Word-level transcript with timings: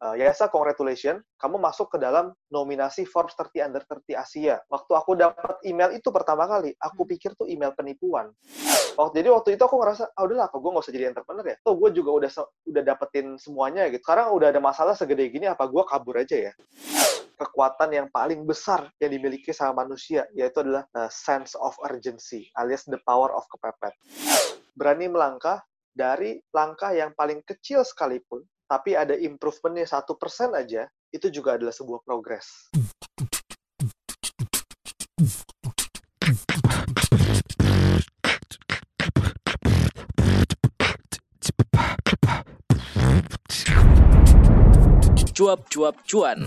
uh, 0.00 0.16
Yasa 0.16 0.48
congratulations, 0.48 1.20
kamu 1.36 1.60
masuk 1.60 1.92
ke 1.92 1.98
dalam 2.00 2.32
nominasi 2.48 3.04
Forbes 3.04 3.36
30 3.36 3.70
Under 3.70 3.82
30 3.84 4.16
Asia. 4.16 4.56
Waktu 4.66 4.92
aku 4.96 5.12
dapat 5.16 5.60
email 5.64 5.92
itu 5.94 6.08
pertama 6.08 6.48
kali, 6.48 6.72
aku 6.80 7.04
Hmm. 7.04 7.10
pikir 7.12 7.30
tuh 7.36 7.46
email 7.48 7.72
penipuan. 7.76 8.32
Waktu 8.98 9.22
jadi 9.22 9.28
waktu 9.32 9.56
itu 9.56 9.62
aku 9.64 9.80
ngerasa, 9.80 10.12
ah 10.12 10.22
udahlah, 10.26 10.50
apa 10.50 10.56
gue 10.60 10.70
nggak 10.72 10.84
usah 10.84 10.94
jadi 10.94 11.06
entrepreneur 11.08 11.46
ya. 11.46 11.56
Tuh 11.62 11.74
gue 11.78 11.90
juga 11.94 12.10
udah 12.20 12.30
udah 12.68 12.82
dapetin 12.84 13.26
semuanya 13.40 13.88
gitu. 13.88 14.02
Sekarang 14.04 14.34
udah 14.34 14.48
ada 14.52 14.60
masalah 14.60 14.92
segede 14.98 15.30
gini, 15.30 15.46
apa 15.48 15.64
gue 15.70 15.82
kabur 15.86 16.20
aja 16.20 16.36
ya? 16.50 16.52
Kekuatan 17.40 17.88
yang 17.96 18.06
paling 18.12 18.44
besar 18.44 18.92
yang 19.00 19.16
dimiliki 19.16 19.48
sama 19.56 19.88
manusia 19.88 20.28
yaitu 20.36 20.60
adalah 20.60 20.84
uh, 20.92 21.08
sense 21.08 21.56
of 21.56 21.72
urgency 21.88 22.52
alias 22.60 22.84
the 22.84 23.00
power 23.08 23.32
of 23.32 23.48
kepepet. 23.48 23.96
Berani 24.76 25.08
melangkah 25.08 25.64
dari 25.96 26.36
langkah 26.52 26.92
yang 26.92 27.16
paling 27.16 27.40
kecil 27.40 27.80
sekalipun, 27.80 28.44
tapi 28.70 28.94
ada 28.94 29.18
improvementnya 29.18 29.82
satu 29.82 30.14
persen 30.14 30.54
aja, 30.54 30.86
itu 31.10 31.26
juga 31.26 31.58
adalah 31.58 31.74
sebuah 31.74 32.06
progres. 32.06 32.70
Cuap-cuap 45.34 45.96
cuan. 46.06 46.46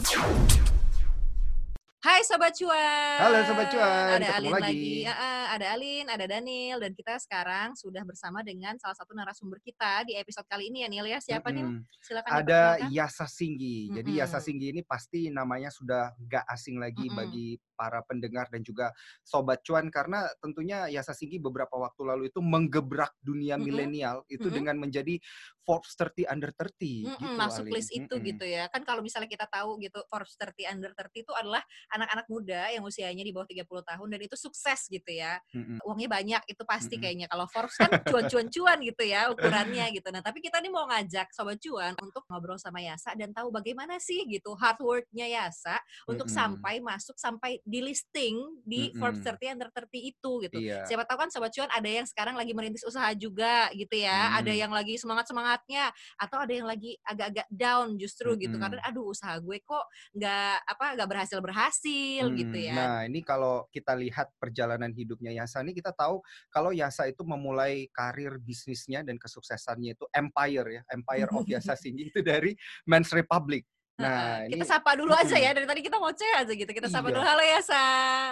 Hai 2.04 2.20
Sobat 2.28 2.52
Cuan. 2.52 3.16
Halo 3.16 3.48
Sobat 3.48 3.72
Cuan, 3.72 4.20
Ada 4.20 4.28
ketemu 4.28 4.36
Alin 4.36 4.52
lagi. 4.52 5.08
lagi. 5.08 5.08
Ada 5.56 5.66
Alin, 5.72 6.06
ada 6.12 6.26
Daniel 6.28 6.78
dan 6.84 6.92
kita 6.92 7.16
sekarang 7.16 7.80
sudah 7.80 8.04
bersama 8.04 8.44
dengan 8.44 8.76
salah 8.76 8.92
satu 8.92 9.16
narasumber 9.16 9.64
kita 9.64 10.04
di 10.04 10.20
episode 10.20 10.44
kali 10.52 10.68
ini 10.68 10.84
ya 10.84 10.92
Nil 10.92 11.08
ya. 11.08 11.24
Siapa 11.24 11.48
nih? 11.56 11.64
Mm-mm. 11.64 11.88
Silakan 12.04 12.44
Ada. 12.44 12.92
Yasa 12.92 13.24
Singgi. 13.24 13.88
Jadi 13.96 14.20
Yasa. 14.20 14.44
Singgi 14.44 14.76
ini 14.76 14.84
pasti 14.84 15.32
namanya 15.32 15.72
sudah 15.72 16.12
gak 16.28 16.44
asing 16.52 16.76
lagi 16.76 17.08
Mm-mm. 17.08 17.16
bagi 17.24 17.56
para 17.84 18.00
pendengar 18.08 18.48
dan 18.48 18.64
juga 18.64 18.96
sobat 19.28 19.60
cuan 19.68 19.92
karena 19.92 20.24
tentunya 20.40 20.88
Yasa 20.88 21.12
Singgi 21.12 21.36
beberapa 21.44 21.76
waktu 21.76 22.00
lalu 22.08 22.24
itu 22.32 22.40
menggebrak 22.40 23.12
dunia 23.20 23.60
Mm-mm. 23.60 23.68
milenial 23.68 24.24
itu 24.32 24.48
Mm-mm. 24.48 24.56
dengan 24.56 24.76
menjadi 24.80 25.20
Forbes 25.68 25.96
30 26.00 26.32
under 26.32 26.52
30 26.56 27.08
Mm-mm, 27.08 27.12
gitu 27.20 27.36
masuk 27.36 27.64
Alin. 27.68 27.76
list 27.76 27.92
itu 27.92 28.14
Mm-mm. 28.16 28.28
gitu 28.32 28.46
ya. 28.48 28.72
Kan 28.72 28.88
kalau 28.88 29.04
misalnya 29.04 29.28
kita 29.28 29.52
tahu 29.52 29.84
gitu 29.84 30.00
Forbes 30.08 30.32
30 30.40 30.72
under 30.72 30.92
30 30.96 31.28
itu 31.28 31.32
adalah 31.36 31.60
anak-anak 31.92 32.26
muda 32.32 32.72
yang 32.72 32.84
usianya 32.88 33.24
di 33.28 33.36
bawah 33.36 33.48
30 33.48 33.68
tahun 33.68 34.08
dan 34.16 34.20
itu 34.24 34.36
sukses 34.40 34.80
gitu 34.88 35.12
ya. 35.12 35.40
Mm-mm. 35.52 35.84
Uangnya 35.84 36.08
banyak 36.08 36.42
itu 36.48 36.64
pasti 36.64 36.96
Mm-mm. 36.96 37.04
kayaknya. 37.04 37.28
Kalau 37.28 37.46
Forbes 37.52 37.76
kan 37.76 37.92
cuan-cuan-cuan 38.08 38.78
gitu 38.80 39.04
ya 39.04 39.28
ukurannya 39.28 39.86
gitu. 40.00 40.08
Nah, 40.12 40.24
tapi 40.24 40.40
kita 40.40 40.64
nih 40.64 40.72
mau 40.72 40.88
ngajak 40.88 41.36
sobat 41.36 41.60
cuan 41.60 41.96
untuk 42.00 42.24
ngobrol 42.32 42.56
sama 42.56 42.80
Yasa 42.80 43.16
dan 43.20 43.36
tahu 43.36 43.52
bagaimana 43.52 44.00
sih 44.00 44.24
gitu 44.28 44.56
hard 44.56 44.80
work-nya 44.80 45.28
Yasa 45.28 45.80
untuk 46.08 46.28
Mm-mm. 46.28 46.40
sampai 46.40 46.84
masuk 46.84 47.16
sampai 47.16 47.64
di 47.74 47.82
listing 47.82 48.62
di 48.62 48.94
Forbes 48.94 49.26
Mm-mm. 49.26 49.34
30 49.42 49.54
under 49.58 49.70
30 49.74 49.90
itu 50.14 50.32
gitu. 50.46 50.58
Iya. 50.62 50.86
Siapa 50.86 51.10
tahu 51.10 51.18
kan 51.26 51.30
sobat 51.34 51.50
cuan 51.50 51.66
ada 51.74 51.90
yang 51.90 52.06
sekarang 52.06 52.38
lagi 52.38 52.54
merintis 52.54 52.86
usaha 52.86 53.10
juga 53.18 53.74
gitu 53.74 53.98
ya. 53.98 54.38
Ada 54.38 54.54
Hmm. 54.54 54.62
yang 54.62 54.72
lagi 54.76 54.94
semangat-semangatnya 55.02 55.90
atau 56.22 56.38
ada 56.38 56.54
yang 56.54 56.70
lagi 56.70 56.94
agak-agak 57.02 57.48
down 57.50 57.98
justru 57.98 58.38
gitu 58.38 58.54
Mm-mm. 58.54 58.62
karena 58.62 58.86
aduh 58.86 59.10
usaha 59.10 59.34
gue 59.42 59.58
kok 59.66 59.86
nggak 60.14 60.56
apa 60.70 60.86
nggak 61.00 61.10
berhasil 61.10 61.40
berhasil 61.42 62.24
gitu 62.38 62.58
ya. 62.62 62.76
Nah, 62.78 63.00
ini 63.10 63.26
kalau 63.26 63.66
kita 63.74 63.98
lihat 63.98 64.30
perjalanan 64.38 64.94
hidupnya 64.94 65.34
Yasa 65.34 65.66
ini 65.66 65.74
kita 65.74 65.90
tahu 65.96 66.22
kalau 66.54 66.70
Yasa 66.70 67.10
itu 67.10 67.26
memulai 67.26 67.90
karir 67.90 68.38
bisnisnya 68.38 69.02
dan 69.02 69.18
kesuksesannya 69.18 69.98
itu 69.98 70.06
empire 70.14 70.68
ya, 70.70 70.82
empire 70.94 71.30
of 71.34 71.48
Yasa 71.54 71.74
Singgi 71.74 72.14
itu 72.14 72.22
dari 72.22 72.54
Men's 72.86 73.10
Republic. 73.10 73.66
Nah, 73.94 74.42
kita 74.50 74.58
ini 74.58 74.66
sapa 74.66 74.98
dulu 74.98 75.14
aja 75.14 75.38
ya 75.38 75.54
dari 75.54 75.70
tadi 75.70 75.86
kita 75.86 76.02
ngoceh 76.02 76.32
aja 76.42 76.50
gitu. 76.50 76.72
Kita 76.74 76.90
sapa 76.90 77.08
Iya. 77.08 77.14
dulu 77.14 77.24
halo 77.24 77.44
ya 77.46 77.60
Sa. 77.62 77.84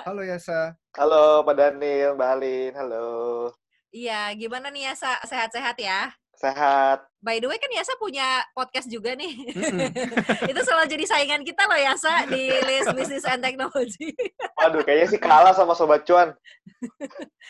Halo 0.09 0.21
Yasa. 0.25 0.73
Halo 0.97 1.45
Pak 1.45 1.53
Daniel, 1.53 2.17
Mbak 2.17 2.29
Alin, 2.33 2.73
halo. 2.73 3.07
Iya, 3.93 4.33
gimana 4.33 4.73
nih 4.73 4.89
ya 4.89 4.93
Sa? 4.97 5.21
Sehat-sehat 5.21 5.77
ya? 5.77 6.09
Sehat. 6.33 7.05
By 7.21 7.37
the 7.37 7.45
way 7.45 7.61
kan 7.61 7.69
Yasa 7.69 7.93
punya 8.01 8.41
podcast 8.57 8.89
juga 8.89 9.13
nih. 9.13 9.29
Itu 10.49 10.59
selalu 10.65 10.89
jadi 10.89 11.05
saingan 11.05 11.45
kita 11.45 11.69
loh 11.69 11.77
Yasa 11.77 12.25
di 12.25 12.49
list 12.65 12.89
business 12.97 13.29
and 13.29 13.45
technology. 13.45 14.17
Waduh, 14.57 14.81
kayaknya 14.81 15.13
sih 15.13 15.21
kalah 15.21 15.53
sama 15.53 15.77
Sobat 15.77 16.01
Cuan. 16.09 16.33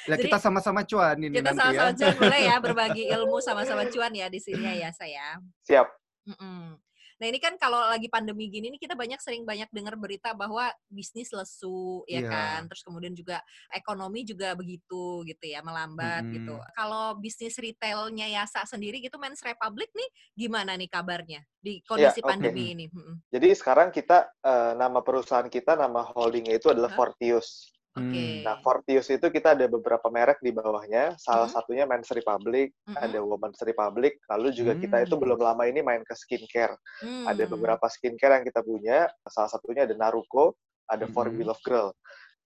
Ya, 0.10 0.18
Jadi, 0.18 0.34
kita 0.34 0.42
sama-sama 0.42 0.82
cuan 0.82 1.14
ini 1.20 1.36
kita 1.38 1.54
nanti 1.54 1.78
sama-sama 1.78 1.92
ya. 1.94 1.94
cuan 1.94 2.16
boleh 2.18 2.42
ya 2.42 2.56
berbagi 2.58 3.04
ilmu 3.14 3.38
sama-sama 3.38 3.84
cuan 3.86 4.10
ya 4.18 4.26
di 4.28 4.40
sini 4.42 4.66
ya 4.66 4.90
Yasa 4.90 5.06
ya. 5.06 5.38
Siap. 5.62 5.88
Mm-mm. 6.26 6.74
Nah 7.22 7.30
ini 7.30 7.38
kan 7.38 7.54
kalau 7.62 7.78
lagi 7.86 8.10
pandemi 8.10 8.50
gini 8.50 8.74
nih 8.74 8.82
kita 8.82 8.98
banyak 8.98 9.22
sering 9.22 9.46
banyak 9.46 9.70
dengar 9.70 9.94
berita 9.94 10.34
bahwa 10.34 10.74
bisnis 10.90 11.30
lesu 11.30 12.02
ya 12.10 12.26
Iya. 12.26 12.34
kan, 12.34 12.60
terus 12.66 12.82
kemudian 12.82 13.14
juga 13.14 13.46
ekonomi 13.70 14.26
juga 14.26 14.58
begitu 14.58 15.22
gitu 15.30 15.46
ya 15.46 15.62
melambat 15.62 16.26
Mm-mm. 16.26 16.34
gitu. 16.42 16.58
Kalau 16.74 17.14
bisnis 17.22 17.62
retailnya 17.62 18.26
Yasa 18.26 18.66
sendiri 18.66 18.98
gitu 19.06 19.22
Men's 19.22 19.46
Republic 19.46 19.94
nih 19.94 20.10
gimana 20.34 20.74
nih 20.74 20.90
kabarnya 20.90 21.46
di 21.62 21.86
kondisi 21.86 22.26
oke. 22.26 22.34
pandemi 22.34 22.74
ini? 22.74 22.86
Mm-mm. 22.90 23.22
Jadi 23.30 23.48
sekarang 23.54 23.94
kita 23.94 24.26
eh, 24.42 24.74
nama 24.74 25.06
perusahaan 25.06 25.46
kita, 25.46 25.78
nama 25.78 26.02
holdingnya 26.02 26.58
itu 26.58 26.74
adalah 26.74 26.90
Hah? 26.90 26.98
Fortius. 26.98 27.70
Oke. 27.92 28.40
Nah, 28.40 28.56
Fortius 28.64 29.12
itu 29.12 29.28
kita 29.28 29.52
ada 29.52 29.68
beberapa 29.68 30.08
merek 30.08 30.40
di 30.40 30.56
bawahnya. 30.56 31.20
Salah 31.20 31.52
Mhm. 31.52 31.56
satunya 31.60 31.84
Men's 31.84 32.08
Republic, 32.16 32.72
Mm-mm. 32.88 32.96
ada 33.04 33.20
Women's 33.20 33.60
Republic. 33.68 34.16
Lalu 34.32 34.48
juga 34.56 34.80
kita 34.80 35.04
itu 35.04 35.20
Hmm. 35.20 35.24
belum 35.28 35.40
lama 35.44 35.64
ini 35.68 35.84
main 35.84 36.00
ke 36.08 36.16
skincare. 36.16 36.80
Ada 37.28 37.44
Hmm. 37.44 37.52
beberapa 37.52 37.86
skincare 37.92 38.40
yang 38.40 38.46
kita 38.48 38.64
punya. 38.64 39.12
Salah 39.28 39.52
satunya 39.52 39.84
ada 39.84 39.96
Naruko, 40.00 40.56
ada 40.88 41.04
Mhm. 41.04 41.12
Formula 41.12 41.52
of 41.52 41.60
Girl. 41.68 41.92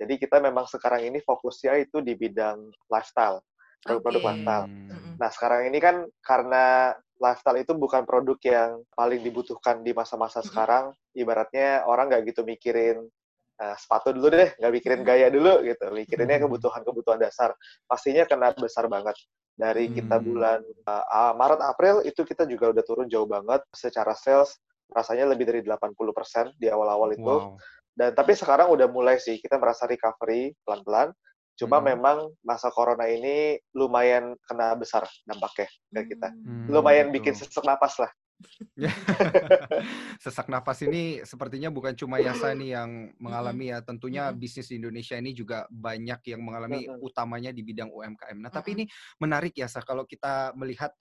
Jadi 0.01 0.17
kita 0.17 0.41
memang 0.41 0.65
sekarang 0.65 1.05
ini 1.05 1.21
fokusnya 1.21 1.77
itu 1.77 2.01
di 2.01 2.17
bidang 2.17 2.65
lifestyle, 2.89 3.45
produk-produk 3.85 4.21
Oke. 4.25 4.29
lifestyle. 4.33 4.65
Mm-mm. 4.89 5.13
Nah, 5.21 5.29
sekarang 5.29 5.61
ini 5.69 5.77
kan 5.77 6.09
karena 6.25 6.91
lifestyle 7.21 7.61
itu 7.61 7.71
bukan 7.77 8.03
produk 8.03 8.35
yang 8.43 8.81
paling 8.91 9.21
dibutuhkan 9.21 9.85
di 9.85 9.93
masa-masa 9.93 10.41
Mhm. 10.41 10.47
sekarang. 10.51 10.85
Ibaratnya 11.15 11.85
orang 11.87 12.11
nggak 12.11 12.33
gitu 12.33 12.41
mikirin 12.43 13.07
eh, 13.55 13.75
sepatu 13.79 14.11
dulu 14.11 14.27
deh, 14.31 14.51
nggak 14.59 14.71
mikirin 14.73 15.01
Mhm. 15.01 15.07
gaya 15.07 15.27
dulu 15.31 15.63
gitu. 15.63 15.85
Mikirinnya 15.91 16.37
Mhm. 16.39 16.43
kebutuhan-kebutuhan 16.49 17.19
dasar. 17.19 17.55
Pastinya 17.87 18.27
kena 18.27 18.51
besar 18.51 18.91
banget. 18.91 19.15
Dari 19.55 19.87
kita 19.87 20.19
Hmm. 20.19 20.25
bulan 20.27 20.59
ah, 20.85 21.31
Maret, 21.31 21.63
April 21.63 21.95
itu 22.03 22.27
kita 22.27 22.43
juga 22.43 22.75
udah 22.75 22.83
turun 22.83 23.07
jauh 23.07 23.23
banget. 23.23 23.63
Secara 23.71 24.11
sales 24.11 24.59
rasanya 24.91 25.31
lebih 25.31 25.47
dari 25.47 25.63
80% 25.63 26.51
di 26.59 26.67
awal-awal 26.67 27.15
itu. 27.15 27.23
Wow. 27.23 27.55
Dan 27.95 28.11
tapi 28.11 28.35
sekarang 28.35 28.67
udah 28.75 28.91
mulai 28.91 29.15
sih 29.15 29.39
kita 29.39 29.55
merasa 29.55 29.87
recovery 29.87 30.51
pelan-pelan. 30.67 31.15
Cuma 31.55 31.79
Mhm. 31.79 31.85
memang 31.95 32.17
masa 32.43 32.67
corona 32.67 33.07
ini 33.07 33.55
lumayan 33.71 34.35
kena 34.43 34.75
besar 34.75 35.07
dampaknya 35.23 35.71
ke 35.95 36.11
kita. 36.11 36.27
Hmm. 36.35 36.67
Lumayan 36.67 37.07
betul. 37.07 37.23
bikin 37.23 37.33
sesak 37.39 37.63
napas 37.63 37.95
lah. 37.95 38.11
Sesak 40.23 40.51
nafas 40.51 40.83
ini 40.83 41.23
sepertinya 41.23 41.71
bukan 41.71 41.95
cuma 41.95 42.19
Yasa 42.19 42.51
nih 42.51 42.75
yang 42.75 42.91
mengalami 43.17 43.71
ya. 43.71 43.79
Tentunya 43.81 44.31
bisnis 44.35 44.67
di 44.69 44.79
Indonesia 44.79 45.15
ini 45.15 45.31
juga 45.31 45.65
banyak 45.71 46.19
yang 46.35 46.41
mengalami 46.43 46.87
utamanya 46.99 47.55
di 47.55 47.63
bidang 47.63 47.89
UMKM. 47.91 48.37
Nah, 48.39 48.51
tapi 48.51 48.75
ini 48.75 48.83
menarik 49.19 49.55
Yasa 49.55 49.79
kalau 49.83 50.03
kita 50.03 50.51
melihat 50.59 50.91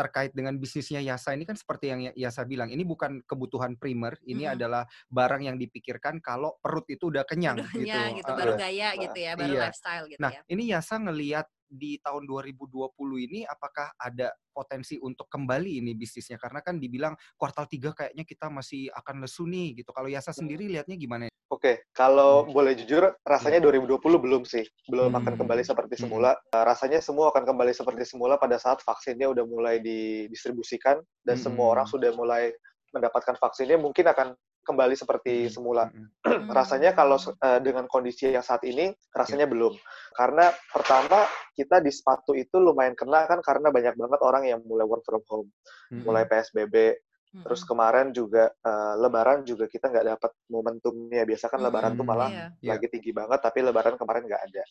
terkait 0.00 0.32
dengan 0.32 0.56
bisnisnya 0.56 1.04
Yasa 1.04 1.36
ini 1.36 1.44
kan 1.44 1.60
seperti 1.60 1.92
yang 1.92 2.00
Yasa 2.16 2.48
bilang, 2.48 2.72
ini 2.72 2.88
bukan 2.88 3.20
kebutuhan 3.28 3.76
primer, 3.76 4.16
ini 4.24 4.48
Mm-mm. 4.48 4.56
adalah 4.56 4.88
barang 5.12 5.44
yang 5.44 5.60
dipikirkan 5.60 6.24
kalau 6.24 6.56
perut 6.56 6.88
itu 6.88 7.12
udah 7.12 7.28
kenyang 7.28 7.60
Udah 7.60 7.68
gitu. 7.76 7.84
kenyang 7.84 8.16
gitu, 8.16 8.30
baru 8.32 8.52
gaya 8.56 8.88
gitu 8.96 9.18
ya, 9.20 9.32
baru 9.36 9.52
Iya. 9.52 9.62
lifestyle 9.68 10.04
gitu 10.08 10.20
Nah, 10.24 10.32
ya. 10.32 10.40
ini 10.48 10.62
Yasa 10.72 10.94
ngelihat 10.96 11.46
di 11.70 12.02
tahun 12.02 12.26
2020 12.26 12.90
ini 13.30 13.46
apakah 13.46 13.94
ada 13.94 14.34
potensi 14.50 14.98
untuk 14.98 15.30
kembali 15.30 15.78
ini 15.78 15.94
bisnisnya? 15.94 16.36
Karena 16.36 16.58
kan 16.60 16.82
dibilang 16.82 17.14
kuartal 17.38 17.70
3 17.70 17.94
kayaknya 17.94 18.26
kita 18.26 18.50
masih 18.50 18.90
akan 18.90 19.22
lesu 19.22 19.46
nih 19.46 19.80
gitu. 19.80 19.94
Kalau 19.94 20.10
Yasa 20.10 20.34
sendiri 20.34 20.66
lihatnya 20.66 20.98
gimana? 20.98 21.30
Oke, 21.50 21.82
kalau 21.90 22.46
Hmm. 22.46 22.54
boleh 22.54 22.78
jujur, 22.78 23.10
rasanya 23.26 23.58
2020 23.58 24.22
belum 24.22 24.46
sih. 24.46 24.62
Belum 24.86 25.10
akan 25.14 25.34
Hmm. 25.34 25.40
kembali 25.46 25.62
seperti 25.66 25.98
Hmm. 25.98 26.02
semula. 26.06 26.30
Uh, 26.54 26.62
rasanya 26.62 27.02
semua 27.02 27.30
akan 27.34 27.42
kembali 27.42 27.74
seperti 27.74 28.06
semula 28.06 28.38
pada 28.38 28.54
saat 28.58 28.78
vaksinnya 28.82 29.26
udah 29.30 29.42
mulai 29.46 29.82
didistribusikan 29.82 31.02
dan 31.26 31.34
Hmm. 31.38 31.50
semua 31.50 31.74
orang 31.74 31.86
sudah 31.90 32.14
mulai 32.14 32.54
mendapatkan 32.94 33.38
vaksinnya, 33.38 33.78
mungkin 33.78 34.06
akan 34.10 34.34
kembali 34.62 34.94
seperti 34.94 35.46
Mm-mm. 35.46 35.52
semula. 35.52 35.84
Mm-mm. 35.90 36.48
rasanya 36.58 36.94
kalau 36.94 37.16
uh, 37.18 37.60
dengan 37.60 37.84
kondisi 37.90 38.30
yang 38.30 38.44
saat 38.44 38.62
ini, 38.68 38.92
rasanya 39.12 39.48
belum. 39.50 39.74
Karena 40.14 40.52
pertama, 40.70 41.24
kita 41.56 41.80
di 41.82 41.90
sepatu 41.92 42.32
itu 42.36 42.56
lumayan 42.60 42.94
kena 42.94 43.26
kan 43.26 43.40
karena 43.44 43.68
banyak 43.72 43.94
banget 43.96 44.20
orang 44.22 44.44
yang 44.46 44.60
mulai 44.64 44.86
work 44.86 45.04
from 45.04 45.22
home. 45.28 45.48
Mm-mm. 45.90 46.04
Mulai 46.06 46.24
PSBB, 46.28 46.96
Mm-mm. 47.30 47.46
Terus 47.46 47.62
kemarin 47.62 48.10
juga 48.10 48.50
uh, 48.66 48.98
Lebaran 48.98 49.46
juga 49.46 49.70
kita 49.70 49.86
nggak 49.86 50.18
dapat 50.18 50.30
momentumnya. 50.50 51.22
Biasa 51.22 51.46
kan. 51.46 51.62
Lebaran 51.62 51.94
tuh 51.94 52.02
malah 52.02 52.26
Iya. 52.26 52.46
Iya. 52.58 52.70
lagi 52.74 52.86
tinggi 52.90 53.14
banget, 53.14 53.38
tapi 53.38 53.62
Lebaran 53.62 53.94
kemarin 53.94 54.26
nggak 54.26 54.42
ada. 54.50 54.62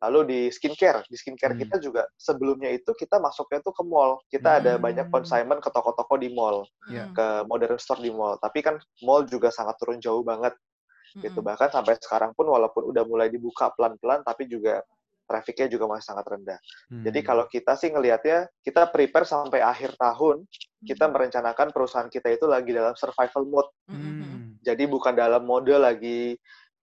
Lalu 0.00 0.20
di 0.24 0.40
skincare, 0.48 1.04
di 1.08 1.16
skincare 1.16 1.52
Hmm. 1.54 1.60
kita 1.60 1.76
juga 1.76 2.08
sebelumnya 2.16 2.72
itu 2.72 2.88
kita 2.96 3.20
masuknya 3.20 3.60
tuh 3.60 3.76
ke 3.76 3.84
mall. 3.84 4.16
Kita 4.32 4.56
ada 4.64 4.80
banyak 4.80 5.06
Hmm. 5.08 5.14
consignment 5.14 5.60
ke 5.60 5.68
toko-toko 5.68 6.16
di 6.16 6.32
mall. 6.32 6.64
Mm, 6.88 7.12
ke 7.14 7.26
modern 7.46 7.76
store 7.76 8.00
di 8.00 8.10
mall. 8.10 8.40
Tapi 8.40 8.64
kan 8.64 8.80
mall 9.04 9.28
juga 9.28 9.52
sangat 9.52 9.76
turun 9.78 10.00
jauh 10.00 10.24
banget 10.24 10.56
gitu. 11.20 11.38
mm. 11.42 11.46
Bahkan 11.46 11.68
sampai 11.70 11.94
sekarang 12.00 12.32
pun 12.32 12.48
walaupun 12.48 12.88
udah 12.88 13.04
mulai 13.04 13.28
dibuka 13.28 13.68
pelan-pelan, 13.76 14.24
tapi 14.24 14.48
juga 14.48 14.80
trafficnya 15.30 15.70
juga 15.70 15.86
masih 15.86 16.10
sangat 16.10 16.26
rendah. 16.26 16.58
Jadi 17.06 17.22
Hmm. 17.22 17.28
kalau 17.30 17.44
kita 17.46 17.78
sih 17.78 17.94
ngelihatnya, 17.94 18.50
kita 18.66 18.90
prepare 18.90 19.22
sampai 19.22 19.62
akhir 19.62 19.94
tahun, 19.94 20.42
kita 20.82 21.06
merencanakan 21.06 21.70
perusahaan 21.70 22.10
kita 22.10 22.34
itu 22.34 22.50
lagi 22.50 22.74
dalam 22.74 22.98
survival 22.98 23.46
mode. 23.46 23.70
Mm, 23.86 23.94
mm, 23.94 24.02
mm. 24.02 24.26
Hmm. 24.26 24.50
Jadi 24.66 24.84
bukan 24.90 25.14
dalam 25.14 25.46
mode 25.46 25.70
lagi 25.78 26.34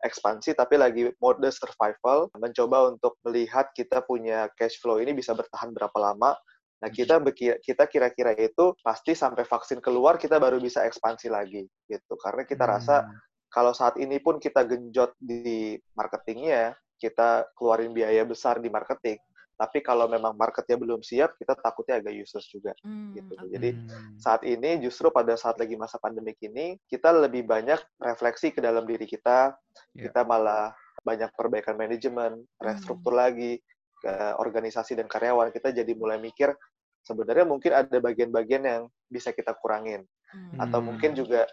ekspansi, 0.06 0.54
tapi 0.54 0.78
lagi 0.78 1.10
mode 1.18 1.50
survival, 1.50 2.30
mencoba 2.38 2.94
untuk 2.94 3.18
melihat 3.26 3.72
kita 3.74 4.06
punya 4.06 4.50
cash 4.54 4.78
flow 4.78 5.02
ini 5.02 5.14
bisa 5.14 5.34
bertahan 5.34 5.74
berapa 5.74 5.98
lama. 5.98 6.38
Nah, 6.78 6.94
kita 6.94 7.18
beki- 7.18 7.58
kita 7.66 7.90
kira-kira 7.90 8.38
itu 8.38 8.78
pasti 8.86 9.18
sampai 9.18 9.42
vaksin 9.50 9.82
keluar 9.82 10.22
kita 10.22 10.38
baru 10.38 10.62
bisa 10.62 10.86
ekspansi 10.86 11.26
lagi 11.26 11.66
gitu. 11.90 12.14
Karena 12.22 12.46
kita 12.46 12.70
rasa 12.70 13.02
Hmm. 13.02 13.18
kalau 13.50 13.74
saat 13.74 13.98
ini 13.98 14.22
pun 14.22 14.38
kita 14.38 14.62
genjot 14.68 15.18
di 15.18 15.74
marketingnya, 15.98 16.78
kita 17.02 17.50
keluarin 17.58 17.98
biaya 17.98 18.22
besar 18.30 18.62
di 18.62 18.70
marketing. 18.70 19.18
Tapi 19.58 19.82
kalau 19.82 20.06
memang 20.06 20.38
marketnya 20.38 20.78
belum 20.78 21.02
siap, 21.02 21.34
kita 21.42 21.58
takutnya 21.58 21.98
agak 21.98 22.14
useless 22.14 22.46
juga. 22.46 22.78
Mm, 22.86 23.10
gitu. 23.18 23.34
oke. 23.34 23.50
Jadi, 23.50 23.70
Hmm. 23.74 24.14
Saat 24.22 24.46
ini 24.46 24.78
justru 24.86 25.10
pada 25.10 25.34
saat 25.34 25.58
lagi 25.58 25.74
masa 25.74 25.98
pandemik 25.98 26.38
ini, 26.46 26.78
kita 26.86 27.10
lebih 27.10 27.50
banyak 27.50 27.82
refleksi 27.98 28.54
ke 28.54 28.62
dalam 28.62 28.86
diri 28.86 29.10
kita. 29.10 29.58
Ya. 29.98 30.08
Kita 30.10 30.22
malah 30.30 30.78
banyak 31.02 31.34
perbaikan 31.34 31.74
manajemen, 31.74 32.46
restruktur 32.62 33.18
lagi 33.18 33.58
ke 33.98 34.14
organisasi 34.38 34.94
dan 34.94 35.10
karyawan. 35.10 35.50
Kita 35.50 35.74
jadi 35.74 35.90
mulai 35.98 36.22
mikir 36.22 36.54
sebenarnya 37.02 37.46
mungkin 37.50 37.72
ada 37.74 37.98
bagian-bagian 37.98 38.62
yang 38.62 38.82
bisa 39.10 39.34
kita 39.34 39.58
kurangin. 39.58 40.06
Mm. 40.38 40.62
Atau 40.62 40.80
Hmm. 40.86 40.88
mungkin 40.94 41.18
juga 41.18 41.50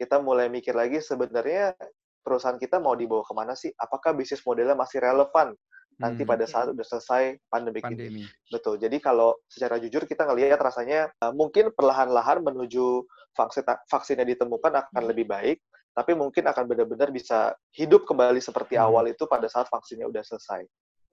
kita 0.00 0.24
mulai 0.24 0.48
mikir 0.48 0.72
lagi 0.72 1.04
sebenarnya 1.04 1.76
perusahaan 2.24 2.56
kita 2.56 2.80
mau 2.80 2.96
dibawa 2.96 3.26
ke 3.26 3.34
mana 3.36 3.52
sih? 3.52 3.74
Apakah 3.76 4.16
bisnis 4.16 4.40
modelnya 4.46 4.78
masih 4.78 5.02
relevan 5.02 5.52
nanti 6.00 6.22
Hmm. 6.24 6.30
pada 6.32 6.44
saat 6.48 6.72
udah 6.72 6.86
selesai 6.86 7.36
pandemik 7.48 7.82
ini? 7.84 7.88
pandemi. 7.88 8.24
Betul. 8.48 8.80
Jadi 8.80 8.96
kalau 9.02 9.36
secara 9.48 9.76
jujur 9.76 10.04
kita 10.08 10.24
ngelihat 10.28 10.60
rasanya 10.60 11.10
uh, 11.20 11.32
mungkin 11.32 11.72
perlahan-lahan 11.74 12.40
menuju 12.40 13.04
vaksin 13.36 13.64
vaksinnya 13.88 14.24
ditemukan 14.28 14.72
akan 14.86 15.02
Hmm. 15.02 15.10
lebih 15.10 15.26
baik, 15.28 15.58
tapi 15.92 16.12
mungkin 16.16 16.44
akan 16.48 16.64
benar-benar 16.68 17.12
bisa 17.12 17.52
hidup 17.76 18.04
kembali 18.08 18.40
seperti 18.40 18.76
Hmm. 18.76 18.88
awal 18.88 19.08
itu 19.12 19.24
pada 19.28 19.48
saat 19.48 19.68
vaksinnya 19.68 20.08
udah 20.08 20.24
selesai. 20.24 20.64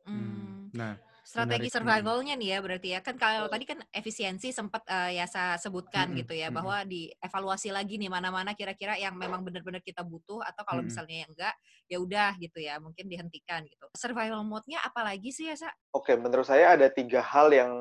Mm. 0.07 0.15
Hmm. 0.15 0.59
Nah, 0.73 0.93
Strategi 1.29 1.69
survivalnya 1.69 2.33
nih 2.41 2.57
ya 2.57 2.59
berarti 2.65 2.87
ya 2.97 2.99
kan 3.05 3.13
kalau 3.21 3.45
tadi 3.53 3.65
kan 3.69 3.79
efisiensi 3.93 4.49
sempat 4.49 4.81
eh, 4.89 5.21
Yasa 5.21 5.61
sebutkan 5.61 6.09
Mm-mm, 6.09 6.19
gitu 6.25 6.33
ya 6.33 6.49
bahwa 6.49 6.81
dievaluasi 6.89 7.69
lagi 7.69 8.01
nih 8.01 8.09
mana-mana 8.09 8.57
kira-kira 8.57 8.97
yang 8.97 9.13
memang 9.13 9.45
benar-benar 9.45 9.85
kita 9.85 10.01
butuh 10.01 10.41
atau 10.41 10.65
kalau 10.65 10.81
Mm-mm. 10.81 10.89
misalnya 10.89 11.17
yang 11.27 11.31
enggak 11.37 11.53
ya 11.85 11.97
udah 12.01 12.31
gitu 12.41 12.57
ya 12.65 12.81
mungkin 12.81 13.05
dihentikan 13.05 13.61
gitu. 13.69 13.85
Survival 13.93 14.41
mode-nya 14.41 14.81
apa 14.81 15.05
lagi 15.05 15.29
sih 15.29 15.53
Yasa? 15.53 15.69
Oke, 15.93 16.17
menurut 16.17 16.45
saya 16.49 16.73
ada 16.77 16.89
tiga 16.89 17.21
hal 17.21 17.53
yang 17.53 17.71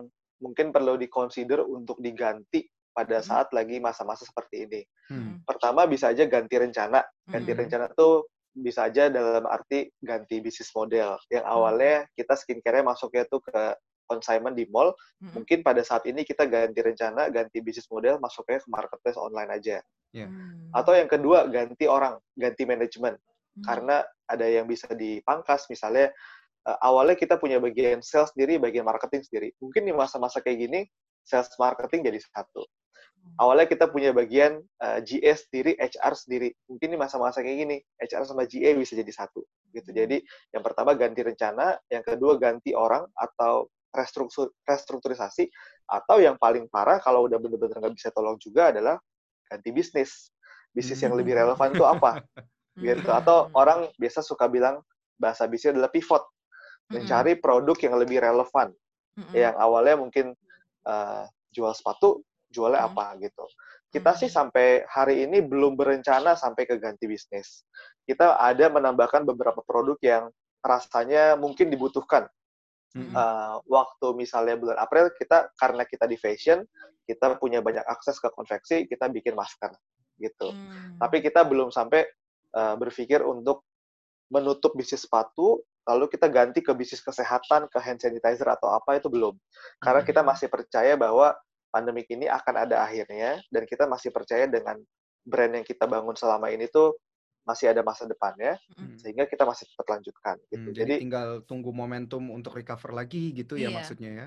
mungkin 0.45 0.73
perlu 0.73 1.01
dikonsider 1.01 1.65
untuk 1.65 2.01
diganti 2.05 2.69
pada 2.93 3.21
saat 3.25 3.49
lagi 3.57 3.81
masa-masa 3.81 4.25
seperti 4.29 4.69
ini. 4.69 4.81
hmm. 5.09 5.45
Pertama 5.45 5.89
bisa 5.89 6.13
aja 6.13 6.25
ganti 6.29 6.57
rencana. 6.57 7.01
Ganti 7.29 7.53
Mm-mm. 7.53 7.61
rencana 7.65 7.87
tuh 7.97 8.29
bisa 8.59 8.91
aja 8.91 9.07
dalam 9.09 9.47
arti 9.47 9.89
ganti 10.03 10.43
bisnis 10.43 10.71
model. 10.75 11.17
Yang 11.31 11.45
awalnya 11.47 11.97
kita 12.19 12.35
skincare-nya 12.35 12.85
masuknya 12.85 13.25
tuh 13.31 13.41
ke 13.43 13.75
consignment 14.09 14.57
di 14.57 14.65
mall, 14.73 14.97
Mm-mm. 15.21 15.37
mungkin 15.37 15.61
pada 15.61 15.85
saat 15.85 16.09
ini 16.09 16.25
kita 16.25 16.49
ganti 16.49 16.81
rencana, 16.81 17.29
ganti 17.29 17.61
bisnis 17.61 17.87
model, 17.93 18.17
masuknya 18.17 18.59
ke 18.59 18.69
marketplace 18.73 19.21
online 19.21 19.53
aja. 19.53 19.85
Ya. 20.17 20.25
Hmm. 20.25 20.73
Atau 20.73 20.97
yang 20.97 21.07
kedua, 21.07 21.45
ganti 21.53 21.85
orang, 21.85 22.17
ganti 22.33 22.65
manajemen. 22.65 23.21
Hmm. 23.21 23.65
Karena 23.69 24.01
ada 24.25 24.47
yang 24.49 24.65
bisa 24.65 24.89
dipangkas, 24.97 25.69
misalnya 25.69 26.09
eh, 26.65 26.79
awalnya 26.81 27.21
kita 27.21 27.37
punya 27.37 27.61
bagian 27.61 28.01
sales 28.01 28.33
sendiri, 28.33 28.57
bagian 28.57 28.89
marketing 28.89 29.21
sendiri. 29.29 29.49
Mungkin 29.61 29.85
di 29.85 29.93
masa-masa 29.93 30.41
kayak 30.41 30.59
gini, 30.65 30.81
sales 31.29 31.53
marketing 31.61 32.09
jadi 32.09 32.19
satu. 32.33 32.65
Awalnya 33.37 33.67
kita 33.69 33.93
punya 33.93 34.11
bagian 34.17 34.65
eh, 34.83 34.99
GS 35.05 35.51
sendiri, 35.51 35.77
HR 35.77 36.15
sendiri. 36.17 36.49
Mungkin 36.71 36.89
di 36.95 36.99
masa-masa 36.99 37.45
kayak 37.45 37.59
gini, 37.69 37.77
HR 38.01 38.25
sama 38.25 38.49
GA 38.49 38.73
bisa 38.75 38.97
jadi 38.97 39.13
satu. 39.13 39.45
Gitu. 39.71 39.93
Jadi 39.93 40.25
yang 40.55 40.65
pertama 40.65 40.97
ganti 40.97 41.21
rencana, 41.21 41.77
yang 41.93 42.03
kedua 42.03 42.41
ganti 42.41 42.73
orang 42.73 43.05
atau 43.15 43.69
restruktur, 43.95 44.53
restrukturisasi, 44.65 45.49
atau 45.89 46.21
yang 46.21 46.37
paling 46.37 46.69
parah 46.69 47.01
kalau 47.01 47.25
udah 47.25 47.41
bener-bener 47.41 47.81
nggak 47.81 47.95
bisa 47.97 48.09
tolong 48.13 48.37
juga 48.41 48.73
adalah 48.73 48.97
ganti 49.49 49.71
bisnis. 49.73 50.33
Bisnis 50.73 51.01
yang 51.01 51.13
Hmm. 51.17 51.21
lebih 51.25 51.37
relevan 51.37 51.73
itu 51.73 51.85
apa? 51.85 52.21
gitu. 52.79 53.11
Atau 53.13 53.49
Hmm. 53.49 53.61
orang 53.61 53.81
biasa 53.99 54.21
suka 54.25 54.47
bilang 54.51 54.83
bahasa 55.19 55.47
bisnis 55.51 55.75
adalah 55.75 55.91
pivot, 55.91 56.23
mencari 56.93 57.37
produk 57.39 57.77
yang 57.81 57.95
lebih 57.99 58.19
relevan. 58.23 58.73
Yang 59.35 59.55
awalnya 59.61 59.95
mungkin 60.01 60.27
eh, 60.89 61.25
jual 61.53 61.73
sepatu, 61.77 62.25
jualnya 62.49 62.85
Hmm. 62.85 62.97
apa 62.97 63.07
gitu. 63.21 63.45
Kita 63.89 64.13
Hmm. 64.13 64.21
sih 64.21 64.31
sampai 64.33 64.85
hari 64.89 65.25
ini 65.25 65.41
belum 65.41 65.77
berencana 65.77 66.37
sampai 66.37 66.65
ke 66.65 66.77
ganti 66.81 67.05
bisnis. 67.09 67.65
Kita 68.05 68.37
ada 68.37 68.69
menambahkan 68.73 69.25
beberapa 69.25 69.61
produk 69.65 69.97
yang 70.01 70.25
rasanya 70.61 71.37
mungkin 71.37 71.69
dibutuhkan. 71.69 72.29
Hmm. 72.97 73.13
Eh, 73.13 73.55
waktu 73.69 74.07
misalnya 74.17 74.57
bulan 74.57 74.81
April 74.81 75.13
kita 75.13 75.53
karena 75.61 75.85
kita 75.85 76.09
di 76.09 76.17
fashion, 76.17 76.65
kita 77.05 77.37
punya 77.37 77.61
banyak 77.61 77.85
akses 77.85 78.17
ke 78.17 78.33
konveksi, 78.33 78.89
kita 78.89 79.09
bikin 79.13 79.37
masker 79.37 79.73
gitu. 80.17 80.51
Hmm. 80.53 80.97
Tapi 80.99 81.21
kita 81.21 81.45
belum 81.45 81.69
sampai 81.71 82.09
eh, 82.49 82.75
berpikir 82.81 83.21
untuk 83.21 83.61
menutup 84.33 84.73
bisnis 84.73 85.05
sepatu, 85.05 85.61
lalu 85.85 86.09
kita 86.09 86.33
ganti 86.33 86.65
ke 86.65 86.73
bisnis 86.73 87.05
kesehatan, 87.05 87.69
ke 87.69 87.77
hand 87.77 88.01
sanitizer 88.01 88.49
atau 88.49 88.73
apa 88.73 88.97
itu 88.97 89.13
belum. 89.13 89.37
Karena 89.81 90.01
kita 90.01 90.25
Hmm. 90.25 90.33
masih 90.33 90.49
percaya 90.49 90.97
bahwa 90.97 91.37
pandemik 91.73 92.09
ini 92.11 92.27
akan 92.29 92.55
ada 92.69 92.85
akhirnya 92.85 93.41
dan 93.53 93.63
kita 93.69 93.85
masih 93.89 94.11
percaya 94.13 94.49
dengan 94.49 94.81
brand 95.25 95.53
yang 95.61 95.67
kita 95.67 95.85
bangun 95.85 96.17
selama 96.17 96.49
ini 96.49 96.67
tuh 96.73 96.97
masih 97.45 97.73
ada 97.73 97.81
masa 97.81 98.05
depannya 98.05 98.61
Mm-mm. 98.77 98.97
sehingga 99.01 99.25
kita 99.25 99.45
masih 99.49 99.65
tetap 99.73 99.87
lanjutkan 99.89 100.37
gitu. 100.53 100.69
Hmm, 100.69 100.77
jadi, 100.77 100.95
Jadi 100.97 101.03
tinggal 101.05 101.29
tunggu 101.49 101.71
momentum 101.73 102.29
untuk 102.33 102.53
recover 102.57 102.93
lagi 102.93 103.33
gitu 103.33 103.57
ya 103.57 103.69
Iya. 103.73 103.77
maksudnya 103.81 104.11
ya. 104.13 104.27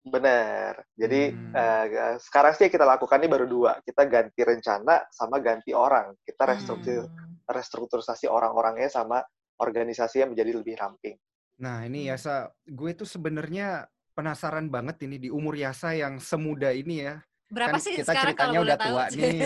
benar. 0.00 0.74
Jadi 0.96 1.20
Hmm. 1.28 1.52
eh, 1.52 2.14
sekarang 2.24 2.52
sih 2.56 2.64
yang 2.68 2.74
kita 2.74 2.86
lakukan 2.88 3.20
ini 3.20 3.28
baru 3.28 3.46
dua. 3.50 3.72
Kita 3.84 4.02
ganti 4.08 4.40
rencana 4.40 5.04
sama 5.12 5.36
ganti 5.44 5.76
orang. 5.76 6.16
Kita 6.24 6.42
restruktur 6.48 7.04
Hmm. 7.04 7.36
restrukturisasi 7.50 8.30
orang-orangnya 8.30 8.88
sama 8.88 9.18
organisasinya 9.60 10.30
menjadi 10.32 10.52
lebih 10.56 10.74
ramping. 10.78 11.16
Nah 11.60 11.84
ini 11.84 12.08
Hmm. 12.08 12.16
Yasa, 12.16 12.48
gue 12.64 12.90
tuh 12.96 13.08
sebenarnya 13.08 13.84
penasaran 14.20 14.68
banget 14.68 15.00
ini 15.02 15.16
di 15.16 15.28
umur 15.32 15.56
Yasa 15.56 15.96
yang 15.96 16.20
semuda 16.20 16.68
ini 16.70 17.08
ya. 17.08 17.16
Berapa 17.50 17.80
Kan 17.80 17.82
sih 17.82 17.92
kita 17.96 18.12
sekarang 18.12 18.36
ceritanya 18.36 18.52
kalau 18.52 18.62
udah 18.62 18.76
tahu? 18.78 18.88
tua 18.92 19.04
nih. 19.10 19.38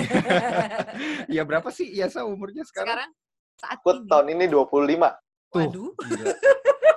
ya 1.38 1.43
berapa 1.47 1.69
sih 1.71 1.87
Yasa 1.88 2.26
umurnya 2.26 2.66
sekarang? 2.66 3.07
sekarang 3.07 3.11
saat 3.54 3.78
Aku 3.78 3.90
ini. 3.95 4.11
tahun 4.11 4.26
ini 4.35 4.45
25. 4.50 4.66
Tuh, 4.66 4.90
Waduh. 5.54 5.90
gila. 6.02 6.35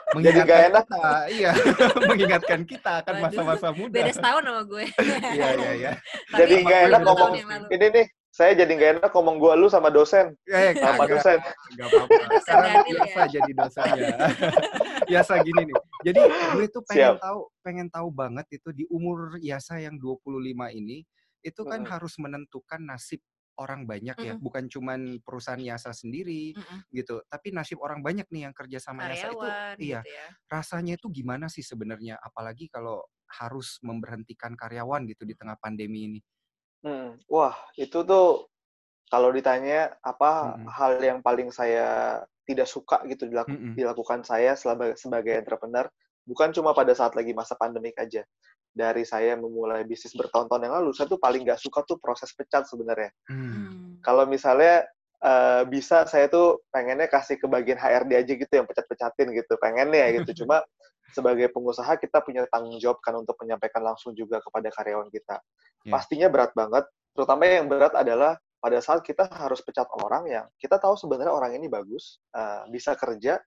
Jadi 0.07 0.23
Mengingatkan 0.33 0.47
gak 0.49 0.69
enak. 0.71 0.85
kita, 0.87 1.09
iya, 1.29 1.51
mengingatkan 2.09 2.59
kita 2.65 2.91
akan 3.03 3.13
masa-masa 3.21 3.67
muda. 3.69 3.91
Beda 3.93 4.09
setahun 4.09 4.41
sama 4.41 4.61
gue. 4.65 4.83
Iya, 5.29 5.47
iya, 5.53 5.71
iya. 5.77 5.91
Jadi 6.33 6.53
40 6.63 6.87
enak 6.89 7.01
ngomong 7.05 7.31
ini 7.69 7.87
nih. 7.93 8.05
Saya 8.27 8.53
jadi 8.53 8.69
nggak 8.71 8.91
enak 8.97 9.11
ngomong 9.11 9.35
gua 9.35 9.53
lu 9.53 9.65
sama 9.65 9.89
dosen. 9.89 10.29
Eh, 10.45 10.73
Sama 10.75 11.03
kagak, 11.03 11.09
dosen. 11.11 11.37
nggak 11.73 11.87
apa-apa. 11.87 12.17
Dosen 12.23 12.39
Sekarang 12.39 12.73
Yasa 12.87 13.17
ya. 13.17 13.25
jadi 13.27 13.51
dosennya. 13.51 14.15
Yasa 15.09 15.33
gini 15.41 15.61
nih. 15.65 15.75
Jadi 16.07 16.19
gue 16.55 16.65
tuh 16.71 16.83
pengen 16.87 17.13
Siap. 17.13 17.19
tahu, 17.19 17.39
pengen 17.65 17.87
tahu 17.91 18.07
banget 18.15 18.47
itu 18.55 18.69
di 18.71 18.83
umur 18.87 19.35
Yasa 19.43 19.75
yang 19.83 19.99
25 19.99 20.71
ini, 20.71 21.03
itu 21.43 21.61
kan 21.67 21.83
Mm-mm. 21.83 21.91
harus 21.91 22.15
menentukan 22.23 22.79
nasib 22.79 23.19
orang 23.57 23.83
banyak 23.89 24.15
ya, 24.21 24.33
Mm-mm. 24.33 24.39
bukan 24.39 24.69
cuman 24.71 25.19
perusahaan 25.25 25.59
Yasa 25.59 25.91
sendiri 25.91 26.55
Mm-mm. 26.55 26.79
gitu, 26.93 27.19
tapi 27.27 27.51
nasib 27.51 27.81
orang 27.83 27.99
banyak 28.05 28.29
nih 28.31 28.47
yang 28.49 28.53
kerja 28.55 28.79
sama 28.79 29.03
Yasa 29.09 29.33
itu, 29.33 29.49
iya, 29.81 30.05
gitu 30.05 30.07
ya. 30.13 30.27
rasanya 30.47 30.95
itu 31.01 31.07
gimana 31.11 31.49
sih 31.51 31.65
sebenarnya, 31.65 32.15
apalagi 32.21 32.69
kalau 32.71 33.03
harus 33.27 33.81
memberhentikan 33.83 34.55
karyawan 34.55 35.03
gitu 35.11 35.27
di 35.27 35.35
tengah 35.35 35.57
pandemi 35.59 36.07
ini. 36.07 36.19
Hmm, 36.85 37.17
Wah, 37.33 37.57
itu 37.77 37.97
tuh 38.05 38.47
kalau 39.11 39.29
ditanya 39.37 39.97
apa 40.05 40.31
Mm-mm. 40.43 40.69
hal 40.77 40.99
yang 41.01 41.19
paling 41.25 41.49
saya 41.53 42.21
tidak 42.47 42.67
suka 42.71 43.03
gitu 43.11 43.27
dilaku- 43.27 43.51
Mm-mm. 43.51 43.75
dilakukan 43.75 44.23
saya 44.23 44.55
sebagai 44.55 44.95
sebagai 44.95 45.35
entrepreneur, 45.35 45.91
bukan 46.23 46.55
cuma 46.55 46.71
pada 46.71 46.95
saat 46.95 47.11
lagi 47.13 47.35
masa 47.35 47.59
pandemik 47.59 47.99
aja. 47.99 48.23
Dari 48.71 49.03
saya 49.03 49.35
memulai 49.35 49.83
bisnis 49.83 50.15
bertahun-tahun 50.15 50.63
yang 50.69 50.75
lalu, 50.79 50.95
saya 50.95 51.11
tuh 51.11 51.19
paling 51.19 51.43
nggak 51.43 51.59
suka 51.59 51.83
tuh 51.83 51.99
proses 51.99 52.31
pecat 52.31 52.63
sebenarnya. 52.69 53.11
Hmm. 53.27 53.35
Hmm. 53.51 53.87
Kalau 53.99 54.23
misalnya 54.23 54.87
eh, 55.19 55.63
bisa 55.67 56.07
saya 56.07 56.31
tuh 56.31 56.63
pengennya 56.71 57.11
kasih 57.11 57.35
ke 57.35 57.49
bagian 57.49 57.75
HRD 57.75 58.11
aja 58.15 58.33
gitu 58.37 58.53
yang 58.53 58.67
pecat-pecatin 58.69 59.27
gitu, 59.35 59.53
pengennya 59.59 60.23
gitu. 60.23 60.29
Cuma 60.45 60.63
sebagai 61.11 61.49
pengusaha 61.51 61.97
kita 61.97 62.21
punya 62.21 62.45
tanggung 62.51 62.77
jawab 62.77 62.99
kan 63.01 63.15
untuk 63.17 63.35
menyampaikan 63.41 63.81
langsung 63.81 64.13
juga 64.13 64.39
kepada 64.39 64.69
karyawan 64.71 65.09
kita. 65.09 65.41
Ya. 65.87 65.91
Pastinya 65.91 66.27
berat 66.29 66.51
banget, 66.53 66.85
terutama 67.17 67.47
yang 67.49 67.65
berat 67.65 67.95
adalah 67.97 68.37
pada 68.57 68.81
saat 68.81 69.05
kita 69.05 69.29
harus 69.29 69.61
pecat 69.61 69.85
orang 70.01 70.27
yang 70.27 70.45
kita 70.57 70.81
tahu 70.81 70.97
sebenarnya 70.97 71.33
orang 71.33 71.53
ini 71.55 71.69
bagus, 71.69 72.17
uh, 72.33 72.65
bisa 72.69 72.97
kerja, 72.97 73.37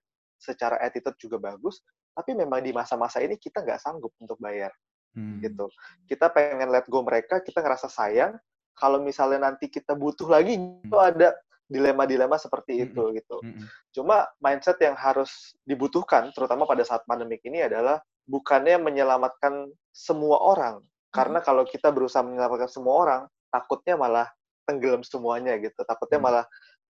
secara 0.41 0.81
attitude 0.81 1.15
juga 1.21 1.37
bagus, 1.37 1.83
tapi 2.15 2.33
memang 2.33 2.63
di 2.63 2.73
masa-masa 2.73 3.21
ini 3.21 3.37
kita 3.37 3.61
nggak 3.61 3.79
sanggup 3.79 4.11
untuk 4.19 4.39
bayar, 4.41 4.71
Hmm. 5.11 5.43
gitu. 5.43 5.67
Kita 6.07 6.31
pengen 6.31 6.71
let 6.71 6.87
go 6.87 7.03
mereka, 7.03 7.43
kita 7.43 7.59
ngerasa 7.59 7.91
sayang, 7.91 8.39
kalau 8.71 9.03
misalnya 9.03 9.51
nanti 9.51 9.67
kita 9.67 9.91
butuh 9.91 10.31
lagi, 10.31 10.55
itu 10.55 10.97
ada 10.97 11.35
dilema-dilema 11.67 12.39
seperti 12.39 12.79
Mm-mm. 12.79 12.85
itu, 12.87 13.03
gitu. 13.19 13.37
Mm-mm. 13.43 13.65
Cuma 13.91 14.27
mindset 14.39 14.79
yang 14.79 14.95
harus 14.95 15.55
dibutuhkan, 15.67 16.31
terutama 16.35 16.63
pada 16.63 16.83
saat 16.83 17.03
pandemik 17.07 17.43
ini 17.43 17.63
adalah 17.63 17.99
bukannya 18.27 18.79
menyelamatkan 18.79 19.71
semua 19.91 20.39
orang. 20.39 20.83
Karena 21.11 21.43
kalau 21.43 21.67
kita 21.67 21.91
berusaha 21.91 22.23
menyelamatkan 22.23 22.71
semua 22.71 22.95
orang, 22.95 23.21
takutnya 23.51 23.99
malah 23.99 24.27
tenggelam 24.65 25.03
semuanya 25.05 25.57
gitu. 25.57 25.77
Takutnya 25.83 26.19
Hmm. 26.21 26.25
malah 26.27 26.45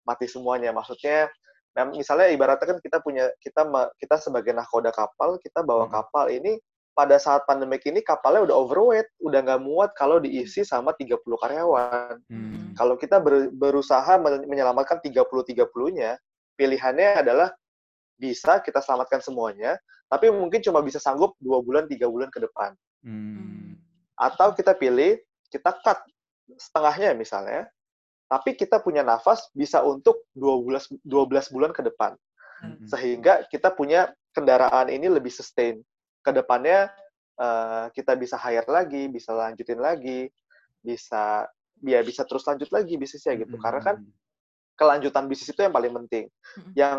mati 0.06 0.26
semuanya. 0.26 0.70
Maksudnya, 0.74 1.28
misalnya 1.94 2.28
ibaratnya 2.34 2.76
kan 2.76 2.78
kita 2.82 2.98
punya 3.00 3.30
kita 3.38 3.62
kita 4.00 4.16
sebagai 4.18 4.50
nahkoda 4.56 4.90
kapal, 4.90 5.38
kita 5.38 5.62
bawa 5.62 5.86
Hmm. 5.86 5.94
kapal 6.02 6.28
ini 6.32 6.58
pada 6.90 7.16
saat 7.16 7.46
pandemik 7.46 7.86
ini 7.86 8.02
kapalnya 8.02 8.50
udah 8.50 8.56
overweight, 8.66 9.08
udah 9.22 9.40
nggak 9.40 9.62
muat 9.62 9.94
kalau 9.94 10.18
diisi 10.18 10.66
sama 10.66 10.90
30 10.92 11.38
karyawan 11.38 12.18
Hmm. 12.26 12.74
kalau 12.74 12.98
kita 12.98 13.22
ber- 13.22 13.48
berusaha 13.54 14.18
men- 14.18 14.44
menyelamatkan 14.50 14.98
30-30-nya, 15.00 16.18
pilihannya 16.58 17.22
adalah 17.24 17.48
bisa 18.20 18.60
kita 18.60 18.84
selamatkan 18.84 19.22
semuanya, 19.24 19.80
tapi 20.10 20.28
mungkin 20.28 20.60
cuma 20.60 20.82
bisa 20.84 21.00
sanggup 21.00 21.32
dua 21.40 21.62
bulan, 21.64 21.88
tiga 21.88 22.04
bulan 22.10 22.28
ke 22.28 22.42
depan. 22.42 22.74
Hmm. 23.00 23.80
Atau 24.18 24.52
kita 24.52 24.76
pilih, 24.76 25.16
kita 25.48 25.72
cut 25.80 26.04
setengahnya 26.56 27.14
misalnya, 27.14 27.68
tapi 28.30 28.54
kita 28.54 28.78
punya 28.78 29.02
nafas 29.02 29.50
bisa 29.50 29.82
untuk 29.82 30.26
12, 30.38 31.02
12 31.02 31.54
bulan 31.54 31.74
ke 31.74 31.82
depan. 31.82 32.14
Mm-mm. 32.62 32.86
Sehingga 32.86 33.42
kita 33.50 33.74
punya 33.74 34.14
kendaraan 34.30 34.86
ini 34.86 35.10
lebih 35.10 35.34
sustain. 35.34 35.82
Ke 36.22 36.30
depannya 36.30 36.90
eh, 37.40 37.84
kita 37.90 38.14
bisa 38.14 38.38
hire 38.38 38.70
lagi, 38.70 39.10
bisa 39.10 39.34
lanjutin 39.34 39.82
lagi, 39.82 40.30
bisa 40.78 41.50
ya 41.80 42.00
bisa 42.04 42.22
terus 42.28 42.46
lanjut 42.46 42.70
lagi 42.70 42.94
bisnisnya 42.94 43.34
gitu. 43.34 43.58
Mm-mm. 43.58 43.64
Karena 43.66 43.80
kan 43.82 43.96
kelanjutan 44.78 45.26
bisnis 45.26 45.50
itu 45.50 45.60
yang 45.66 45.74
paling 45.74 45.90
penting. 46.06 46.30
Mm-mm. 46.30 46.72
Yang 46.78 46.98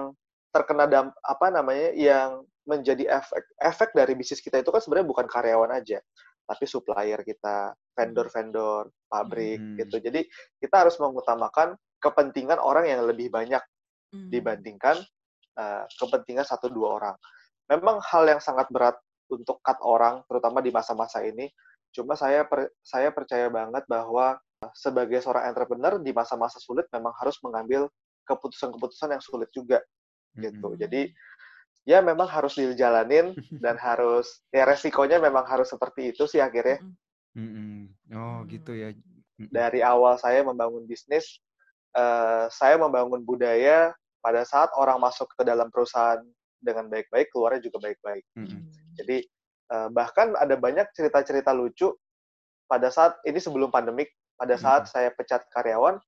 terkena 0.51 0.83
damp 0.83 1.15
apa 1.23 1.47
namanya 1.47 1.95
yang 1.95 2.43
menjadi 2.67 3.07
efek 3.07 3.43
efek 3.57 3.89
dari 3.95 4.13
bisnis 4.13 4.43
kita 4.43 4.61
itu 4.61 4.69
kan 4.69 4.83
sebenarnya 4.83 5.07
bukan 5.07 5.25
karyawan 5.25 5.71
aja, 5.79 5.97
tapi 6.51 6.67
supplier 6.67 7.23
kita, 7.23 7.71
vendor-vendor, 7.95 8.91
pabrik 9.07 9.55
Hmm. 9.55 9.79
gitu. 9.79 10.03
Jadi 10.03 10.27
kita 10.59 10.83
harus 10.83 10.99
mengutamakan 10.99 11.79
kepentingan 12.03 12.59
orang 12.59 12.91
yang 12.91 13.07
lebih 13.07 13.31
banyak 13.31 13.63
Hmm. 14.11 14.27
dibandingkan 14.27 14.99
eh, 15.51 15.83
kepentingan 15.99 16.47
satu 16.47 16.71
dua 16.71 16.95
orang. 16.95 17.15
Memang 17.67 17.99
hal 18.03 18.23
yang 18.23 18.39
sangat 18.39 18.71
berat 18.71 18.95
untuk 19.27 19.59
cut 19.59 19.79
orang, 19.83 20.23
terutama 20.27 20.63
di 20.63 20.71
masa-masa 20.71 21.23
ini. 21.27 21.47
Cuma 21.91 22.15
saya 22.15 22.47
per- 22.47 22.71
saya 22.79 23.11
percaya 23.11 23.51
banget 23.51 23.83
bahwa 23.87 24.39
eh, 24.63 24.71
sebagai 24.75 25.19
seorang 25.19 25.51
entrepreneur 25.51 25.99
di 25.99 26.11
masa-masa 26.15 26.59
sulit 26.59 26.87
memang 26.91 27.11
harus 27.19 27.35
mengambil 27.43 27.91
keputusan-keputusan 28.27 29.11
yang 29.11 29.23
sulit 29.23 29.51
juga 29.51 29.83
gitu. 30.39 30.71
Mm-mm. 30.71 30.79
Jadi 30.79 31.11
ya 31.85 31.99
memang 31.99 32.29
harus 32.29 32.57
dijalanin 32.57 33.33
dan 33.57 33.75
harus 33.85 34.41
ya 34.53 34.65
resikonya 34.69 35.17
memang 35.17 35.45
harus 35.45 35.69
seperti 35.69 36.13
itu 36.13 36.29
sih 36.29 36.41
akhirnya. 36.41 36.81
Mm-mm. 36.81 36.95
Mm-mm. 37.37 37.81
Oh 38.13 38.37
gitu 38.45 38.75
ya. 38.75 38.93
Mm-mm. 38.93 39.49
Dari 39.49 39.81
awal 39.81 40.21
saya 40.21 40.45
membangun 40.45 40.85
bisnis, 40.85 41.41
eh, 41.97 42.45
saya 42.53 42.75
membangun 42.77 43.25
budaya 43.25 43.95
pada 44.21 44.45
saat 44.45 44.69
orang 44.77 45.01
masuk 45.01 45.25
ke 45.33 45.41
dalam 45.41 45.73
perusahaan 45.73 46.21
dengan 46.61 46.85
baik-baik, 46.85 47.33
keluarnya 47.33 47.65
juga 47.65 47.89
baik-baik. 47.89 48.23
Mm-mm. 48.37 48.61
Jadi 49.01 49.17
eh, 49.73 49.89
bahkan 49.89 50.37
ada 50.37 50.53
banyak 50.53 50.85
cerita-cerita 50.93 51.49
lucu 51.55 51.89
pada 52.69 52.87
saat 52.93 53.17
ini 53.25 53.41
sebelum 53.41 53.73
pandemik, 53.73 54.13
pada 54.37 54.55
saat 54.55 54.87
saya 54.87 55.11
pecat 55.11 55.43
karyawan, 55.51 55.99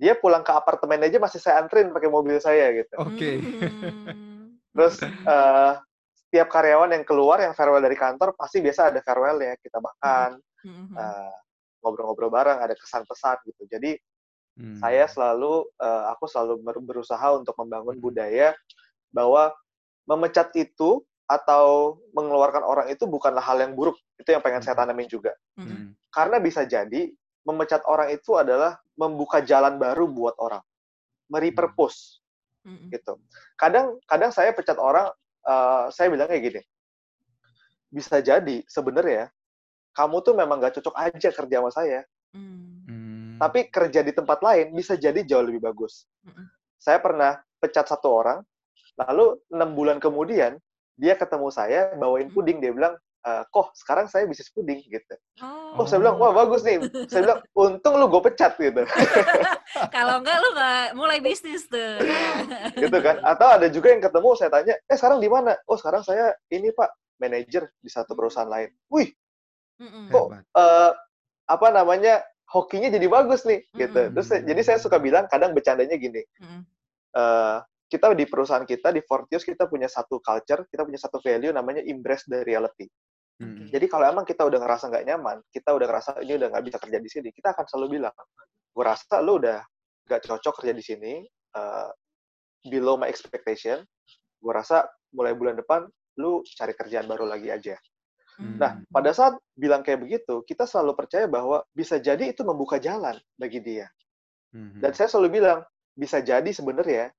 dia 0.00 0.18
pulang 0.18 0.42
ke 0.42 0.50
apartemen 0.50 1.04
aja 1.06 1.22
masih 1.22 1.38
saya 1.38 1.62
antrin 1.62 1.94
pakai 1.94 2.10
mobil 2.10 2.40
saya 2.42 2.74
gitu. 2.74 2.94
Oke. 2.98 3.38
Hmm. 3.38 4.31
Terus 4.72 4.94
eh, 5.04 5.72
setiap 6.16 6.48
karyawan 6.48 6.96
yang 6.96 7.04
keluar 7.04 7.44
yang 7.44 7.52
farewell 7.52 7.84
dari 7.84 7.96
kantor 7.96 8.32
pasti 8.32 8.64
biasa 8.64 8.88
ada 8.88 9.00
farewell 9.04 9.38
ya 9.40 9.54
kita 9.60 9.78
makan, 9.78 10.40
Hmm. 10.62 10.94
eh, 10.96 11.34
ngobrol-ngobrol 11.82 12.30
bareng, 12.30 12.58
ada 12.62 12.72
kesan-pesan 12.78 13.36
gitu. 13.50 13.68
Jadi 13.68 13.98
Hmm. 14.52 14.76
saya 14.80 15.08
selalu 15.08 15.64
eh, 15.80 16.04
aku 16.12 16.24
selalu 16.28 16.60
ber- 16.60 16.84
berusaha 16.84 17.32
untuk 17.36 17.56
membangun 17.60 17.96
Hmm. 18.00 18.04
budaya 18.04 18.48
bahwa 19.12 19.52
memecat 20.08 20.52
itu 20.56 21.04
atau 21.28 21.96
mengeluarkan 22.12 22.60
orang 22.60 22.86
itu 22.92 23.08
bukanlah 23.08 23.40
hal 23.40 23.60
yang 23.60 23.72
buruk. 23.72 23.96
Itu 24.20 24.32
yang 24.36 24.44
pengen 24.44 24.60
saya 24.60 24.76
Hmm. 24.76 24.88
tanamin 24.88 25.08
juga. 25.08 25.32
Hmm. 25.56 25.64
Mm. 25.68 25.88
Karena 26.12 26.36
bisa 26.38 26.62
jadi 26.68 27.08
memecat 27.42 27.82
orang 27.88 28.12
itu 28.12 28.36
adalah 28.36 28.76
membuka 28.94 29.40
jalan 29.40 29.80
baru 29.80 30.06
buat 30.06 30.36
orang. 30.38 30.60
Merepurpose 31.32 32.21
Hmm. 32.62 32.88
gitu. 32.94 33.18
Kadang 33.58 33.98
kadang 34.06 34.30
saya 34.30 34.54
pecat 34.54 34.78
orang 34.78 35.10
eh, 35.46 35.84
saya 35.90 36.08
bilangnya 36.10 36.38
gini. 36.38 36.62
Bisa 37.92 38.22
jadi 38.22 38.64
sebenarnya 38.70 39.28
kamu 39.92 40.24
tuh 40.24 40.32
memang 40.32 40.56
gak 40.62 40.80
cocok 40.80 40.96
aja 40.96 41.28
kerja 41.28 41.56
sama 41.60 41.70
saya. 41.70 42.00
Hmm. 42.32 42.80
Mm. 42.88 43.36
Tapi 43.36 43.68
kerja 43.68 44.00
di 44.00 44.12
tempat 44.16 44.40
lain 44.40 44.72
bisa 44.72 44.96
jadi 44.96 45.20
jauh 45.20 45.44
lebih 45.44 45.60
bagus. 45.60 46.08
Mm-mm. 46.24 46.48
Saya 46.80 46.96
pernah 46.96 47.36
pecat 47.60 47.84
satu 47.84 48.08
orang, 48.08 48.40
lalu 48.96 49.36
enam 49.52 49.70
bulan 49.76 50.00
kemudian 50.00 50.56
dia 50.96 51.12
ketemu 51.12 51.52
saya 51.52 51.92
bawain 52.00 52.32
Mm. 52.32 52.34
puding. 52.34 52.58
Dia 52.64 52.72
bilang, 52.72 52.94
"Eh, 53.22 53.42
kok 53.48 53.70
sekarang 53.78 54.10
saya 54.10 54.26
bisnis 54.26 54.50
puding 54.50 54.82
gitu. 54.82 55.14
Oh. 55.38 55.78
Oh, 55.78 55.86
saya 55.86 56.02
bilang, 56.02 56.18
wah 56.18 56.34
bagus 56.34 56.66
nih. 56.66 56.82
Saya 57.06 57.22
bilang, 57.22 57.40
untung 57.54 57.94
lu 57.94 58.10
gue 58.10 58.22
pecat 58.26 58.58
gitu. 58.58 58.82
Kalau 59.94 60.18
enggak 60.18 60.42
lu 60.42 60.48
nggak 60.52 60.86
mulai 60.98 61.22
bisnis 61.22 61.70
tuh. 61.70 62.02
gitu 62.82 62.98
kan. 62.98 63.22
Atau 63.22 63.46
ada 63.46 63.70
juga 63.70 63.94
yang 63.94 64.02
ketemu, 64.02 64.28
saya 64.34 64.50
tanya, 64.50 64.74
eh 64.74 64.96
sekarang 64.98 65.22
di 65.22 65.30
mana? 65.30 65.54
Oh 65.70 65.78
sekarang 65.78 66.02
saya 66.02 66.34
ini 66.50 66.74
pak, 66.74 66.90
manajer 67.22 67.70
di 67.78 67.86
satu 67.86 68.18
perusahaan 68.18 68.50
lain. 68.50 68.74
Wih, 68.90 69.14
Mm-mm. 69.78 70.10
kok 70.10 70.26
eh, 70.34 70.90
apa 71.46 71.66
namanya 71.70 72.26
hokinya 72.50 72.90
jadi 72.90 73.06
bagus 73.06 73.46
nih 73.46 73.62
gitu. 73.72 74.00
Mm-mm. 74.02 74.12
Terus 74.18 74.26
saya- 74.28 74.44
jadi 74.44 74.60
saya 74.66 74.78
suka 74.82 74.98
bilang 74.98 75.30
kadang 75.30 75.54
bercandanya 75.54 75.94
gini. 75.94 76.26
Eh, 77.12 77.58
kita 77.86 78.08
di 78.16 78.24
perusahaan 78.24 78.64
kita 78.64 78.88
di 78.88 79.04
Fortius 79.04 79.44
kita 79.44 79.68
punya 79.68 79.84
satu 79.84 80.16
culture, 80.18 80.64
kita 80.66 80.82
punya 80.82 80.96
satu 80.96 81.20
value 81.20 81.52
namanya 81.52 81.84
embrace 81.84 82.24
the 82.24 82.40
reality. 82.42 82.88
Mm. 83.42 83.68
Jadi 83.74 83.86
kalau 83.90 84.04
emang 84.06 84.22
kita 84.22 84.46
udah 84.46 84.58
ngerasa 84.62 84.84
nggak 84.86 85.04
nyaman, 85.10 85.36
kita 85.50 85.74
udah 85.74 85.86
ngerasa 85.90 86.10
ini 86.22 86.32
udah 86.38 86.48
nggak 86.54 86.64
bisa 86.70 86.78
kerja 86.78 86.98
di 87.02 87.10
sini, 87.10 87.28
kita 87.34 87.48
akan 87.50 87.64
selalu 87.66 87.98
bilang, 87.98 88.14
gue 88.70 88.84
rasa 88.86 89.18
lu 89.18 89.42
udah 89.42 89.58
nggak 90.06 90.20
cocok 90.22 90.54
kerja 90.62 90.72
di 90.72 90.84
sini, 90.84 91.12
eh, 91.26 91.90
below 92.70 92.94
my 92.94 93.10
expectation, 93.10 93.82
gue 94.38 94.52
rasa 94.52 94.86
mulai 95.10 95.34
bulan 95.34 95.58
depan 95.58 95.84
lu 96.22 96.44
cari 96.44 96.76
kerjaan 96.76 97.10
baru 97.10 97.26
lagi 97.26 97.50
aja. 97.50 97.76
Hmm. 98.40 98.56
Nah, 98.56 98.80
pada 98.88 99.12
saat 99.12 99.36
bilang 99.52 99.84
kayak 99.84 100.00
begitu, 100.00 100.40
kita 100.48 100.64
selalu 100.64 100.96
percaya 100.96 101.28
bahwa 101.28 101.60
bisa 101.76 102.00
jadi 102.00 102.32
itu 102.32 102.40
membuka 102.44 102.80
jalan 102.80 103.16
bagi 103.36 103.60
dia. 103.60 103.88
Mhm. 104.52 104.80
Dan 104.80 104.92
saya 104.96 105.08
selalu 105.08 105.40
bilang, 105.40 105.60
bisa 105.92 106.24
jadi 106.24 106.48
sebenarnya 106.48 107.12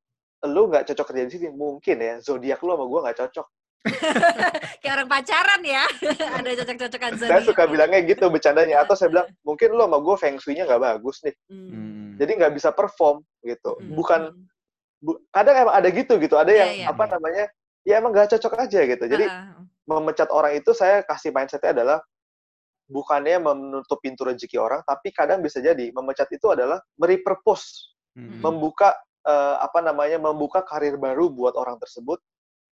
lu 0.50 0.70
nggak 0.70 0.90
cocok 0.90 1.06
kerja 1.14 1.24
di 1.30 1.32
sini. 1.38 1.48
Mungkin 1.54 1.98
ya, 2.02 2.14
zodiak 2.22 2.62
lu 2.66 2.74
sama 2.74 2.86
gue 2.90 3.00
nggak 3.06 3.18
cocok. 3.26 3.48
Kayak 4.82 4.94
orang 5.00 5.10
pacaran 5.12 5.62
ya. 5.64 5.84
Ada 6.40 6.50
cocok-cocokan 6.64 7.12
Saya 7.20 7.44
suka 7.44 7.64
bilangnya 7.68 8.00
gitu 8.04 8.28
bercandanya. 8.32 8.84
Atau 8.84 8.96
saya 8.96 9.12
bilang, 9.12 9.28
mungkin 9.44 9.76
lu 9.76 9.84
sama 9.84 9.98
gue 10.00 10.16
feng 10.20 10.38
shui-nya 10.40 10.64
nggak 10.68 10.82
bagus 10.82 11.20
nih. 11.28 11.36
Hmm. 11.52 11.70
Mm. 11.72 12.08
Jadi 12.20 12.32
nggak 12.40 12.54
bisa 12.56 12.70
perform 12.72 13.22
gitu. 13.44 13.76
Hmm. 13.80 13.92
Bukan, 13.96 14.22
bu- 15.04 15.20
kadang 15.30 15.56
emang 15.68 15.76
ada 15.76 15.90
gitu 15.92 16.14
gitu. 16.20 16.36
Ada 16.40 16.52
Iya, 16.52 16.60
yang 16.64 16.72
iya. 16.80 16.88
apa 16.96 17.04
namanya, 17.12 17.46
ya 17.84 17.94
emang 18.00 18.12
nggak 18.16 18.32
cocok 18.38 18.54
aja 18.60 18.80
gitu. 18.88 19.04
Jadi 19.04 19.26
Ah, 19.28 19.60
memecat 19.84 20.30
orang 20.32 20.56
itu 20.56 20.72
saya 20.72 21.04
kasih 21.04 21.36
mindsetnya 21.36 21.76
adalah 21.76 22.00
bukannya 22.88 23.40
menutup 23.40 24.00
pintu 24.00 24.28
rezeki 24.28 24.60
orang, 24.60 24.80
tapi 24.84 25.12
kadang 25.16 25.40
bisa 25.40 25.60
jadi 25.60 25.92
memecat 25.92 26.28
itu 26.32 26.48
adalah 26.52 26.80
merepurpose 26.96 27.92
Mm. 28.14 28.46
membuka 28.46 28.94
eh, 29.24 29.56
apa 29.58 29.80
namanya 29.80 30.20
membuka 30.20 30.60
karir 30.62 31.00
baru 31.00 31.32
buat 31.32 31.56
orang 31.56 31.80
tersebut 31.80 32.20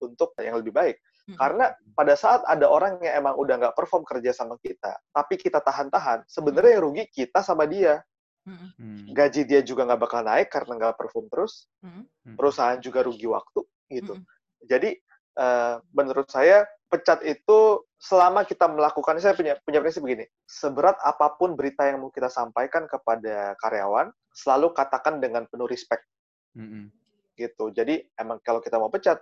untuk 0.03 0.33
yang 0.41 0.61
lebih 0.61 0.73
baik. 0.75 0.97
Karena 1.35 1.75
pada 1.99 2.15
saat 2.15 2.47
ada 2.47 2.71
orang 2.71 3.03
yang 3.03 3.19
emang 3.27 3.35
udah 3.35 3.59
nggak 3.59 3.75
perform 3.75 4.07
kerja 4.07 4.31
sama 4.31 4.55
kita, 4.63 4.95
tapi 5.11 5.35
kita 5.35 5.59
tahan-tahan, 5.59 6.23
sebenarnya 6.31 6.79
yang 6.79 6.85
rugi 6.87 7.05
kita 7.11 7.43
sama 7.43 7.67
dia. 7.67 7.99
Mm-mm. 8.47 8.71
Mm. 8.79 9.11
Gaji 9.11 9.43
dia 9.43 9.59
juga 9.67 9.91
nggak 9.91 10.07
bakal 10.07 10.23
naik 10.23 10.55
karena 10.55 10.79
nggak 10.79 10.95
perform 10.95 11.27
terus, 11.27 11.67
Mm-mm. 11.83 12.39
perusahaan 12.39 12.79
juga 12.79 13.03
rugi 13.03 13.27
waktu 13.27 13.59
gitu. 13.91 14.23
Jadi 14.71 14.95
eh, 15.35 15.75
menurut 15.91 16.31
saya 16.31 16.63
pecat 16.87 17.27
itu 17.27 17.83
selama 17.99 18.47
kita 18.47 18.71
melakukan 18.71 19.19
saya 19.19 19.35
punya 19.35 19.59
punya 19.67 19.83
prinsip 19.83 20.05
begini 20.07 20.31
seberat 20.47 20.95
apa 21.03 21.35
pun 21.35 21.59
berita 21.59 21.83
yang 21.89 21.99
mau 21.99 22.15
kita 22.15 22.31
sampaikan 22.31 22.87
kepada 22.87 23.59
karyawan 23.59 24.15
selalu 24.31 24.71
katakan 24.71 25.19
dengan 25.19 25.51
penuh 25.51 25.67
respect 25.67 26.07
Mm-mm. 26.55 26.93
gitu 27.35 27.75
jadi 27.75 28.07
emang 28.15 28.39
kalau 28.47 28.63
kita 28.63 28.79
mau 28.79 28.93
pecat 28.93 29.19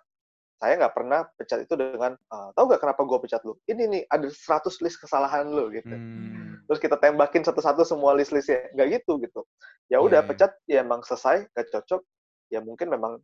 saya 0.61 0.79
nggak 0.81 0.95
pernah 0.95 1.21
pecat 1.37 1.67
itu 1.67 1.75
dengan 1.75 2.15
"Ah, 2.31 2.49
tahu 2.55 2.71
nggak 2.71 2.81
kenapa 2.83 3.01
gue 3.05 3.19
pecat 3.27 3.43
lu 3.45 3.59
ini 3.67 3.83
nih 3.91 4.03
ada 4.09 4.27
100 4.31 4.79
list 4.81 5.03
kesalahan 5.03 5.51
lu 5.51 5.69
gitu 5.75 5.93
Hmm. 5.93 6.63
terus 6.65 6.81
kita 6.81 6.97
tembakin 6.97 7.43
satu-satu 7.45 7.85
semua 7.85 8.15
list-listnya 8.17 8.71
nggak 8.73 8.89
gitu 9.03 9.19
gitu 9.21 9.41
ya 9.93 10.01
udah 10.01 10.23
Iya. 10.25 10.29
pecat 10.31 10.51
ya 10.71 10.81
emang 10.81 11.03
selesai 11.05 11.51
gak 11.53 11.67
cocok 11.75 12.01
ya 12.49 12.61
mungkin 12.65 12.89
memang 12.89 13.19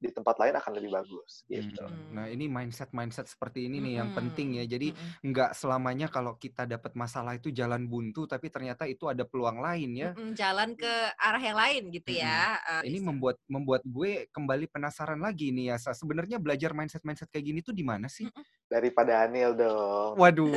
di 0.00 0.08
tempat 0.08 0.32
lain 0.36 0.56
akan 0.56 0.72
lebih 0.74 0.90
bagus 0.90 1.44
gitu 1.44 1.84
Hmm. 1.84 2.16
Nah 2.16 2.26
ini 2.26 2.48
mindset 2.48 2.88
mindset 2.90 3.28
seperti 3.28 3.68
ini 3.68 3.78
nih 3.78 4.00
yang 4.00 4.08
Mm-mm. 4.10 4.18
penting 4.32 4.48
ya. 4.56 4.64
Jadi 4.66 4.90
nggak 5.20 5.52
selamanya 5.52 6.08
kalau 6.08 6.34
kita 6.34 6.64
dapat 6.64 6.92
masalah 6.94 7.36
itu 7.36 7.48
jalan 7.50 7.84
buntu, 7.84 8.24
tapi 8.24 8.48
ternyata 8.48 8.84
itu 8.84 9.04
ada 9.06 9.22
peluang 9.22 9.60
lain 9.60 9.90
ya. 9.92 10.10
Jalan 10.32 10.72
ke 10.72 10.88
arah 11.14 11.38
yang 11.38 11.54
lain 11.54 11.82
gitu 11.90 12.10
ya. 12.10 12.56
eh, 12.80 12.88
Ini 12.88 12.98
membuat 13.02 13.36
membuat 13.46 13.82
gue 13.82 14.26
kembali 14.30 14.66
penasaran 14.66 15.20
lagi 15.20 15.52
nih 15.52 15.70
ya. 15.70 15.92
Sebenarnya 15.92 16.40
belajar 16.40 16.72
mindset 16.72 17.04
mindset 17.04 17.28
kayak 17.28 17.44
gini 17.46 17.60
tuh 17.60 17.72
di 17.72 17.84
mana 17.84 18.08
sih? 18.08 18.24
daripada 18.66 19.26
Daniel 19.26 19.50
dong 19.52 20.14
Waduh. 20.14 20.46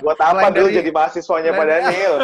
buat 0.00 0.16
apa 0.16 0.28
Selain 0.32 0.52
dulu 0.52 0.68
dari- 0.68 0.76
jadi 0.76 0.90
mahasiswanya 0.92 1.50
Pak 1.50 1.56
selain- 1.56 1.72
Daniel 1.88 2.14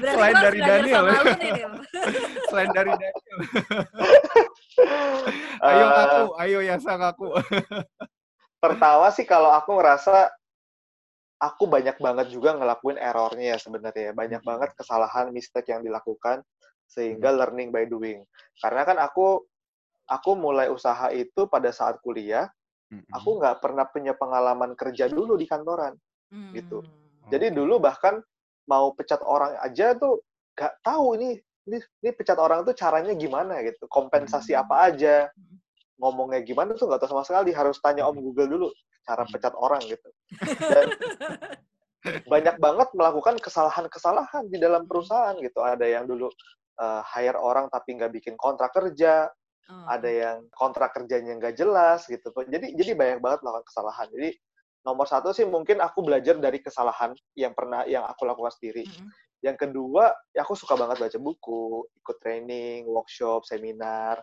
selain 0.00 0.36
dari 0.36 0.58
Daniel 0.60 1.04
ya. 1.04 1.22
nih, 1.34 1.50
Dil. 1.52 1.72
Selain 2.50 2.70
dari 2.70 2.90
Daniel. 2.92 3.14
ayo 5.60 5.84
Eh, 5.84 5.88
ngaku, 5.88 6.24
ayo 6.38 6.58
Yasa 6.60 6.92
ngaku. 6.96 7.28
pertama 8.58 9.08
sih 9.08 9.24
kalau 9.24 9.48
aku 9.50 9.72
ngerasa 9.72 10.28
aku 11.40 11.64
banyak 11.64 11.96
banget 11.96 12.28
juga 12.28 12.52
ngelakuin 12.52 13.00
errornya 13.00 13.56
ya 13.56 13.58
sebenarnya 13.58 14.12
banyak 14.12 14.44
Hmm. 14.44 14.50
banget 14.52 14.70
kesalahan 14.76 15.32
mistake 15.32 15.72
yang 15.72 15.80
dilakukan 15.80 16.44
sehingga 16.84 17.32
learning 17.32 17.72
by 17.72 17.88
doing 17.88 18.20
karena 18.60 18.84
kan 18.84 19.00
aku 19.00 19.40
aku 20.04 20.30
mulai 20.36 20.68
usaha 20.68 21.08
itu 21.08 21.48
pada 21.48 21.72
saat 21.72 21.96
kuliah 22.04 22.52
aku 23.08 23.40
nggak 23.40 23.62
pernah 23.62 23.86
punya 23.86 24.12
pengalaman 24.12 24.74
kerja 24.74 25.06
dulu 25.06 25.38
di 25.38 25.46
kantoran 25.46 25.96
gitu. 26.52 26.84
Hmm. 26.84 27.30
jadi 27.30 27.54
dulu 27.54 27.80
bahkan 27.80 28.20
mau 28.68 28.92
pecat 28.92 29.24
orang 29.24 29.56
aja 29.62 29.96
tuh 29.96 30.20
nggak 30.52 30.84
tahu 30.84 31.16
ini 31.16 31.40
ini, 31.68 31.78
ini 32.00 32.10
pecat 32.14 32.38
orang 32.40 32.64
tuh 32.64 32.72
caranya 32.72 33.12
gimana 33.12 33.60
gitu? 33.60 33.84
Kompensasi 33.90 34.56
Hmm. 34.56 34.62
apa 34.64 34.74
aja? 34.92 35.28
Ngomongnya 36.00 36.40
gimana 36.40 36.72
tuh 36.76 36.88
nggak 36.88 37.04
tahu 37.04 37.18
sama 37.18 37.24
sekali. 37.26 37.52
Harus 37.52 37.76
tanya 37.82 38.08
om 38.08 38.16
Google 38.16 38.48
dulu 38.48 38.68
cara 39.04 39.24
Hmm. 39.24 39.32
pecat 39.32 39.52
orang 39.56 39.82
gitu. 39.84 40.08
Dan 40.40 40.86
banyak 42.32 42.56
banget 42.56 42.88
melakukan 42.96 43.36
kesalahan-kesalahan 43.40 44.48
di 44.48 44.56
dalam 44.56 44.88
perusahaan 44.88 45.36
gitu. 45.36 45.60
Ada 45.60 45.84
yang 45.84 46.08
dulu 46.08 46.32
uh, 46.80 47.02
hire 47.04 47.36
orang 47.36 47.68
tapi 47.68 47.96
nggak 48.00 48.12
bikin 48.16 48.34
kontrak 48.40 48.72
kerja. 48.72 49.28
Oh. 49.70 49.86
ada 49.86 50.10
yang 50.10 50.50
kontrak 50.50 50.90
kerjanya 50.90 51.38
nggak 51.38 51.54
jelas 51.54 52.02
gitu. 52.10 52.34
Jadi 52.34 52.74
jadi 52.74 52.90
banyak 52.90 53.18
banget 53.22 53.38
melakukan 53.46 53.70
kesalahan. 53.70 54.10
Jadi 54.10 54.34
nomor 54.82 55.06
satu 55.06 55.30
sih 55.30 55.46
mungkin 55.46 55.78
aku 55.78 56.02
belajar 56.02 56.34
dari 56.42 56.58
kesalahan 56.58 57.14
yang 57.38 57.54
pernah 57.54 57.86
yang 57.86 58.02
aku 58.02 58.26
lakukan 58.26 58.50
sendiri. 58.50 58.82
Mm-mm. 58.90 59.06
Yang 59.40 59.56
kedua 59.56 60.12
ya 60.36 60.44
aku 60.44 60.52
suka 60.52 60.76
banget 60.76 61.00
baca 61.00 61.18
buku 61.20 61.88
ikut 62.00 62.16
training 62.20 62.84
workshop 62.84 63.44
seminar 63.48 64.20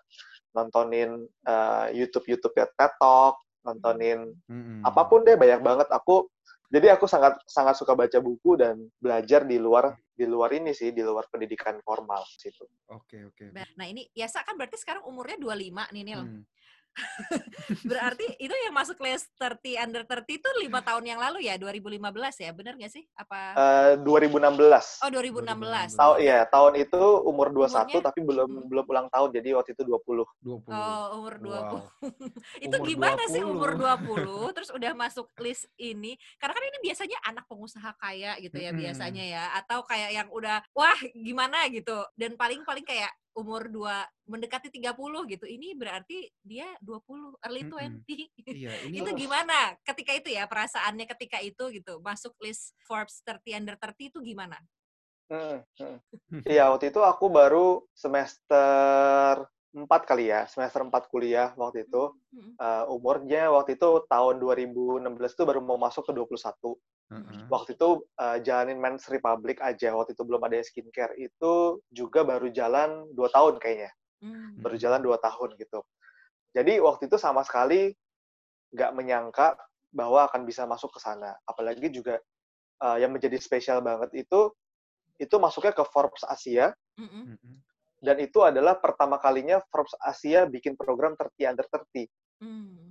nontonin 0.53 1.25
uh, 1.45 1.89
YouTube 1.93 2.29
YouTube 2.29 2.53
ya 2.53 2.69
TED 2.77 2.93
Talk 3.01 3.41
nontonin 3.65 4.31
Mm-mm. 4.47 4.85
apa 4.85 5.01
pun 5.09 5.25
deh 5.25 5.35
banyak 5.35 5.61
banget 5.61 5.89
aku 5.89 6.29
jadi 6.67 6.99
aku 6.99 7.07
sangat 7.07 7.39
sangat 7.47 7.79
suka 7.79 7.95
baca 7.95 8.19
buku 8.19 8.59
dan 8.59 8.75
belajar 8.99 9.47
di 9.47 9.55
luar 9.55 9.95
di 10.11 10.27
luar 10.27 10.51
ini 10.51 10.75
sih 10.75 10.91
di 10.91 10.99
luar 10.99 11.29
pendidikan 11.31 11.79
formal 11.79 12.25
situ 12.27 12.67
Oke 12.91 13.23
oke. 13.27 13.51
Nah 13.51 13.85
ini 13.87 14.07
Yasa 14.15 14.43
kan 14.43 14.55
berarti 14.55 14.79
sekarang 14.79 15.03
umurnya 15.07 15.39
25 15.39 15.93
nih 15.95 16.03
Nil. 16.03 16.21
Hmm. 16.23 16.43
Berarti 17.83 18.25
itu 18.37 18.53
yang 18.53 18.73
masuk 18.73 18.97
list 19.01 19.29
30 19.37 19.77
under 19.77 20.03
30 20.03 20.27
itu 20.29 20.49
lima 20.61 20.79
tahun 20.81 21.03
yang 21.05 21.19
lalu 21.19 21.45
ya 21.45 21.55
2015 21.57 21.99
ya 22.43 22.51
bener 22.53 22.73
nggak 22.77 22.93
sih? 22.93 23.03
Apa? 23.13 23.39
Eh, 23.53 23.91
2016 24.01 25.03
oh 25.03 25.09
2016. 25.09 25.97
Tahu 25.97 26.13
ya, 26.21 26.45
tahun 26.47 26.73
itu 26.79 27.01
umur 27.25 27.47
21 27.51 27.67
Umurnya? 27.87 27.99
tapi 28.01 28.19
belum 28.23 28.47
Hmm. 28.47 28.65
belum 28.71 28.85
ulang 28.87 29.07
tahun 29.11 29.29
jadi 29.33 29.49
waktu 29.59 29.75
itu 29.75 29.83
20. 29.83 30.23
20. 30.41 30.71
Oh 30.71 31.05
umur 31.19 31.33
20. 31.37 31.51
Wow. 31.51 31.77
itu 32.65 32.75
Umur 32.77 32.87
gimana 32.87 33.23
sih 33.27 33.41
20? 33.43 33.51
umur 33.51 33.71
20 33.75 34.55
terus 34.55 34.69
udah 34.71 34.91
masuk 34.93 35.27
list 35.41 35.67
ini? 35.75 36.15
Karena 36.37 36.53
kan 36.55 36.63
ini 36.63 36.79
biasanya 36.81 37.17
anak 37.25 37.45
pengusaha 37.45 37.91
kaya 37.97 38.39
gitu 38.39 38.55
ya 38.55 38.71
Mm-mm. 38.71 38.81
biasanya 38.83 39.23
ya 39.23 39.43
atau 39.57 39.83
kayak 39.83 40.11
yang 40.13 40.27
udah 40.31 40.63
wah 40.71 40.97
gimana 41.13 41.67
gitu 41.67 41.97
dan 42.15 42.33
paling-paling 42.35 42.85
kayak 42.85 43.11
umur 43.37 43.69
2 43.69 43.85
mendekati 44.25 44.73
30 44.73 44.97
gitu. 45.29 45.45
Ini 45.45 45.77
berarti 45.77 46.25
dia 46.41 46.65
20 46.81 47.37
early 47.45 47.63
Mm-mm. 47.69 48.01
20. 48.01 48.25
Iya, 48.57 48.73
ini 48.89 49.05
itu 49.05 49.11
gimana 49.13 49.77
ketika 49.85 50.11
itu 50.17 50.33
ya 50.33 50.49
perasaannya 50.49 51.05
ketika 51.05 51.37
itu 51.45 51.63
gitu 51.69 52.01
masuk 52.01 52.33
list 52.41 52.73
Forbes 52.89 53.21
30 53.21 53.61
under 53.61 53.75
30 53.77 54.09
itu 54.09 54.19
gimana? 54.25 54.57
Hmm, 55.27 55.59
hmm. 55.77 56.41
Iya, 56.47 56.71
waktu 56.71 56.89
itu 56.89 57.03
aku 57.03 57.27
baru 57.27 57.83
semester 57.91 59.43
4 59.75 59.85
kali 60.07 60.31
ya, 60.31 60.47
semester 60.47 60.81
4 60.81 61.11
kuliah 61.11 61.51
waktu 61.59 61.85
itu. 61.85 62.15
Eh, 62.57 62.83
umurnya 62.89 63.51
waktu 63.51 63.75
itu 63.75 64.07
tahun 64.07 64.39
2016 64.39 65.35
itu 65.35 65.43
baru 65.43 65.59
mau 65.59 65.77
masuk 65.77 66.07
ke 66.07 66.11
21. 66.15 66.79
Waktu 67.47 67.79
itu 67.79 67.89
eh, 68.19 68.37
jalanin 68.43 68.79
Men's 68.79 69.07
Republic 69.07 69.63
aja, 69.63 69.95
waktu 69.95 70.11
itu 70.15 70.23
belum 70.27 70.43
ada 70.43 70.59
skincare. 70.59 71.15
Itu 71.15 71.79
juga 71.87 72.27
baru 72.27 72.51
jalan 72.51 73.11
2 73.15 73.35
tahun 73.35 73.57
kayaknya. 73.63 73.91
Hmm. 74.17 74.57
baru 74.57 74.75
jalan 74.81 75.01
dua 75.05 75.17
tahun 75.21 75.53
gitu. 75.61 75.85
Jadi 76.57 76.81
waktu 76.81 77.05
itu 77.05 77.17
sama 77.21 77.45
sekali 77.45 77.93
nggak 78.73 78.91
menyangka 78.97 79.53
bahwa 79.93 80.25
akan 80.25 80.41
bisa 80.43 80.65
masuk 80.65 80.97
ke 80.97 80.99
sana. 80.99 81.37
Apalagi 81.45 81.93
juga 81.93 82.17
uh, 82.81 82.97
yang 82.97 83.13
menjadi 83.13 83.37
spesial 83.37 83.85
banget 83.85 84.09
itu 84.17 84.49
itu 85.21 85.35
masuknya 85.37 85.73
ke 85.73 85.83
Forbes 85.85 86.25
Asia. 86.25 86.73
Mm-mm. 86.97 87.37
dan 87.97 88.17
itu 88.21 88.41
adalah 88.45 88.77
pertama 88.77 89.17
kalinya 89.17 89.57
Forbes 89.73 89.93
Asia 90.01 90.45
bikin 90.49 90.77
program 90.77 91.13
30 91.17 91.49
under 91.49 91.65
30. 91.65 92.09
Hmm. 92.41 92.86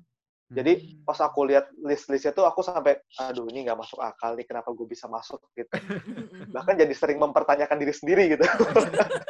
Jadi 0.47 0.73
Hmm. 0.79 1.03
pas 1.03 1.19
aku 1.19 1.43
lihat 1.51 1.67
list-listnya 1.83 2.31
tuh 2.31 2.47
aku 2.47 2.63
sampai 2.63 3.03
aduh 3.19 3.51
ini 3.51 3.67
nggak 3.67 3.79
masuk 3.83 3.99
akal 3.99 4.39
nih 4.39 4.47
kenapa 4.47 4.71
gue 4.71 4.87
bisa 4.87 5.11
masuk 5.11 5.43
gitu. 5.59 5.71
Bahkan 6.55 6.79
jadi 6.79 6.95
sering 6.95 7.19
mempertanyakan 7.19 7.79
diri 7.83 7.91
sendiri 7.91 8.31
gitu. 8.31 8.47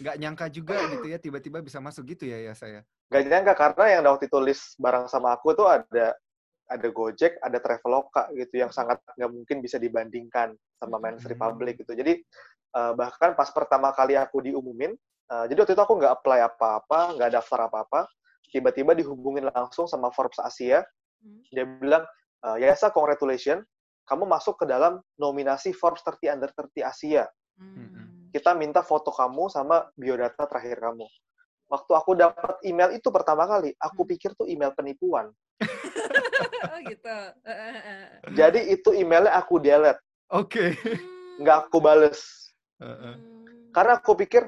nggak 0.00 0.16
nyangka 0.18 0.46
juga 0.48 0.80
gitu 0.90 1.06
ya 1.12 1.18
tiba-tiba 1.20 1.60
bisa 1.60 1.78
masuk 1.78 2.16
gitu 2.16 2.24
ya 2.24 2.40
ya 2.40 2.52
saya. 2.56 2.80
Gak 3.12 3.28
nyangka 3.28 3.52
karena 3.54 3.84
yang 4.00 4.02
waktu 4.08 4.26
itu 4.32 4.38
list 4.40 4.80
bareng 4.80 5.06
sama 5.12 5.36
aku 5.36 5.52
tuh 5.52 5.68
ada 5.68 6.16
ada 6.64 6.88
Gojek, 6.88 7.36
ada 7.44 7.60
Traveloka 7.60 8.32
gitu 8.32 8.64
yang 8.64 8.72
sangat 8.72 8.96
nggak 9.20 9.28
mungkin 9.30 9.60
bisa 9.60 9.76
dibandingkan 9.76 10.56
sama 10.80 10.96
Men's 10.96 11.20
Hmm. 11.28 11.36
Republic 11.36 11.84
gitu. 11.84 11.92
Jadi 11.92 12.24
eh, 12.74 12.92
bahkan 12.98 13.36
pas 13.38 13.46
pertama 13.52 13.92
kali 13.94 14.16
aku 14.18 14.40
diumumin, 14.42 14.96
eh, 15.30 15.44
jadi 15.52 15.58
waktu 15.62 15.76
itu 15.76 15.84
aku 15.84 15.94
nggak 16.00 16.12
apply 16.18 16.40
apa-apa, 16.48 17.14
nggak 17.20 17.30
daftar 17.38 17.70
apa-apa, 17.70 18.08
tiba-tiba 18.52 18.92
dihubungin 18.92 19.48
langsung 19.48 19.86
sama 19.86 20.10
Forbes 20.12 20.40
Asia, 20.40 20.84
Hmm. 21.24 21.40
dia 21.48 21.64
bilang, 21.64 22.04
eh, 22.44 22.68
Yasa, 22.68 22.92
congratulations, 22.92 23.64
kamu 24.04 24.28
masuk 24.28 24.60
ke 24.60 24.68
dalam 24.68 25.00
nominasi 25.16 25.72
Forbes 25.72 26.04
30 26.04 26.28
Under 26.28 26.52
30 26.52 26.84
Asia. 26.84 27.24
Hmm. 27.56 28.28
Kita 28.28 28.52
minta 28.52 28.84
foto 28.84 29.08
kamu 29.08 29.48
sama 29.48 29.88
biodata 29.96 30.44
terakhir 30.44 30.82
kamu. 30.84 31.06
Waktu 31.70 31.92
aku 31.96 32.12
dapat 32.12 32.60
email 32.60 32.92
itu 32.92 33.08
pertama 33.08 33.48
kali, 33.48 33.72
aku 33.80 34.04
Hmm. 34.04 34.10
pikir 34.12 34.30
tuh 34.36 34.44
email 34.44 34.76
penipuan. 34.76 35.32
oh 36.68 36.78
gitu. 36.84 37.16
Jadi 38.36 38.60
itu 38.68 38.90
emailnya 38.92 39.32
aku 39.32 39.56
delete, 39.62 40.02
Oke. 40.28 40.76
Hmm. 40.76 41.40
nggak 41.40 41.56
aku 41.70 41.78
bales. 41.80 42.52
Heeh. 42.84 43.14
Karena 43.72 43.96
aku 43.96 44.12
pikir, 44.18 44.44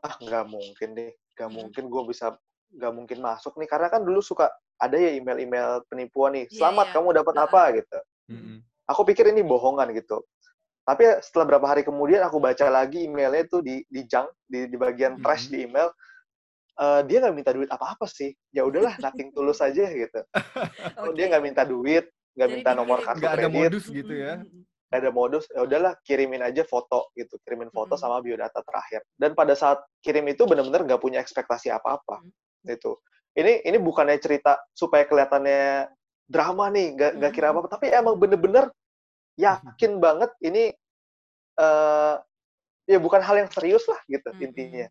ah 0.00 0.16
nggak 0.16 0.44
mungkin 0.48 0.88
deh, 0.96 1.12
nggak 1.36 1.50
mungkin 1.52 1.84
gue 1.92 2.02
bisa, 2.08 2.32
nggak 2.76 2.92
mungkin 2.92 3.18
masuk 3.24 3.56
nih. 3.56 3.68
Karena 3.68 3.88
kan 3.88 4.04
dulu 4.04 4.20
suka 4.20 4.46
ada 4.76 4.94
ya 4.94 5.16
email-email 5.16 5.82
penipuan 5.88 6.36
nih, 6.36 6.44
Iya, 6.46 6.52
selamat 6.60 6.86
iya. 6.86 6.94
kamu 6.94 7.08
dapat 7.16 7.34
Heeh. 7.34 7.46
apa 7.48 7.62
gitu. 7.80 7.98
Mm-mm. 8.30 8.56
Aku 8.86 9.02
pikir 9.02 9.24
ini 9.32 9.40
bohongan 9.42 9.90
gitu. 9.96 10.22
Tapi 10.86 11.02
setelah 11.18 11.50
beberapa 11.50 11.66
hari 11.66 11.82
kemudian 11.82 12.22
aku 12.22 12.38
baca 12.38 12.70
lagi 12.70 13.08
emailnya 13.08 13.42
itu 13.42 13.58
di 13.58 13.82
di 13.88 14.06
junk, 14.06 14.30
di, 14.46 14.70
di 14.70 14.76
bagian 14.78 15.18
trash 15.18 15.48
Mhm. 15.48 15.50
di 15.50 15.58
email. 15.66 15.88
Eh, 16.76 17.00
dia 17.08 17.16
nggak 17.24 17.34
minta 17.34 17.50
duit 17.56 17.66
apa-apa 17.72 18.04
sih. 18.06 18.30
Ya 18.52 18.62
udahlah, 18.62 18.94
nothing 19.02 19.32
tulus 19.32 19.58
aja 19.58 19.88
gitu. 19.88 20.20
Oke. 21.00 21.16
Dia 21.16 21.32
nggak 21.32 21.42
minta 21.42 21.64
duit, 21.64 22.06
nggak 22.36 22.46
Jadi 22.46 22.54
minta 22.54 22.70
nomor 22.76 23.00
kartu 23.00 23.24
Nggak 23.24 23.32
ada 23.32 23.48
kredit, 23.48 23.56
modus 23.58 23.84
gitu 23.88 24.12
ya. 24.14 24.32
Nggak 24.86 25.00
ada 25.02 25.10
modus. 25.10 25.44
Ya 25.50 25.60
udahlah, 25.64 25.92
kirimin 26.04 26.44
aja 26.44 26.62
foto 26.62 27.10
gitu, 27.16 27.40
kirimin 27.42 27.72
foto 27.74 27.96
sama 27.96 28.20
biodata 28.20 28.60
terakhir. 28.62 29.02
Dan 29.16 29.32
pada 29.34 29.56
saat 29.56 29.80
kirim 29.98 30.28
itu 30.28 30.44
benar-benar 30.44 30.84
nggak 30.86 31.00
punya 31.02 31.18
ekspektasi 31.18 31.72
apa-apa. 31.72 32.22
Itu. 32.74 32.98
ini 33.36 33.60
ini 33.68 33.76
bukannya 33.76 34.16
cerita 34.16 34.56
supaya 34.72 35.04
kelihatannya 35.04 35.92
drama 36.24 36.72
nih, 36.72 36.96
nggak 36.96 37.12
nggak 37.20 37.32
kira 37.36 37.52
apa-apa, 37.52 37.68
tapi 37.68 37.92
emang 37.92 38.16
bener-bener 38.16 38.72
yakin 39.36 40.00
banget 40.00 40.32
ini 40.40 40.72
eh 41.56 42.14
ya 42.86 42.98
bukan 43.02 43.18
hal 43.20 43.36
yang 43.44 43.50
serius 43.50 43.84
lah 43.90 43.98
gitu 44.08 44.30
Mm-mm, 44.32 44.44
intinya. 44.46 44.86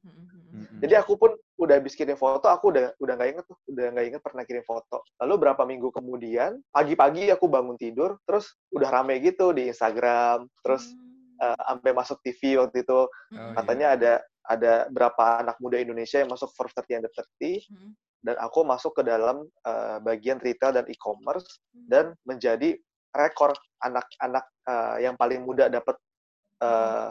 Jadi 0.76 0.94
aku 1.00 1.16
pun 1.16 1.32
udah 1.58 1.80
habis 1.80 1.96
kirim 1.96 2.20
foto, 2.20 2.46
aku 2.52 2.70
udah 2.70 2.94
udah 3.00 3.14
nggak 3.16 3.30
inget 3.32 3.46
tuh, 3.48 3.58
udah 3.72 3.86
nggak 3.96 4.06
inget 4.12 4.22
pernah 4.22 4.44
kirim 4.44 4.64
foto. 4.68 5.02
Lalu 5.24 5.34
berapa 5.48 5.64
minggu 5.64 5.90
kemudian, 5.90 6.60
pagi-pagi 6.70 7.32
aku 7.32 7.48
bangun 7.48 7.80
tidur, 7.80 8.20
terus 8.28 8.54
udah 8.76 8.92
rame 8.92 9.18
gitu 9.24 9.56
di 9.56 9.72
Instagram, 9.72 10.46
terus 10.62 10.86
Hmm. 10.86 11.52
eh, 11.52 11.60
sampai 11.68 11.92
masuk 11.92 12.20
TV 12.24 12.60
waktu 12.60 12.84
itu 12.88 12.96
Oh, 12.96 13.10
Mm-mm. 13.36 13.52
iya. 13.52 13.52
katanya 13.58 13.88
ada 13.96 14.14
ada 14.46 14.86
berapa 14.90 15.42
anak 15.42 15.58
muda 15.60 15.78
Indonesia 15.78 16.22
yang 16.22 16.30
masuk 16.30 16.54
Forbes 16.54 16.74
30 16.78 17.02
Under 17.02 17.12
30 17.12 17.66
Mm-mm. 17.70 17.92
dan 18.26 18.36
aku 18.42 18.66
masuk 18.66 18.98
ke 18.98 19.04
dalam 19.06 19.46
eh, 19.46 19.98
bagian 20.02 20.38
retail 20.42 20.74
dan 20.74 20.86
e-commerce 20.90 21.62
Hmm. 21.76 21.88
dan 21.92 22.06
menjadi 22.24 22.78
rekor 23.12 23.52
anak-anak 23.84 24.46
eh, 24.68 24.96
yang 25.06 25.16
paling 25.20 25.44
muda 25.44 25.68
dapat 25.68 25.96
eh, 26.64 27.10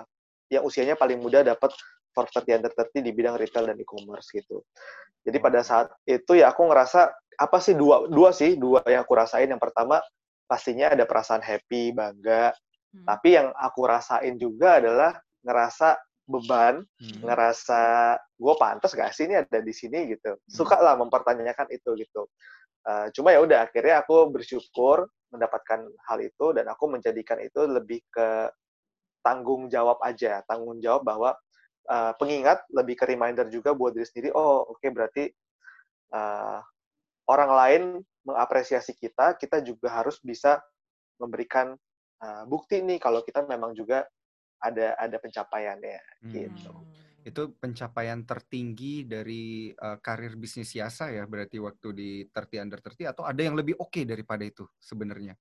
yang 0.53 0.63
usianya 0.65 0.95
paling 0.95 1.19
muda 1.21 1.43
dapat 1.43 1.71
Forbes 2.15 2.33
30 2.33 2.63
Under 2.63 2.73
30 2.73 3.03
di 3.03 3.11
bidang 3.11 3.37
retail 3.37 3.67
dan 3.69 3.77
e-commerce 3.77 4.31
gitu. 4.31 4.63
Jadi 5.25 5.39
pada 5.41 5.61
Oke. 5.61 5.67
saat 5.67 5.87
itu 6.07 6.37
ya 6.39 6.53
aku 6.53 6.69
ngerasa 6.69 7.11
apa 7.35 7.59
sih 7.59 7.75
dua 7.75 8.07
dua 8.07 8.31
sih 8.31 8.55
dua 8.55 8.79
yang 8.87 9.03
aku 9.03 9.19
rasain 9.19 9.51
yang 9.51 9.59
pertama 9.59 9.99
pastinya 10.47 10.93
ada 10.95 11.03
perasaan 11.03 11.43
happy 11.43 11.91
bangga 11.91 12.55
Hmm. 12.95 13.11
tapi 13.11 13.35
yang 13.35 13.51
aku 13.59 13.91
rasain 13.91 14.39
juga 14.39 14.79
adalah 14.79 15.19
ngerasa 15.43 15.99
beban 16.25 16.85
Hmm. 17.01 17.21
ngerasa 17.21 17.83
gue 18.41 18.55
pantas 18.57 18.97
gak 18.97 19.13
sih 19.13 19.29
ini 19.29 19.37
ada 19.41 19.61
di 19.61 19.73
sini? 19.77 20.09
gitu. 20.09 20.41
Suka 20.49 20.81
lah 20.81 20.97
mempertanyakan 20.97 21.69
itu 21.69 21.93
gitu. 22.01 22.29
Eh, 22.85 23.07
cuma 23.17 23.33
ya 23.33 23.41
udah 23.45 23.65
akhirnya 23.69 24.05
aku 24.05 24.29
bersyukur 24.33 25.09
mendapatkan 25.33 25.89
hal 26.09 26.19
itu 26.21 26.53
dan 26.53 26.69
aku 26.69 26.85
menjadikan 26.89 27.41
itu 27.41 27.65
lebih 27.65 28.01
ke 28.13 28.49
tanggung 29.25 29.73
jawab 29.73 29.97
aja 30.05 30.45
tanggung 30.45 30.79
jawab 30.85 31.03
bahwa 31.05 31.31
eh, 31.89 32.13
pengingat 32.21 32.61
lebih 32.73 32.97
ke 33.01 33.05
reminder 33.09 33.49
juga 33.49 33.73
buat 33.73 33.97
diri 33.97 34.05
sendiri 34.05 34.31
oh 34.37 34.69
oke 34.69 34.85
berarti 34.93 35.33
eh, 36.13 36.59
orang 37.29 37.51
lain 37.57 37.83
mengapresiasi 38.25 38.97
kita 39.01 39.37
kita 39.41 39.65
juga 39.65 39.89
harus 39.93 40.21
bisa 40.21 40.61
memberikan 41.17 41.73
eh, 42.21 42.45
bukti 42.45 42.85
nih 42.85 43.01
kalau 43.01 43.25
kita 43.25 43.49
memang 43.49 43.73
juga 43.73 44.05
ada 44.65 44.97
ada 44.97 45.17
pencapaiannya 45.21 46.01
Hmm. 46.25 46.33
gitu. 46.33 46.73
Itu 47.25 47.43
pencapaian 47.57 48.25
tertinggi 48.25 49.05
dari 49.05 49.73
eh, 49.73 49.99
karir 50.01 50.37
bisnis 50.41 50.73
Yasa 50.73 51.13
ya, 51.13 51.29
berarti 51.29 51.61
waktu 51.61 51.89
di 51.93 52.11
30 52.33 52.65
under 52.65 52.81
30 52.81 53.13
atau 53.13 53.25
ada 53.29 53.41
yang 53.41 53.57
lebih 53.57 53.77
oke 53.77 54.01
daripada 54.09 54.45
itu 54.45 54.65
sebenarnya? 54.81 55.37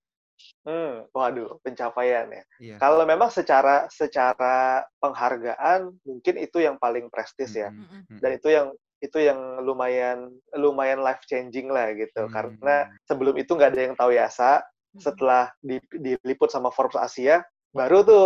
Hmm, 0.68 1.08
waduh, 1.16 1.60
pencapaian 1.64 2.28
ya. 2.28 2.44
Iya. 2.60 2.76
Kalau 2.80 3.04
memang 3.08 3.32
secara 3.32 3.88
secara 3.88 4.84
penghargaan 5.00 5.92
mungkin 6.04 6.36
itu 6.40 6.60
yang 6.60 6.76
paling 6.76 7.08
prestis 7.08 7.56
ya. 7.56 7.72
Mm-mm. 7.72 8.20
Dan 8.20 8.32
itu 8.36 8.48
yang 8.52 8.68
itu 9.04 9.20
yang 9.20 9.60
lumayan 9.60 10.32
lumayan 10.56 11.04
life 11.04 11.24
changing 11.28 11.68
lah 11.68 11.92
gitu. 11.96 12.28
Hmm. 12.28 12.32
Karena 12.32 12.88
sebelum 13.08 13.36
itu 13.36 13.52
nggak 13.56 13.72
ada 13.76 13.82
yang 13.92 13.96
tahu 13.96 14.12
Yasa. 14.16 14.64
Setelah 14.94 15.50
di- 15.58 15.82
diliput 15.90 16.54
sama 16.54 16.70
Forbes 16.70 17.02
Asia, 17.02 17.42
baru 17.74 18.06
tuh 18.06 18.26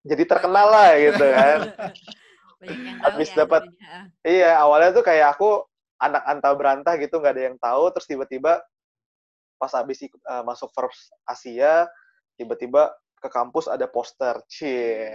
jadi 0.00 0.24
terkenal 0.24 0.66
lah 0.68 0.90
gitu 0.96 1.24
kan. 1.24 1.58
Habis 3.08 3.32
ya 3.32 3.36
dapat 3.44 3.62
jadinya. 3.64 3.96
Iya, 4.20 4.50
awalnya 4.60 4.90
tuh 4.92 5.04
kayak 5.04 5.32
aku 5.32 5.64
anak 5.96 6.22
antah 6.28 6.52
berantah 6.52 6.94
gitu, 7.00 7.16
nggak 7.16 7.32
ada 7.32 7.44
yang 7.52 7.56
tahu. 7.56 7.88
Terus 7.96 8.06
tiba-tiba 8.08 8.60
pas 9.56 9.72
habis 9.72 10.00
ikut, 10.00 10.20
eh, 10.20 10.44
masuk 10.44 10.68
Forbes 10.72 11.08
Asia, 11.24 11.88
tiba-tiba 12.36 12.92
ke 13.20 13.28
kampus 13.28 13.68
ada 13.68 13.84
poster. 13.84 14.40
Cie. 14.48 15.08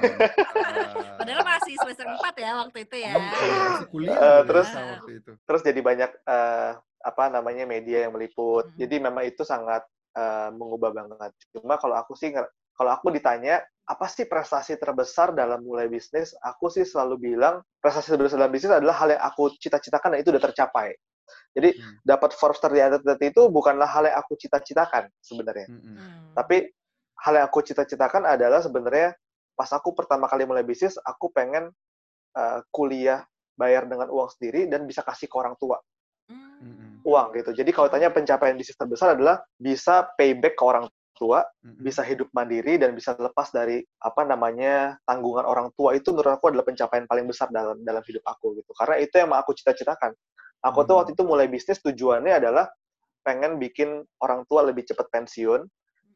Mantap. 0.00 1.16
Padahal 1.20 1.42
masih 1.44 1.74
semester 1.76 2.04
4 2.08 2.36
ya 2.40 2.50
waktu 2.64 2.78
itu 2.88 2.96
ya. 3.00 3.12
Kuliah 3.92 4.16
loh 4.16 4.42
terus- 4.48 4.72
Yasa 4.72 5.00
waktu 5.00 5.12
itu. 5.20 5.30
Terus 5.44 5.60
jadi 5.60 5.80
banyak 5.80 6.10
eh, 6.24 6.70
apa 7.04 7.24
namanya 7.28 7.64
media 7.68 8.08
yang 8.08 8.12
meliput. 8.16 8.72
Mhm. 8.72 8.76
Jadi 8.80 8.96
memang 9.00 9.24
itu 9.28 9.44
sangat 9.44 9.84
eh, 10.16 10.48
mengubah 10.52 10.92
banget. 10.92 11.32
Cuma 11.52 11.76
kalau 11.76 11.96
aku 11.96 12.16
sih 12.16 12.32
kalau 12.74 12.90
aku 12.90 13.14
ditanya 13.14 13.62
apa 13.84 14.08
sih 14.08 14.24
prestasi 14.24 14.80
terbesar 14.80 15.36
dalam 15.36 15.60
mulai 15.60 15.86
bisnis, 15.92 16.32
aku 16.40 16.72
sih 16.72 16.88
selalu 16.88 17.20
bilang 17.34 17.60
prestasi 17.78 18.16
terbesar 18.16 18.40
dalam 18.40 18.52
bisnis 18.52 18.72
adalah 18.72 18.96
hal 18.96 19.12
yang 19.12 19.22
aku 19.22 19.52
cita-citakan 19.60 20.16
dan 20.16 20.18
itu 20.24 20.32
udah 20.32 20.42
tercapai. 20.42 20.96
Jadi 21.54 21.70
Hmm. 21.78 21.96
dapat 22.02 22.34
Forbes 22.34 22.58
30 22.58 23.20
itu 23.22 23.42
bukanlah 23.52 23.86
hal 23.86 24.08
yang 24.08 24.16
aku 24.18 24.34
cita-citakan 24.40 25.06
sebenarnya. 25.22 25.70
Mm-mm. 25.70 25.96
Hmm. 25.96 26.32
Tapi 26.34 26.66
hal 27.24 27.32
yang 27.38 27.46
aku 27.46 27.62
cita-citakan 27.62 28.26
adalah 28.26 28.58
sebenarnya 28.58 29.14
pas 29.54 29.70
aku 29.70 29.94
pertama 29.94 30.26
kali 30.26 30.44
mulai 30.48 30.66
bisnis, 30.66 30.98
aku 30.98 31.30
pengen 31.30 31.70
uh, 32.34 32.58
kuliah 32.74 33.22
bayar 33.54 33.86
dengan 33.86 34.10
uang 34.10 34.34
sendiri 34.34 34.66
dan 34.66 34.82
bisa 34.82 35.06
kasih 35.06 35.30
ke 35.30 35.36
orang 35.38 35.54
tua 35.60 35.78
Hmm. 36.24 37.04
uang 37.04 37.36
gitu. 37.36 37.52
Jadi 37.52 37.70
kalau 37.70 37.92
tanya 37.92 38.08
pencapaian 38.08 38.56
bisnis 38.56 38.80
terbesar 38.80 39.12
adalah 39.12 39.44
bisa 39.60 40.08
payback 40.16 40.56
ke 40.56 40.64
orang 40.64 40.88
tua, 41.14 41.46
Mm-mm. 41.62 41.80
bisa 41.80 42.02
hidup 42.02 42.28
mandiri 42.34 42.76
dan 42.76 42.92
bisa 42.92 43.14
lepas 43.14 43.48
dari 43.48 43.80
apa 44.02 44.26
namanya 44.26 44.98
tanggungan 45.06 45.46
orang 45.46 45.70
tua 45.78 45.94
itu 45.94 46.10
menurut 46.10 46.36
aku 46.36 46.50
adalah 46.50 46.66
pencapaian 46.66 47.06
paling 47.06 47.24
besar 47.24 47.48
dalam 47.54 47.78
dalam 47.80 48.02
hidup 48.04 48.22
aku 48.26 48.58
gitu. 48.58 48.70
Karena 48.74 48.98
itu 48.98 49.14
yang 49.16 49.30
aku 49.32 49.54
cita-citakan. 49.54 50.12
Aku 50.64 50.82
tuh 50.82 50.96
Hmm. 50.96 51.00
waktu 51.04 51.12
itu 51.14 51.22
mulai 51.22 51.46
bisnis 51.46 51.78
tujuannya 51.80 52.40
adalah 52.40 52.66
pengen 53.22 53.56
bikin 53.56 54.04
orang 54.20 54.44
tua 54.44 54.66
lebih 54.66 54.84
cepat 54.84 55.08
pensiun 55.08 55.64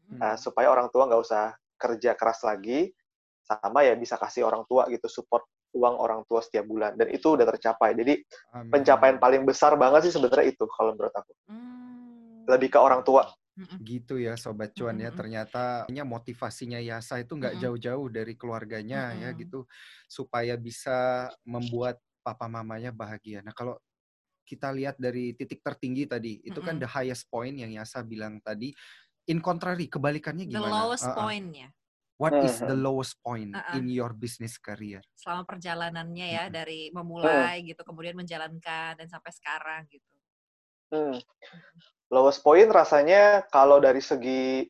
Hmm. 0.08 0.20
uh, 0.24 0.37
supaya 0.40 0.72
orang 0.72 0.88
tua 0.88 1.04
nggak 1.04 1.20
usah 1.20 1.52
kerja 1.76 2.16
keras 2.16 2.40
lagi 2.40 2.90
sama 3.44 3.84
ya 3.84 3.92
bisa 3.92 4.16
kasih 4.16 4.44
orang 4.44 4.64
tua 4.64 4.88
gitu 4.88 5.04
support 5.08 5.44
uang 5.76 6.00
orang 6.00 6.24
tua 6.24 6.40
setiap 6.40 6.64
bulan 6.64 6.96
dan 6.96 7.12
itu 7.12 7.37
udah 7.37 7.44
tercapai 7.44 7.92
jadi 7.92 8.16
Amin. 8.56 8.72
pencapaian 8.72 9.20
paling 9.20 9.44
besar 9.44 9.76
banget 9.76 10.08
sih 10.08 10.16
sebenarnya 10.16 10.48
itu 10.48 10.64
kalau 10.72 10.96
menurut 10.96 11.12
aku 11.12 11.32
Hmm. 11.48 12.48
lebih 12.48 12.72
ke 12.72 12.80
orang 12.80 13.04
tua. 13.04 13.28
Gitu 13.83 14.23
ya 14.23 14.38
sobat 14.38 14.71
cuan 14.77 14.99
ya 15.03 15.11
ternyata 15.11 15.88
nya 15.90 16.07
motivasinya 16.07 16.79
Yasa 16.79 17.23
itu 17.23 17.35
nggak 17.35 17.59
jauh-jauh 17.59 18.07
dari 18.07 18.38
keluarganya 18.38 19.14
ya 19.18 19.35
gitu 19.35 19.66
supaya 20.07 20.55
bisa 20.55 21.29
membuat 21.42 21.99
papa 22.23 22.47
mamanya 22.47 22.94
bahagia. 22.94 23.42
Nah 23.42 23.51
kalau 23.57 23.75
kita 24.47 24.73
lihat 24.73 24.97
dari 24.97 25.37
titik 25.37 25.61
tertinggi 25.61 26.09
tadi 26.09 26.40
itu 26.40 26.61
kan 26.64 26.81
the 26.81 26.88
highest 26.88 27.27
point 27.29 27.59
yang 27.59 27.75
Yasa 27.75 28.01
bilang 28.07 28.40
tadi 28.40 28.73
in 29.29 29.44
contrary 29.44 29.90
kebalikannya 29.90 30.49
The 30.49 30.57
gimana? 30.57 30.88
lowest 30.88 31.05
Uh-uh. 31.05 31.18
point-nya 31.18 31.68
What 32.18 32.35
is 32.42 32.59
the 32.59 32.75
lowest 32.75 33.14
point 33.23 33.55
Uh-uh. 33.55 33.79
in 33.79 33.87
your 33.87 34.11
business 34.11 34.59
career? 34.59 34.99
selama 35.14 35.47
perjalanannya 35.47 36.27
ya 36.27 36.44
Mm-mm. 36.51 36.57
dari 36.57 36.81
memulai 36.90 37.62
gitu 37.62 37.79
kemudian 37.87 38.18
menjalankan 38.18 38.99
dan 38.99 39.07
sampai 39.07 39.31
sekarang 39.31 39.87
gitu. 39.87 40.14
Hmm. 40.88 41.21
Lowest 42.09 42.40
point 42.40 42.68
rasanya 42.68 43.44
kalau 43.53 43.79
dari 43.79 44.01
segi 44.01 44.64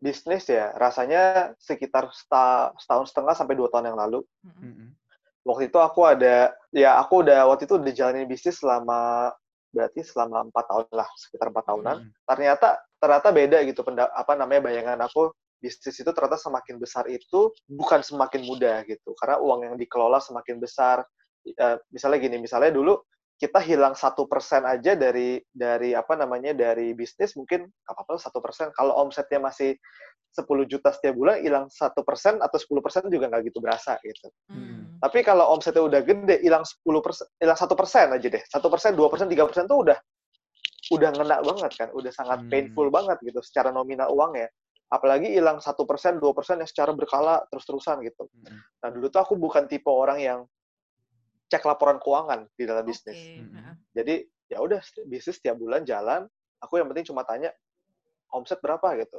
bisnis 0.00 0.48
ya 0.48 0.72
rasanya 0.80 1.52
sekitar 1.60 2.08
setahun 2.12 3.12
setengah 3.12 3.36
sampai 3.36 3.52
dua 3.52 3.68
tahun 3.68 3.92
yang 3.92 4.00
lalu. 4.00 4.24
Mm-mm. 4.44 4.96
waktu 5.44 5.72
itu 5.72 5.78
aku 5.80 6.04
ada 6.04 6.52
ya 6.72 7.00
aku 7.00 7.24
udah 7.24 7.48
waktu 7.48 7.64
itu 7.68 7.80
udah 7.80 7.92
jalanin 7.96 8.28
bisnis 8.28 8.60
selama 8.60 9.32
berarti 9.72 10.04
selama 10.04 10.44
empat 10.48 10.64
tahun 10.68 10.86
lah 10.92 11.08
sekitar 11.16 11.48
empat 11.52 11.64
tahunan 11.68 11.96
Mm-mm. 12.04 12.12
ternyata 12.28 12.68
ternyata 13.00 13.28
beda 13.32 13.58
gitu 13.64 13.80
penda- 13.84 14.12
apa 14.12 14.36
namanya 14.36 14.68
bayangan 14.68 15.00
aku 15.04 15.32
bisnis 15.60 15.96
itu 16.00 16.08
ternyata 16.12 16.40
semakin 16.40 16.76
besar 16.80 17.04
itu 17.08 17.52
bukan 17.68 18.00
semakin 18.00 18.40
mudah 18.44 18.84
gitu 18.88 19.12
karena 19.20 19.36
uang 19.40 19.60
yang 19.68 19.74
dikelola 19.76 20.20
semakin 20.20 20.56
besar 20.60 21.04
Eh, 21.40 21.76
misalnya 21.88 22.20
gini 22.20 22.36
misalnya 22.36 22.68
dulu 22.68 23.00
kita 23.40 23.56
hilang 23.64 23.96
satu 23.96 24.28
persen 24.28 24.68
aja 24.68 24.92
dari 24.92 25.40
dari 25.48 25.96
apa 25.96 26.12
namanya 26.12 26.52
dari 26.52 26.92
bisnis 26.92 27.32
mungkin 27.40 27.64
apa-apa 27.88 28.20
satu 28.20 28.44
persen 28.44 28.68
kalau 28.76 28.92
omsetnya 29.00 29.40
masih 29.40 29.80
10 30.36 30.44
juta 30.68 30.92
setiap 30.92 31.16
bulan 31.16 31.40
hilang 31.40 31.66
satu 31.72 32.04
persen 32.04 32.36
atau 32.38 32.60
10 32.60 32.84
persen 32.84 33.02
juga 33.08 33.32
nggak 33.32 33.48
gitu 33.48 33.58
berasa 33.64 33.96
gitu 34.04 34.28
Hmm. 34.52 35.00
tapi 35.00 35.24
kalau 35.24 35.56
omsetnya 35.56 35.80
udah 35.82 36.04
gede 36.04 36.36
hilang 36.44 36.62
10 36.62 37.00
persen 37.00 37.26
hilang 37.40 37.56
satu 37.56 37.72
persen 37.72 38.12
aja 38.12 38.28
deh 38.28 38.44
satu 38.44 38.68
persen 38.68 38.92
dua 38.92 39.08
persen 39.08 39.26
tiga 39.26 39.48
persen 39.48 39.64
tuh 39.64 39.88
udah 39.88 39.98
udah 40.92 41.10
ngena 41.16 41.36
banget 41.40 41.72
kan 41.80 41.88
udah 41.96 42.12
sangat 42.12 42.44
Hmm. 42.44 42.50
painful 42.52 42.92
banget 42.92 43.16
gitu 43.24 43.40
secara 43.40 43.72
nominal 43.72 44.12
uang 44.12 44.36
ya 44.36 44.46
apalagi 44.90 45.32
hilang 45.32 45.62
satu 45.62 45.86
persen 45.88 46.18
dua 46.20 46.34
persen 46.36 46.60
yang 46.60 46.68
secara 46.68 46.90
berkala 46.92 47.40
terus 47.48 47.64
terusan 47.64 48.02
gitu 48.04 48.26
Mm-mm. 48.26 48.58
nah 48.84 48.88
dulu 48.90 49.06
tuh 49.08 49.22
aku 49.22 49.34
bukan 49.38 49.64
tipe 49.70 49.86
orang 49.88 50.18
yang 50.20 50.40
cek 51.50 51.66
laporan 51.66 51.98
keuangan 51.98 52.46
di 52.54 52.64
dalam 52.64 52.86
bisnis. 52.86 53.18
Heeh. 53.18 53.74
jadi 53.90 54.14
ya 54.46 54.58
udah 54.58 54.78
bisnis 55.04 55.38
tiap 55.38 55.58
bulan 55.58 55.82
jalan 55.82 56.24
aku 56.58 56.78
yang 56.78 56.86
penting 56.86 57.04
cuma 57.04 57.22
tanya 57.22 57.50
omset 58.30 58.58
berapa 58.58 58.86
gitu 58.96 59.18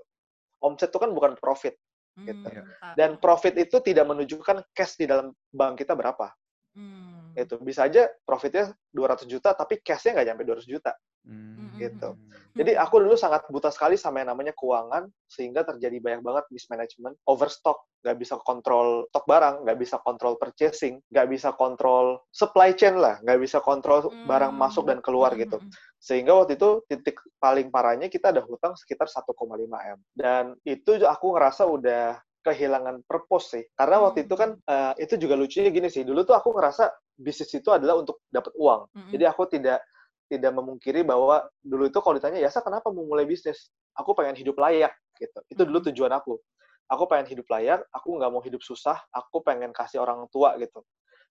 omset 0.59 0.87
itu 0.87 0.97
kan 0.97 1.11
bukan 1.11 1.35
profit 1.35 1.75
Hmm, 2.11 2.27
Gitu. 2.27 2.43
tak- 2.43 2.99
dan 2.99 3.15
profit 3.15 3.55
itu 3.55 3.79
tidak 3.79 4.03
menunjukkan 4.03 4.67
cash 4.71 4.99
di 4.99 5.07
dalam 5.07 5.31
bank 5.47 5.79
kita 5.79 5.95
berapa 5.95 6.31
Hmm. 6.71 7.31
Itu 7.33 7.59
bisa 7.59 7.83
aja 7.83 8.07
profitnya 8.23 8.71
200 8.89 9.23
juta 9.25 9.51
tapi 9.51 9.79
cashnya 9.79 10.15
nggak 10.15 10.27
nyampe 10.27 10.43
200 10.43 10.63
juta. 10.65 10.91
Hmm. 11.21 11.77
gitu. 11.77 12.17
Jadi 12.51 12.75
aku 12.75 12.99
dulu 12.99 13.15
sangat 13.15 13.47
buta 13.47 13.71
sekali 13.71 13.95
sama 13.95 14.19
yang 14.19 14.33
namanya 14.35 14.51
keuangan 14.57 15.07
sehingga 15.29 15.63
terjadi 15.63 16.03
banyak 16.03 16.21
banget 16.25 16.45
mismanagement, 16.51 17.15
overstock, 17.29 17.87
nggak 18.03 18.17
bisa 18.19 18.35
kontrol 18.43 19.07
stok 19.13 19.25
barang, 19.29 19.55
nggak 19.63 19.77
bisa 19.79 19.95
kontrol 20.03 20.35
purchasing, 20.35 20.99
nggak 21.13 21.27
bisa 21.31 21.53
kontrol 21.55 22.19
supply 22.33 22.75
chain 22.75 22.99
lah, 22.99 23.21
nggak 23.23 23.39
bisa 23.39 23.63
kontrol 23.63 24.09
barang 24.27 24.51
masuk 24.51 24.89
dan 24.89 24.99
keluar 24.99 25.31
gitu. 25.37 25.61
Sehingga 26.01 26.33
waktu 26.33 26.57
itu 26.57 26.81
titik 26.89 27.21
paling 27.37 27.69
parahnya 27.69 28.09
kita 28.09 28.33
ada 28.33 28.41
hutang 28.43 28.73
sekitar 28.75 29.07
1,5 29.07 29.31
m. 29.71 29.99
Dan 30.11 30.57
itu 30.65 30.97
aku 31.05 31.37
ngerasa 31.37 31.69
udah 31.69 32.17
kehilangan 32.41 33.05
purpose 33.05 33.53
sih. 33.53 33.63
Karena 33.77 34.01
waktu 34.01 34.25
itu 34.25 34.33
kan 34.33 34.57
uh, 34.65 34.97
itu 34.97 35.15
juga 35.15 35.37
lucunya 35.37 35.69
gini 35.69 35.87
sih. 35.87 36.01
Dulu 36.01 36.25
tuh 36.25 36.33
aku 36.33 36.57
ngerasa 36.57 36.89
bisnis 37.21 37.53
itu 37.53 37.69
adalah 37.69 38.01
untuk 38.01 38.25
dapat 38.33 38.49
uang. 38.57 38.89
Jadi 39.13 39.23
aku 39.29 39.45
tidak 39.45 39.85
tidak 40.31 40.55
memungkiri 40.55 41.03
bahwa 41.03 41.43
dulu 41.59 41.91
itu 41.91 41.99
kalau 41.99 42.15
ditanya 42.15 42.39
Yasa 42.39 42.63
kenapa 42.63 42.87
mau 42.87 43.03
mulai 43.03 43.27
bisnis? 43.27 43.67
Aku 43.99 44.15
pengen 44.15 44.39
hidup 44.39 44.55
layak 44.55 44.95
gitu. 45.19 45.39
Itu 45.51 45.61
dulu 45.67 45.83
tujuan 45.91 46.15
aku. 46.15 46.39
Aku 46.87 47.03
pengen 47.11 47.27
hidup 47.27 47.47
layak 47.51 47.83
aku 47.91 48.15
nggak 48.15 48.31
mau 48.31 48.39
hidup 48.39 48.63
susah 48.63 48.99
aku 49.11 49.43
pengen 49.43 49.75
kasih 49.75 49.99
orang 49.99 50.23
tua 50.31 50.55
gitu. 50.55 50.79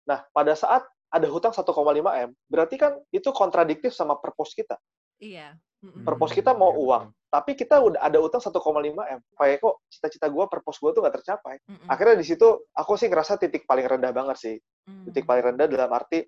Nah 0.06 0.22
pada 0.30 0.54
saat 0.54 0.86
ada 1.14 1.30
hutang 1.30 1.54
1,5 1.54 1.66
m 2.26 2.30
berarti 2.50 2.76
kan 2.78 2.98
itu 3.10 3.30
kontradiktif 3.34 3.94
sama 3.94 4.18
purpose 4.18 4.54
kita. 4.54 4.78
Iya. 5.22 5.58
Purpose 6.06 6.34
kita 6.34 6.54
mau 6.54 6.74
uang 6.74 7.14
tapi 7.34 7.58
kita 7.58 7.82
udah 7.82 7.98
ada 7.98 8.22
utang 8.22 8.42
1,5 8.42 8.54
m. 8.94 9.20
Kayak 9.34 9.58
kok 9.62 9.76
cita-cita 9.90 10.30
gue 10.30 10.46
purpose 10.46 10.78
gue 10.82 10.90
tuh 10.94 11.02
nggak 11.02 11.16
tercapai. 11.22 11.58
Akhirnya 11.90 12.22
di 12.22 12.26
situ 12.26 12.46
aku 12.74 12.94
sih 12.94 13.10
ngerasa 13.10 13.42
titik 13.42 13.66
paling 13.66 13.86
rendah 13.90 14.14
banget 14.14 14.38
sih. 14.38 14.56
Titik 15.10 15.26
paling 15.26 15.54
rendah 15.54 15.66
dalam 15.66 15.90
arti 15.94 16.22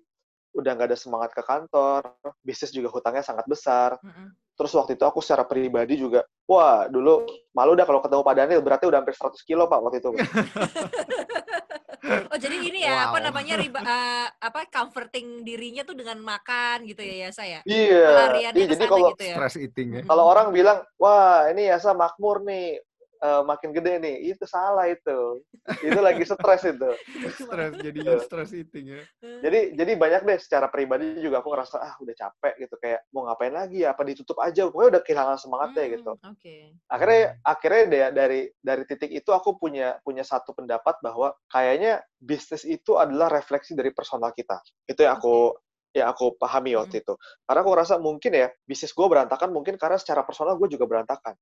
udah 0.56 0.72
nggak 0.72 0.88
ada 0.90 0.98
semangat 0.98 1.30
ke 1.36 1.44
kantor, 1.44 2.16
bisnis 2.40 2.72
juga 2.72 2.88
hutangnya 2.88 3.20
sangat 3.20 3.44
besar. 3.44 4.00
Mm 4.00 4.10
-hmm. 4.10 4.28
Terus 4.56 4.72
waktu 4.72 4.96
itu 4.96 5.04
aku 5.04 5.20
secara 5.20 5.44
pribadi 5.44 6.00
juga, 6.00 6.24
wah 6.48 6.88
dulu 6.88 7.28
malu 7.52 7.76
dah 7.76 7.84
kalau 7.84 8.00
ketemu 8.00 8.24
Pak 8.24 8.36
Daniel, 8.40 8.64
berarti 8.64 8.88
udah 8.88 9.04
hampir 9.04 9.12
100 9.12 9.36
kilo 9.44 9.68
Pak 9.68 9.80
waktu 9.84 10.00
itu. 10.00 10.10
oh 12.32 12.38
jadi 12.38 12.56
ini 12.62 12.86
ya 12.86 12.94
wow. 12.94 13.06
apa 13.10 13.18
namanya 13.18 13.58
riba 13.58 13.82
uh, 13.82 14.30
apa 14.38 14.70
comforting 14.70 15.42
dirinya 15.42 15.82
tuh 15.82 15.98
dengan 15.98 16.22
makan 16.22 16.86
gitu 16.86 17.02
ya 17.02 17.26
ya 17.26 17.28
saya. 17.34 17.58
Iya. 17.66 18.38
iya 18.38 18.50
jadi 18.54 18.86
kalau 18.86 19.10
gitu 19.12 19.24
ya. 19.26 19.36
stress 19.36 19.56
eating 19.58 19.88
ya. 20.00 20.02
Kalau 20.06 20.24
orang 20.24 20.54
bilang, 20.54 20.80
wah 20.96 21.50
ini 21.50 21.68
ya 21.68 21.76
makmur 21.92 22.46
nih, 22.46 22.80
uh, 23.22 23.42
makin 23.44 23.70
gede 23.72 24.00
nih. 24.00 24.16
Itu 24.34 24.44
salah 24.44 24.88
itu. 24.90 25.42
Itu 25.82 26.00
lagi 26.00 26.22
stres 26.24 26.62
itu. 26.64 26.90
Stres 27.36 27.72
jadinya 27.80 28.14
stres 28.20 28.50
eating 28.52 28.96
ya. 28.96 29.02
Jadi 29.44 29.76
jadi 29.76 29.92
banyak 29.96 30.22
deh 30.24 30.38
secara 30.40 30.68
pribadi 30.72 31.20
juga 31.20 31.40
aku 31.40 31.52
ngerasa 31.52 31.76
ah 31.80 31.94
udah 32.00 32.14
capek 32.14 32.54
gitu. 32.66 32.74
Kayak 32.80 33.00
mau 33.12 33.28
ngapain 33.28 33.54
lagi 33.54 33.84
ya? 33.84 33.92
Apa 33.92 34.02
ditutup 34.04 34.36
aja? 34.40 34.68
Pokoknya 34.68 34.98
udah 34.98 35.02
kehilangan 35.02 35.36
semangatnya 35.40 35.84
hmm, 35.84 35.92
gitu. 35.98 36.12
Okay. 36.36 36.62
akhirnya 36.86 37.22
akhirnya 37.42 37.82
deh, 37.86 38.02
dari 38.12 38.40
dari 38.60 38.82
titik 38.88 39.10
itu 39.12 39.30
aku 39.32 39.56
punya 39.56 39.98
punya 40.02 40.24
satu 40.24 40.52
pendapat 40.52 40.98
bahwa 41.00 41.34
kayaknya 41.52 42.02
bisnis 42.16 42.64
itu 42.64 42.96
adalah 42.96 43.28
refleksi 43.28 43.76
dari 43.76 43.92
personal 43.92 44.32
kita. 44.32 44.60
Itu 44.88 45.04
yang 45.04 45.18
aku 45.18 45.54
okay 45.56 45.64
ya 45.96 46.12
aku 46.12 46.36
pahami 46.36 46.76
waktu 46.76 47.00
itu. 47.00 47.16
Karena 47.48 47.60
aku 47.64 47.72
rasa 47.72 47.96
mungkin 47.96 48.36
ya 48.36 48.52
bisnis 48.68 48.92
gue 48.92 49.06
berantakan 49.08 49.48
mungkin 49.48 49.80
karena 49.80 49.96
secara 49.96 50.20
personal 50.28 50.60
gue 50.60 50.68
juga 50.68 50.84
berantakan. 50.84 51.32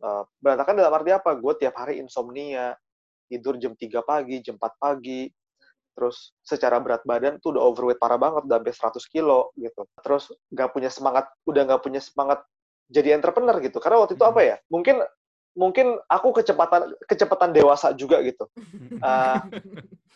Uh, 0.00 0.24
berantakan 0.40 0.76
dalam 0.76 0.92
arti 0.92 1.10
apa? 1.12 1.32
Gue 1.36 1.56
tiap 1.56 1.76
hari 1.80 1.98
insomnia, 1.98 2.76
tidur 3.26 3.56
jam 3.56 3.72
3 3.74 4.02
pagi, 4.04 4.42
jam 4.44 4.56
4 4.60 4.76
pagi, 4.76 5.28
terus 5.96 6.36
secara 6.44 6.76
berat 6.76 7.02
badan 7.08 7.40
tuh 7.40 7.56
udah 7.56 7.62
overweight 7.64 8.00
parah 8.00 8.20
banget, 8.20 8.44
udah 8.44 8.58
sampai 8.60 9.00
100 9.00 9.12
kilo 9.12 9.40
gitu. 9.56 9.82
Terus 10.04 10.24
nggak 10.52 10.70
punya 10.72 10.90
semangat, 10.92 11.24
udah 11.48 11.62
nggak 11.64 11.82
punya 11.82 12.00
semangat 12.04 12.44
jadi 12.92 13.16
entrepreneur 13.16 13.56
gitu. 13.64 13.80
Karena 13.80 14.04
waktu 14.04 14.14
itu 14.14 14.24
apa 14.24 14.40
ya? 14.44 14.56
Mungkin 14.68 15.00
mungkin 15.56 15.96
aku 16.06 16.36
kecepatan 16.36 16.92
kecepatan 17.08 17.50
dewasa 17.56 17.96
juga 17.96 18.20
gitu. 18.20 18.44
Uh, 19.00 19.40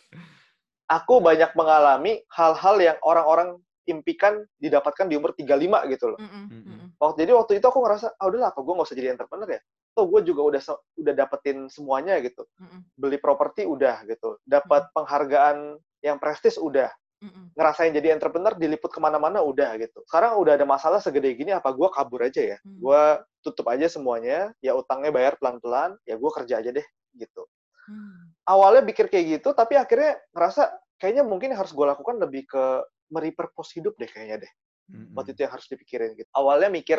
aku 1.00 1.24
banyak 1.24 1.50
mengalami 1.56 2.20
hal-hal 2.28 2.76
yang 2.76 2.98
orang-orang 3.00 3.56
impikan 3.88 4.44
didapatkan 4.60 5.08
di 5.08 5.16
umur 5.16 5.32
35 5.34 5.92
gitu 5.96 6.06
loh. 6.14 6.20
Mm 6.20 6.28
-hmm. 6.28 6.79
Waktu 7.00 7.24
jadi 7.24 7.32
waktu 7.32 7.52
itu 7.56 7.64
aku 7.64 7.80
ngerasa, 7.80 8.12
ah 8.20 8.26
udahlah 8.28 8.52
apa 8.52 8.60
gue 8.60 8.72
nggak 8.76 8.88
usah 8.92 8.98
jadi 9.00 9.08
entrepreneur 9.16 9.48
ya. 9.56 9.60
Tuh 9.96 10.04
gue 10.04 10.20
juga 10.28 10.42
udah 10.52 10.60
udah 11.00 11.14
dapetin 11.16 11.58
semuanya 11.72 12.20
gitu. 12.20 12.44
Mm 12.60 12.66
-hmm. 12.68 12.80
Beli 13.00 13.16
properti 13.16 13.64
udah 13.64 14.04
gitu. 14.04 14.36
Dapat 14.44 14.82
mm 14.84 14.88
-hmm. 14.92 14.96
penghargaan 15.00 15.56
yang 16.04 16.20
prestis 16.20 16.60
udah. 16.60 16.92
Mm 17.24 17.30
-hmm. 17.32 17.44
Ngerasain 17.56 17.92
jadi 17.96 18.08
entrepreneur 18.12 18.52
diliput 18.52 18.92
ke 18.92 19.00
mana-mana 19.00 19.40
udah 19.40 19.80
gitu. 19.80 20.04
Sekarang 20.04 20.36
udah 20.36 20.60
ada 20.60 20.68
masalah 20.68 21.00
segede 21.00 21.32
gini 21.32 21.56
apa 21.56 21.72
gue 21.72 21.88
kabur 21.88 22.20
aja 22.20 22.42
ya. 22.44 22.58
Mm 22.60 22.68
-hmm. 22.68 22.80
Gue 22.84 23.02
tutup 23.48 23.66
aja 23.72 23.88
semuanya. 23.88 24.52
Ya 24.60 24.76
utangnya 24.76 25.08
bayar 25.08 25.40
pelan-pelan. 25.40 25.96
Ya 26.04 26.20
gue 26.20 26.30
kerja 26.36 26.60
aja 26.60 26.68
deh 26.68 26.86
gitu. 27.16 27.48
Mm. 27.88 28.36
Awalnya 28.44 28.82
pikir 28.84 29.08
kayak 29.08 29.40
gitu, 29.40 29.56
tapi 29.56 29.80
akhirnya 29.80 30.20
ngerasa 30.36 30.68
kayaknya 31.00 31.24
mungkin 31.24 31.56
harus 31.56 31.72
gue 31.72 31.86
lakukan 31.86 32.20
lebih 32.20 32.44
ke 32.44 32.64
merepurpose 33.08 33.72
hidup 33.74 33.96
deh 33.96 34.06
kayaknya 34.06 34.44
deh. 34.46 34.52
Mm-hmm. 34.90 35.14
Waktu 35.14 35.31
itu 35.35 35.40
yang 35.46 35.53
harus 35.55 35.66
dipikirin 35.70 36.11
gitu. 36.18 36.31
Awalnya 36.35 36.68
mikir 36.68 36.98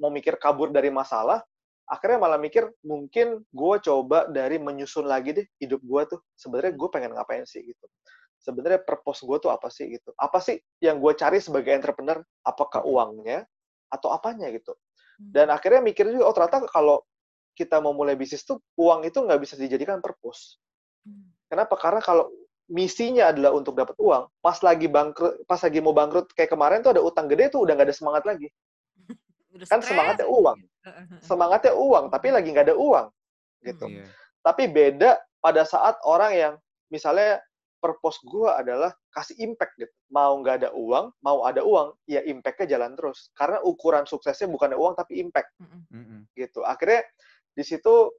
mau 0.00 0.12
mikir 0.12 0.36
kabur 0.36 0.72
dari 0.72 0.88
masalah, 0.92 1.40
akhirnya 1.88 2.20
malah 2.20 2.40
mikir 2.40 2.68
mungkin 2.84 3.42
gue 3.48 3.76
coba 3.84 4.28
dari 4.28 4.56
menyusun 4.60 5.08
lagi 5.08 5.36
deh 5.36 5.46
hidup 5.60 5.80
gue 5.80 6.02
tuh. 6.16 6.20
Sebenarnya 6.36 6.72
gue 6.76 6.88
pengen 6.92 7.16
ngapain 7.16 7.44
sih 7.48 7.64
gitu. 7.64 7.86
Sebenarnya 8.40 8.80
purpose 8.80 9.24
gue 9.24 9.36
tuh 9.40 9.52
apa 9.52 9.68
sih 9.68 9.88
gitu. 9.92 10.12
Apa 10.16 10.40
sih 10.40 10.56
yang 10.80 11.00
gue 11.00 11.12
cari 11.12 11.40
sebagai 11.40 11.76
entrepreneur? 11.76 12.24
Apakah 12.44 12.84
uangnya 12.84 13.44
atau 13.90 14.14
apanya 14.14 14.48
gitu. 14.54 14.72
Dan 15.20 15.52
akhirnya 15.52 15.84
mikir 15.84 16.08
juga, 16.08 16.32
oh 16.32 16.32
ternyata 16.32 16.64
kalau 16.72 17.04
kita 17.52 17.76
mau 17.84 17.92
mulai 17.92 18.16
bisnis 18.16 18.40
tuh 18.40 18.56
uang 18.80 19.04
itu 19.04 19.20
nggak 19.20 19.36
bisa 19.36 19.60
dijadikan 19.60 20.00
purpose. 20.00 20.56
Kenapa? 21.52 21.76
Karena 21.76 22.00
kalau 22.00 22.32
misinya 22.70 23.34
adalah 23.34 23.50
untuk 23.52 23.74
dapat 23.74 23.98
uang, 23.98 24.30
pas 24.38 24.56
lagi 24.62 24.86
bangkrut, 24.86 25.42
pas 25.44 25.58
lagi 25.58 25.82
mau 25.82 25.90
bangkrut 25.90 26.30
kayak 26.38 26.54
kemarin 26.54 26.80
tuh 26.80 26.94
ada 26.94 27.02
utang 27.02 27.26
gede 27.26 27.50
tuh 27.50 27.66
udah 27.66 27.74
nggak 27.74 27.90
ada 27.90 27.96
semangat 27.96 28.22
lagi. 28.24 28.48
Udah 29.50 29.66
kan 29.66 29.82
semangatnya 29.82 30.30
uang, 30.30 30.58
semangatnya 31.28 31.74
uang, 31.74 32.04
tapi 32.14 32.30
lagi 32.30 32.48
nggak 32.54 32.70
ada 32.70 32.76
uang, 32.78 33.06
gitu. 33.66 33.84
Hmm, 33.90 33.98
yeah. 33.98 34.08
Tapi 34.46 34.70
beda 34.70 35.18
pada 35.42 35.66
saat 35.66 35.98
orang 36.06 36.32
yang 36.38 36.54
misalnya 36.86 37.42
purpose 37.82 38.22
gue 38.22 38.46
adalah 38.46 38.94
kasih 39.10 39.34
impact 39.42 39.74
gitu. 39.74 39.90
Mau 40.14 40.38
nggak 40.38 40.62
ada 40.62 40.70
uang, 40.70 41.10
mau 41.18 41.42
ada 41.42 41.66
uang, 41.66 41.98
ya 42.06 42.22
impactnya 42.22 42.78
jalan 42.78 42.94
terus. 42.94 43.34
Karena 43.34 43.58
ukuran 43.66 44.06
suksesnya 44.06 44.46
bukan 44.46 44.70
uang 44.78 44.94
tapi 44.94 45.18
impact, 45.18 45.50
mm 45.58 45.82
-hmm. 45.90 46.20
gitu. 46.38 46.62
Akhirnya 46.62 47.02
di 47.50 47.66
situ 47.66 48.14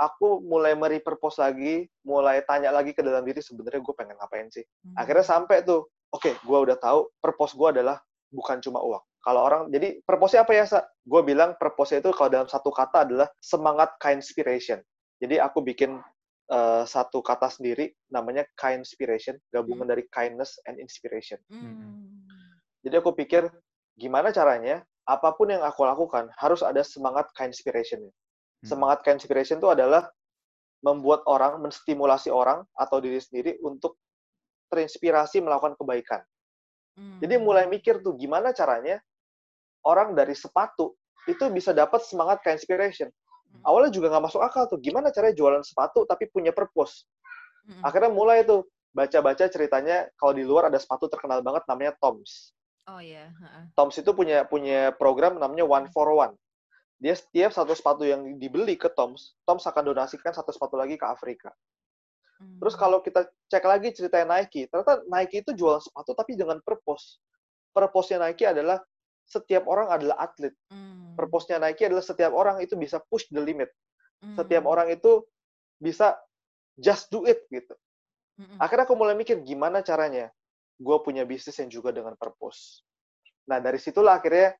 aku 0.00 0.40
mulai 0.40 0.72
merepurpose 0.72 1.36
lagi, 1.36 1.84
mulai 2.08 2.40
tanya 2.48 2.72
lagi 2.72 2.96
ke 2.96 3.04
dalam 3.04 3.20
diri 3.20 3.44
sebenarnya 3.44 3.84
gue 3.84 3.94
pengen 3.94 4.16
ngapain 4.16 4.48
sih. 4.48 4.64
Hmm. 4.64 4.96
Akhirnya 4.96 5.26
sampai 5.28 5.60
tuh, 5.60 5.84
oke, 6.08 6.24
okay, 6.24 6.34
gue 6.40 6.58
udah 6.58 6.80
tahu 6.80 7.12
purpose 7.20 7.52
gue 7.52 7.68
adalah 7.68 8.00
bukan 8.32 8.64
cuma 8.64 8.80
uang. 8.80 9.04
Kalau 9.20 9.40
orang, 9.44 9.62
jadi 9.68 10.00
purpose 10.08 10.40
apa 10.40 10.56
ya, 10.56 10.64
Sa? 10.64 10.80
Gue 11.04 11.20
bilang 11.20 11.52
purpose 11.60 12.00
itu 12.00 12.08
kalau 12.16 12.32
dalam 12.32 12.48
satu 12.48 12.72
kata 12.72 13.04
adalah 13.04 13.28
semangat 13.44 13.92
kind-inspiration. 14.00 14.80
Jadi 15.20 15.36
aku 15.36 15.60
bikin 15.60 16.00
uh, 16.48 16.88
satu 16.88 17.20
kata 17.20 17.52
sendiri, 17.52 17.92
namanya 18.08 18.48
kind-inspiration, 18.56 19.36
gabungan 19.52 19.84
hmm. 19.84 19.92
dari 19.92 20.04
kindness 20.08 20.56
and 20.64 20.80
inspiration. 20.80 21.36
Hmm. 21.52 22.24
Jadi 22.80 22.96
aku 22.96 23.12
pikir, 23.12 23.52
gimana 24.00 24.32
caranya, 24.32 24.80
apa 25.04 25.36
pun 25.36 25.52
yang 25.52 25.60
aku 25.60 25.84
lakukan, 25.84 26.32
harus 26.40 26.64
ada 26.64 26.80
semangat 26.80 27.28
kind-inspiration. 27.36 28.00
Hmm. 28.60 28.68
Semangat 28.68 29.00
inspiration 29.08 29.56
itu 29.56 29.68
adalah 29.72 30.08
membuat 30.84 31.24
orang, 31.28 31.60
menstimulasi 31.60 32.32
orang 32.32 32.64
atau 32.76 33.00
diri 33.00 33.20
sendiri 33.20 33.60
untuk 33.64 33.96
terinspirasi 34.72 35.40
melakukan 35.44 35.76
kebaikan. 35.76 36.20
Hmm. 36.96 37.18
Jadi 37.20 37.40
mulai 37.40 37.68
mikir 37.68 38.04
tuh 38.04 38.16
gimana 38.16 38.52
caranya 38.52 39.00
orang 39.84 40.12
dari 40.12 40.36
sepatu 40.36 40.96
itu 41.28 41.44
bisa 41.52 41.72
dapat 41.72 42.04
semangat 42.04 42.44
ke 42.44 42.52
inspiration. 42.52 43.08
Hmm. 43.08 43.60
Awalnya 43.64 43.92
juga 43.92 44.12
nggak 44.12 44.24
masuk 44.28 44.40
akal 44.44 44.68
tuh, 44.68 44.80
gimana 44.80 45.08
caranya 45.08 45.36
jualan 45.36 45.64
sepatu 45.64 46.04
tapi 46.04 46.28
punya 46.28 46.52
purpose. 46.52 47.08
Hmm. 47.64 47.80
Akhirnya 47.84 48.12
mulai 48.12 48.44
tuh 48.44 48.68
baca-baca 48.92 49.48
ceritanya 49.48 50.08
kalau 50.20 50.32
di 50.36 50.44
luar 50.44 50.68
ada 50.68 50.80
sepatu 50.80 51.08
terkenal 51.08 51.40
banget 51.40 51.64
namanya 51.64 51.92
Toms. 52.00 52.52
Oh 52.88 52.98
iya. 53.00 53.30
Yeah. 53.30 53.68
Toms 53.76 53.96
itu 54.00 54.10
punya 54.16 54.44
punya 54.48 54.90
program 54.96 55.38
namanya 55.40 55.64
One 55.68 55.88
for 55.92 56.10
One 56.12 56.34
dia 57.00 57.16
setiap 57.16 57.50
satu 57.56 57.72
sepatu 57.72 58.04
yang 58.04 58.36
dibeli 58.36 58.76
ke 58.76 58.92
Toms, 58.92 59.32
Toms 59.48 59.64
akan 59.64 59.88
donasikan 59.88 60.36
satu 60.36 60.52
sepatu 60.52 60.76
lagi 60.76 61.00
ke 61.00 61.06
Afrika. 61.08 61.48
Hmm. 62.36 62.60
Terus 62.60 62.76
kalau 62.76 63.00
kita 63.00 63.24
cek 63.48 63.64
lagi 63.64 63.88
cerita 63.96 64.20
Nike, 64.20 64.68
ternyata 64.68 65.00
Nike 65.08 65.40
itu 65.40 65.56
jual 65.56 65.80
sepatu 65.80 66.12
tapi 66.12 66.36
dengan 66.36 66.60
purpose. 66.60 67.16
Purpose-nya 67.72 68.20
Nike 68.20 68.44
adalah 68.44 68.84
setiap 69.24 69.64
orang 69.64 69.88
adalah 69.88 70.20
atlet. 70.20 70.52
Hmm. 70.68 71.16
Purpose-nya 71.16 71.56
Nike 71.56 71.88
adalah 71.88 72.04
setiap 72.04 72.36
orang 72.36 72.60
itu 72.60 72.76
bisa 72.76 73.00
push 73.08 73.24
the 73.32 73.40
limit. 73.40 73.72
Hmm. 74.20 74.36
Setiap 74.36 74.68
orang 74.68 74.92
itu 74.92 75.24
bisa 75.80 76.20
just 76.76 77.08
do 77.08 77.24
it 77.24 77.48
gitu. 77.48 77.72
Hmm. 78.36 78.60
Akhirnya 78.60 78.84
aku 78.84 78.92
mulai 78.92 79.16
mikir 79.16 79.40
gimana 79.40 79.80
caranya 79.80 80.28
gue 80.80 80.96
punya 81.00 81.24
bisnis 81.24 81.56
yang 81.56 81.72
juga 81.72 81.96
dengan 81.96 82.12
purpose. 82.16 82.84
Nah, 83.48 83.56
dari 83.56 83.80
situlah 83.80 84.20
akhirnya 84.20 84.52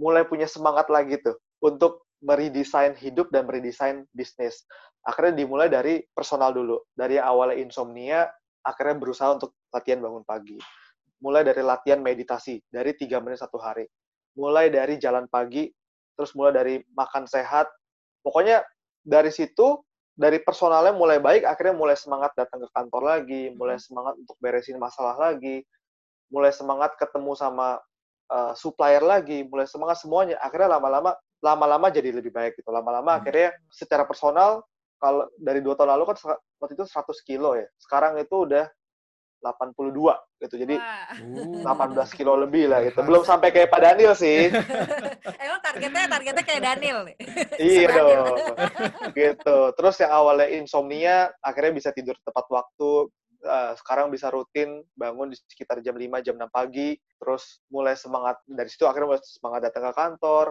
mulai 0.00 0.24
punya 0.24 0.48
semangat 0.48 0.88
lagi 0.88 1.20
tuh 1.20 1.36
untuk 1.62 2.10
meredesain 2.22 2.94
hidup 2.98 3.30
dan 3.30 3.46
meredesain 3.46 4.06
bisnis. 4.14 4.66
Akhirnya 5.02 5.42
dimulai 5.42 5.66
dari 5.70 6.02
personal 6.14 6.54
dulu. 6.54 6.78
Dari 6.94 7.18
awalnya 7.18 7.58
insomnia, 7.58 8.26
akhirnya 8.62 8.98
berusaha 8.98 9.34
untuk 9.34 9.54
latihan 9.74 10.02
bangun 10.02 10.22
pagi. 10.22 10.58
Mulai 11.22 11.46
dari 11.46 11.62
latihan 11.62 12.02
meditasi, 12.02 12.62
dari 12.70 12.94
tiga 12.94 13.18
menit 13.18 13.42
satu 13.42 13.58
hari. 13.58 13.86
Mulai 14.38 14.70
dari 14.70 14.98
jalan 14.98 15.26
pagi, 15.30 15.70
terus 16.14 16.34
mulai 16.38 16.54
dari 16.54 16.74
makan 16.94 17.26
sehat. 17.26 17.70
Pokoknya 18.22 18.62
dari 19.02 19.30
situ, 19.34 19.82
dari 20.14 20.38
personalnya 20.38 20.94
mulai 20.94 21.18
baik, 21.18 21.42
akhirnya 21.42 21.74
mulai 21.74 21.98
semangat 21.98 22.30
datang 22.38 22.62
ke 22.62 22.68
kantor 22.70 23.02
lagi, 23.02 23.50
mulai 23.58 23.78
semangat 23.82 24.14
untuk 24.18 24.38
beresin 24.38 24.78
masalah 24.78 25.18
lagi, 25.18 25.66
mulai 26.30 26.54
semangat 26.54 26.94
ketemu 26.94 27.34
sama 27.34 27.82
uh, 28.30 28.54
supplier 28.54 29.02
lagi, 29.02 29.42
mulai 29.46 29.66
semangat 29.66 29.98
semuanya. 29.98 30.38
Akhirnya 30.38 30.78
lama-lama 30.78 31.18
lama-lama 31.42 31.90
jadi 31.90 32.14
lebih 32.14 32.30
baik 32.30 32.56
gitu. 32.56 32.70
Lama-lama 32.70 33.18
hmm. 33.18 33.20
akhirnya 33.20 33.48
secara 33.68 34.06
personal 34.06 34.62
kalau 35.02 35.26
dari 35.34 35.58
dua 35.58 35.74
tahun 35.74 35.98
lalu 35.98 36.14
kan 36.14 36.38
waktu 36.62 36.78
itu 36.78 36.86
100 36.86 37.28
kilo 37.28 37.58
ya. 37.58 37.66
Sekarang 37.82 38.14
itu 38.22 38.46
udah 38.46 38.70
82 39.42 39.90
gitu. 40.46 40.54
Jadi 40.54 40.78
Wah. 40.78 41.98
18 41.98 42.14
kilo 42.14 42.38
lebih 42.38 42.70
lah 42.70 42.86
gitu. 42.86 43.02
Belum 43.02 43.26
sampai 43.26 43.50
kayak 43.50 43.74
Pak 43.74 43.82
Daniel 43.82 44.14
sih. 44.14 44.46
Emang 45.42 45.58
targetnya 45.58 46.06
targetnya 46.06 46.44
kayak 46.46 46.62
Daniel 46.62 46.98
nih. 47.10 47.16
iya 47.58 47.90
dong. 47.90 48.38
gitu. 49.10 49.58
Terus 49.74 49.94
yang 49.98 50.14
awalnya 50.14 50.48
insomnia 50.54 51.34
akhirnya 51.42 51.74
bisa 51.74 51.90
tidur 51.90 52.14
tepat 52.22 52.46
waktu, 52.46 53.10
uh, 53.42 53.72
sekarang 53.78 54.08
bisa 54.10 54.30
rutin 54.30 54.82
bangun 54.94 55.34
di 55.34 55.36
sekitar 55.36 55.82
jam 55.82 55.98
5 55.98 56.24
jam 56.24 56.34
6 56.38 56.46
pagi 56.50 56.94
terus 57.18 57.62
mulai 57.68 57.98
semangat 57.98 58.38
dari 58.46 58.70
situ 58.70 58.86
akhirnya 58.86 59.14
mulai 59.14 59.22
semangat 59.22 59.60
datang 59.70 59.90
ke 59.90 59.92
kantor 59.94 60.46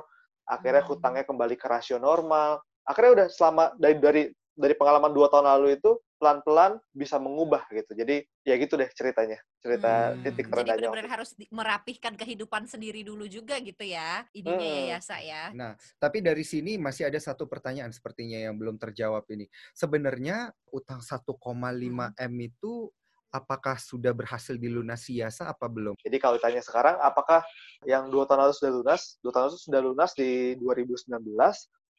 akhirnya 0.48 0.84
hutangnya 0.86 1.24
kembali 1.28 1.56
ke 1.60 1.68
rasio 1.68 1.98
normal 2.02 2.62
akhirnya 2.86 3.12
udah 3.14 3.28
selama 3.30 3.64
dari 3.78 3.96
dari 4.02 4.24
dari 4.52 4.76
pengalaman 4.76 5.16
dua 5.16 5.32
tahun 5.32 5.48
lalu 5.48 5.80
itu 5.80 5.96
pelan-pelan 6.22 6.78
bisa 6.94 7.18
mengubah 7.18 7.66
gitu. 7.74 7.98
Jadi 7.98 8.22
ya 8.46 8.54
gitu 8.62 8.78
deh 8.78 8.86
ceritanya, 8.94 9.42
cerita 9.58 10.14
hmm. 10.14 10.22
titik 10.22 10.46
terendahnya. 10.54 10.78
Jadi 10.78 10.86
benar-benar 10.86 11.10
harus 11.18 11.30
merapihkan 11.50 12.14
kehidupan 12.14 12.70
sendiri 12.70 13.02
dulu 13.02 13.26
juga 13.26 13.58
gitu 13.58 13.82
ya, 13.82 14.22
ininya 14.38 14.62
hmm. 14.62 14.90
Yasa 14.94 15.18
ya. 15.18 15.50
Nah, 15.58 15.74
tapi 15.98 16.22
dari 16.22 16.46
sini 16.46 16.78
masih 16.78 17.10
ada 17.10 17.18
satu 17.18 17.50
pertanyaan 17.50 17.90
sepertinya 17.90 18.38
yang 18.38 18.54
belum 18.54 18.78
terjawab 18.78 19.26
ini. 19.34 19.50
Sebenarnya 19.74 20.54
utang 20.70 21.02
1,5 21.02 21.26
hmm. 21.26 22.14
m 22.14 22.34
itu 22.38 22.94
apakah 23.32 23.80
sudah 23.80 24.12
berhasil 24.12 24.60
dilunasi 24.60 25.24
Yasa 25.24 25.48
apa 25.48 25.72
belum? 25.72 25.96
Jadi 26.04 26.18
kalau 26.20 26.36
ditanya 26.38 26.60
sekarang, 26.60 27.00
apakah 27.00 27.42
yang 27.88 28.12
dua 28.12 28.28
tahun 28.28 28.46
lalu 28.48 28.54
sudah 28.54 28.72
lunas? 28.76 29.02
Dua 29.24 29.32
tahun 29.32 29.46
lalu 29.50 29.60
sudah 29.64 29.82
lunas 29.82 30.12
di 30.14 30.60
2019. 30.60 31.16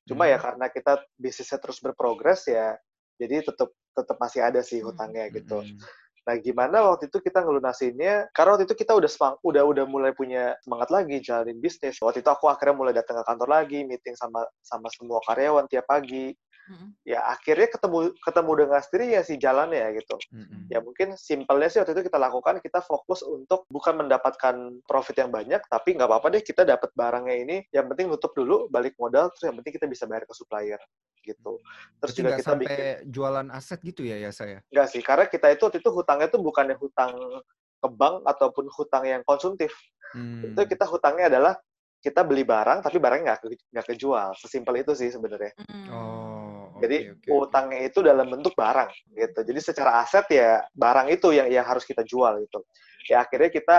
Cuma 0.07 0.29
ya 0.29 0.37
hmm. 0.37 0.37
ya 0.37 0.39
karena 0.39 0.67
kita 0.69 0.93
bisnisnya 1.17 1.59
terus 1.59 1.79
berprogres 1.81 2.47
ya, 2.51 2.77
jadi 3.17 3.47
tetap 3.47 3.71
tetap 3.93 4.17
masih 4.19 4.41
ada 4.43 4.61
sih 4.61 4.83
hmm, 4.83 4.93
hutangnya 4.93 5.25
hmm. 5.29 5.35
gitu. 5.41 5.59
Nah, 6.23 6.39
gimana 6.39 6.87
waktu 6.87 7.11
itu 7.11 7.19
kita 7.19 7.43
ngelunasinnya? 7.43 8.31
Karena 8.31 8.55
waktu 8.55 8.71
itu 8.71 8.79
kita 8.79 8.95
udah 8.95 9.11
semang, 9.11 9.35
udah 9.43 9.67
udah 9.67 9.85
mulai 9.91 10.15
punya 10.15 10.55
semangat 10.63 10.95
lagi 10.95 11.19
jalanin 11.19 11.59
bisnis. 11.59 11.99
Waktu 11.99 12.23
itu 12.23 12.31
aku 12.31 12.47
akhirnya 12.47 12.79
mulai 12.79 12.95
datang 12.95 13.19
ke 13.19 13.25
kantor 13.27 13.49
lagi, 13.51 13.83
meeting 13.83 14.15
sama 14.15 14.47
sama 14.63 14.87
semua 14.95 15.19
karyawan 15.27 15.67
tiap 15.67 15.91
pagi 15.91 16.31
hmm 16.69 16.89
Ya 17.03 17.19
akhirnya 17.27 17.67
ketemu 17.67 18.15
ketemu 18.23 18.53
dengan 18.55 18.81
sendiri 18.81 19.07
ya 19.19 19.23
si 19.27 19.35
jalannya 19.35 19.79
ya 19.79 19.89
gitu. 19.99 20.17
Mm-hmm. 20.31 20.63
Ya 20.71 20.79
mungkin 20.79 21.09
simpelnya 21.19 21.69
sih 21.69 21.79
waktu 21.83 21.93
itu 21.99 22.07
kita 22.07 22.19
lakukan 22.19 22.63
kita 22.63 22.79
fokus 22.85 23.27
untuk 23.27 23.67
bukan 23.69 24.07
mendapatkan 24.07 24.81
profit 24.87 25.19
yang 25.19 25.35
banyak 25.35 25.59
tapi 25.67 25.99
nggak 25.99 26.07
apa-apa 26.07 26.39
deh 26.39 26.43
kita 26.47 26.63
dapat 26.63 26.95
barangnya 26.95 27.37
ini 27.37 27.57
yang 27.75 27.91
penting 27.91 28.07
nutup 28.07 28.31
dulu 28.33 28.71
balik 28.71 28.95
modal 29.03 29.29
terus 29.35 29.51
yang 29.51 29.59
penting 29.59 29.75
kita 29.75 29.87
bisa 29.91 30.07
bayar 30.07 30.25
ke 30.25 30.35
supplier 30.35 30.81
gitu. 31.27 31.59
Terus 32.03 32.13
Jadi 32.15 32.21
juga 32.23 32.31
kita 32.39 32.51
sampai 32.55 32.67
bikin 32.67 33.11
jualan 33.11 33.47
aset 33.51 33.81
gitu 33.83 34.03
ya 34.07 34.17
ya 34.19 34.31
saya. 34.31 34.59
Enggak 34.71 34.89
sih 34.95 35.03
karena 35.03 35.27
kita 35.27 35.47
itu 35.51 35.63
waktu 35.67 35.79
itu 35.83 35.91
hutangnya 35.91 36.27
itu 36.31 36.39
bukannya 36.39 36.77
hutang 36.79 37.13
ke 37.83 37.89
bank 37.91 38.23
ataupun 38.27 38.71
hutang 38.71 39.05
yang 39.07 39.23
konsumtif. 39.27 39.75
Hmm. 40.15 40.55
Itu 40.55 40.63
kita 40.67 40.87
hutangnya 40.87 41.27
adalah 41.27 41.55
kita 42.03 42.27
beli 42.27 42.43
barang 42.43 42.83
tapi 42.83 42.99
barangnya 42.99 43.39
nggak 43.39 43.71
nggak 43.71 43.87
kejual 43.95 44.35
sesimpel 44.35 44.75
itu 44.83 44.93
sih 44.99 45.15
sebenarnya 45.15 45.55
hmm. 45.55 45.87
oh, 45.95 46.22
jadi 46.83 46.97
okay, 47.15 47.31
utangnya 47.31 47.81
itu 47.87 47.99
dalam 48.03 48.27
bentuk 48.27 48.53
barang 48.59 48.91
gitu 49.15 49.41
jadi 49.47 49.61
secara 49.63 50.03
aset 50.03 50.27
ya 50.29 50.61
barang 50.75 51.09
itu 51.15 51.31
yang 51.31 51.49
yang 51.49 51.67
harus 51.67 51.87
kita 51.87 52.03
jual 52.03 52.43
gitu 52.43 52.61
ya 53.07 53.23
akhirnya 53.23 53.51
kita 53.51 53.77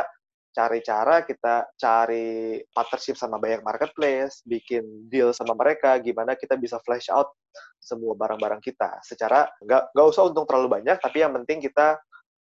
cari 0.53 0.79
cara 0.85 1.25
kita 1.25 1.55
cari 1.75 2.61
partnership 2.69 3.17
sama 3.17 3.41
banyak 3.41 3.65
marketplace 3.65 4.45
bikin 4.45 5.09
deal 5.09 5.33
sama 5.33 5.57
mereka 5.57 5.97
gimana 5.97 6.37
kita 6.37 6.53
bisa 6.55 6.77
flash 6.85 7.09
out 7.09 7.33
semua 7.81 8.13
barang-barang 8.13 8.61
kita 8.61 9.01
secara 9.01 9.49
nggak 9.65 9.91
nggak 9.91 10.07
usah 10.07 10.29
untung 10.29 10.45
terlalu 10.45 10.79
banyak 10.79 10.97
tapi 11.01 11.25
yang 11.25 11.33
penting 11.33 11.57
kita 11.57 11.97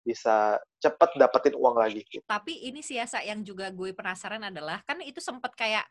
bisa 0.04 0.60
cepet 0.78 1.16
dapetin 1.16 1.56
uang 1.56 1.80
lagi. 1.80 2.04
Gitu. 2.04 2.20
Tapi 2.28 2.68
ini 2.68 2.84
sih 2.84 3.00
ya 3.00 3.08
yang 3.24 3.40
juga 3.40 3.72
gue 3.72 3.96
penasaran 3.96 4.44
adalah 4.44 4.84
kan 4.84 5.00
itu 5.00 5.18
sempet 5.18 5.56
kayak 5.56 5.88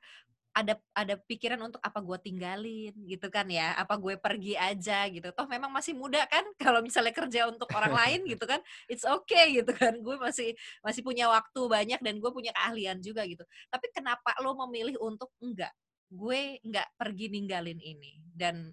ada 0.54 0.78
ada 0.94 1.18
pikiran 1.18 1.58
untuk 1.66 1.82
apa 1.82 1.98
gue 1.98 2.18
tinggalin 2.22 2.94
gitu 3.10 3.26
kan 3.34 3.50
ya 3.50 3.74
apa 3.74 3.98
gue 3.98 4.13
pergi 4.22 4.54
aja 4.54 5.10
gitu. 5.10 5.34
Toh 5.34 5.50
memang 5.50 5.74
masih 5.74 5.98
muda 5.98 6.22
kan 6.30 6.46
kalau 6.63 6.86
misalnya 6.86 7.12
kerja 7.12 7.50
untuk 7.50 7.68
orang 7.74 7.92
lain 7.92 8.22
gitu 8.30 8.46
kan 8.46 8.62
it's 8.86 9.04
okay 9.04 9.58
gitu 9.58 9.74
kan. 9.74 9.98
Gue 10.00 10.16
masih 10.22 10.54
masih 10.86 11.02
punya 11.02 11.26
waktu 11.26 11.62
banyak 11.66 12.00
dan 12.06 12.22
gue 12.22 12.32
punya 12.32 12.54
keahlian 12.54 13.02
juga 13.02 13.26
gitu. 13.26 13.42
Tapi 13.74 13.89
kenapa 13.89 14.38
lo 14.46 14.54
memilih 14.70 15.02
untuk 15.02 15.34
enggak? 15.42 15.74
Gue 16.13 16.62
enggak 16.62 16.86
pergi 17.02 17.34
ninggalin 17.34 17.82
ini 17.82 18.22
dan 18.38 18.70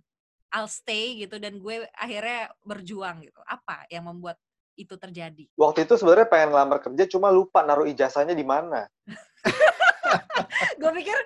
I'll 0.52 0.68
stay 0.68 1.16
gitu 1.16 1.40
dan 1.40 1.56
gue 1.56 1.88
akhirnya 1.96 2.52
berjuang 2.60 3.24
gitu. 3.24 3.40
Apa 3.48 3.88
yang 3.88 4.04
membuat 4.04 4.36
itu 4.76 4.96
terjadi? 5.00 5.48
Waktu 5.56 5.88
itu 5.88 5.96
sebenarnya 5.96 6.28
pengen 6.28 6.52
ngelamar 6.52 6.78
kerja, 6.82 7.04
cuma 7.08 7.28
lupa 7.32 7.64
naruh 7.64 7.88
ijazahnya 7.88 8.36
di 8.36 8.44
mana. 8.44 8.84
gue 10.80 10.90
pikir 10.96 11.18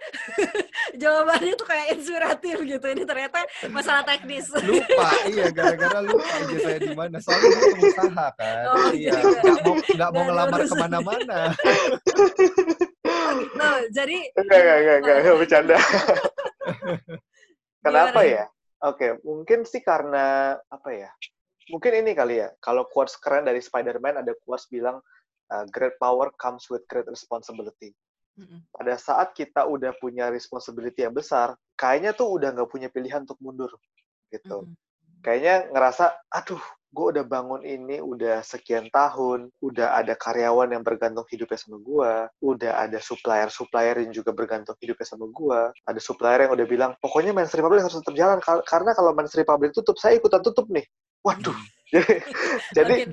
jawabannya 1.03 1.55
tuh 1.55 1.67
kayak 1.71 1.87
inspiratif 1.95 2.57
gitu. 2.67 2.87
Ini 2.90 3.03
ternyata 3.07 3.47
masalah 3.71 4.03
teknis. 4.03 4.51
Lupa, 4.51 5.09
iya 5.31 5.47
gara-gara 5.55 6.03
lupa 6.03 6.27
ijazahnya 6.43 6.81
di 6.83 6.97
mana. 6.99 7.17
Soalnya 7.23 7.49
gue 7.55 7.71
pengusaha 7.79 8.27
kan. 8.35 8.64
Oh, 8.75 8.90
iya, 8.90 9.14
gitu. 9.14 9.31
gak 9.47 9.59
mau 9.62 9.75
gak 9.79 10.11
mau 10.11 10.23
ngelamar 10.27 10.61
ke 10.67 10.75
mana-mana. 10.75 11.38
no, 13.59 13.69
jadi 13.95 14.17
enggak 14.35 14.59
enggak 14.59 14.79
enggak 14.83 14.97
enggak, 14.99 15.17
enggak 15.23 15.37
bercanda. 15.38 15.77
Kenapa 17.87 18.21
ya? 18.27 18.45
Oke, 18.85 18.99
okay, 18.99 19.11
mungkin 19.23 19.62
sih 19.64 19.81
karena 19.81 20.59
apa 20.69 20.93
ya? 20.93 21.09
mungkin 21.73 22.05
ini 22.05 22.12
kali 22.12 22.45
ya, 22.45 22.53
kalau 22.61 22.85
quotes 22.85 23.17
keren 23.17 23.49
dari 23.49 23.57
Spider-Man 23.57 24.21
ada 24.21 24.37
quotes 24.45 24.69
bilang, 24.69 25.01
uh, 25.49 25.64
great 25.73 25.97
power 25.97 26.29
comes 26.37 26.69
with 26.69 26.85
great 26.93 27.09
responsibility. 27.09 27.97
Pada 28.75 28.99
saat 28.99 29.33
kita 29.38 29.66
udah 29.70 29.94
punya 30.03 30.31
responsibility 30.31 31.07
yang 31.07 31.14
besar, 31.14 31.55
kayaknya 31.79 32.11
tuh 32.16 32.35
udah 32.35 32.51
nggak 32.55 32.70
punya 32.70 32.88
pilihan 32.90 33.23
untuk 33.23 33.38
mundur, 33.38 33.70
gitu. 34.35 34.66
Kayaknya 35.25 35.73
ngerasa, 35.73 36.12
aduh, 36.29 36.61
gue 36.94 37.07
udah 37.16 37.25
bangun 37.27 37.64
ini 37.64 37.99
udah 37.99 38.44
sekian 38.44 38.87
tahun, 38.92 39.49
udah 39.64 39.97
ada 39.99 40.14
karyawan 40.14 40.70
yang 40.70 40.85
bergantung 40.85 41.25
hidupnya 41.33 41.59
sama 41.59 41.79
gue, 41.81 42.12
udah 42.44 42.73
ada 42.77 42.99
supplier-supplier 43.01 44.05
yang 44.05 44.12
juga 44.12 44.37
bergantung 44.37 44.77
hidupnya 44.79 45.07
sama 45.09 45.27
gue, 45.33 45.61
ada 45.75 46.01
supplier 46.03 46.44
yang 46.44 46.53
udah 46.53 46.66
bilang, 46.68 46.92
pokoknya 47.01 47.33
Men's 47.33 47.57
Republic 47.57 47.83
harus 47.83 47.99
tetap 47.99 48.14
jalan, 48.14 48.38
karena 48.42 48.90
kalau 48.92 49.11
Men's 49.16 49.35
Republic 49.35 49.73
tutup, 49.73 49.97
saya 49.97 50.20
ikutan 50.20 50.44
tutup 50.44 50.68
nih. 50.70 50.85
Waduh. 51.25 51.57
jadi 52.77 53.07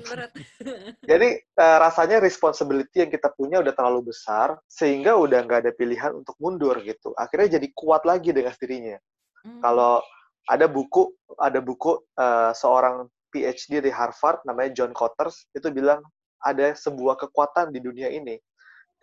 jadi 1.06 1.28
uh, 1.54 1.78
rasanya 1.86 2.18
responsibility 2.18 3.06
yang 3.06 3.12
kita 3.14 3.30
punya 3.30 3.62
udah 3.62 3.70
terlalu 3.70 4.10
besar 4.10 4.58
sehingga 4.66 5.14
udah 5.14 5.38
nggak 5.46 5.60
ada 5.68 5.72
pilihan 5.72 6.12
untuk 6.18 6.34
mundur 6.42 6.76
gitu. 6.82 7.14
Akhirnya 7.14 7.58
jadi 7.62 7.68
kuat 7.72 8.02
lagi 8.02 8.34
dengan 8.34 8.52
dirinya. 8.58 8.98
Hmm. 9.46 9.62
Kalau 9.62 10.02
ada 10.50 10.66
buku 10.66 11.14
ada 11.38 11.62
buku 11.62 11.94
uh, 12.18 12.50
seorang 12.52 13.06
PhD 13.30 13.80
di 13.80 13.90
Harvard 13.94 14.42
namanya 14.44 14.74
John 14.74 14.92
Cotters 14.92 15.46
itu 15.54 15.70
bilang 15.70 16.02
ada 16.42 16.74
sebuah 16.74 17.16
kekuatan 17.16 17.70
di 17.70 17.78
dunia 17.78 18.10
ini 18.10 18.36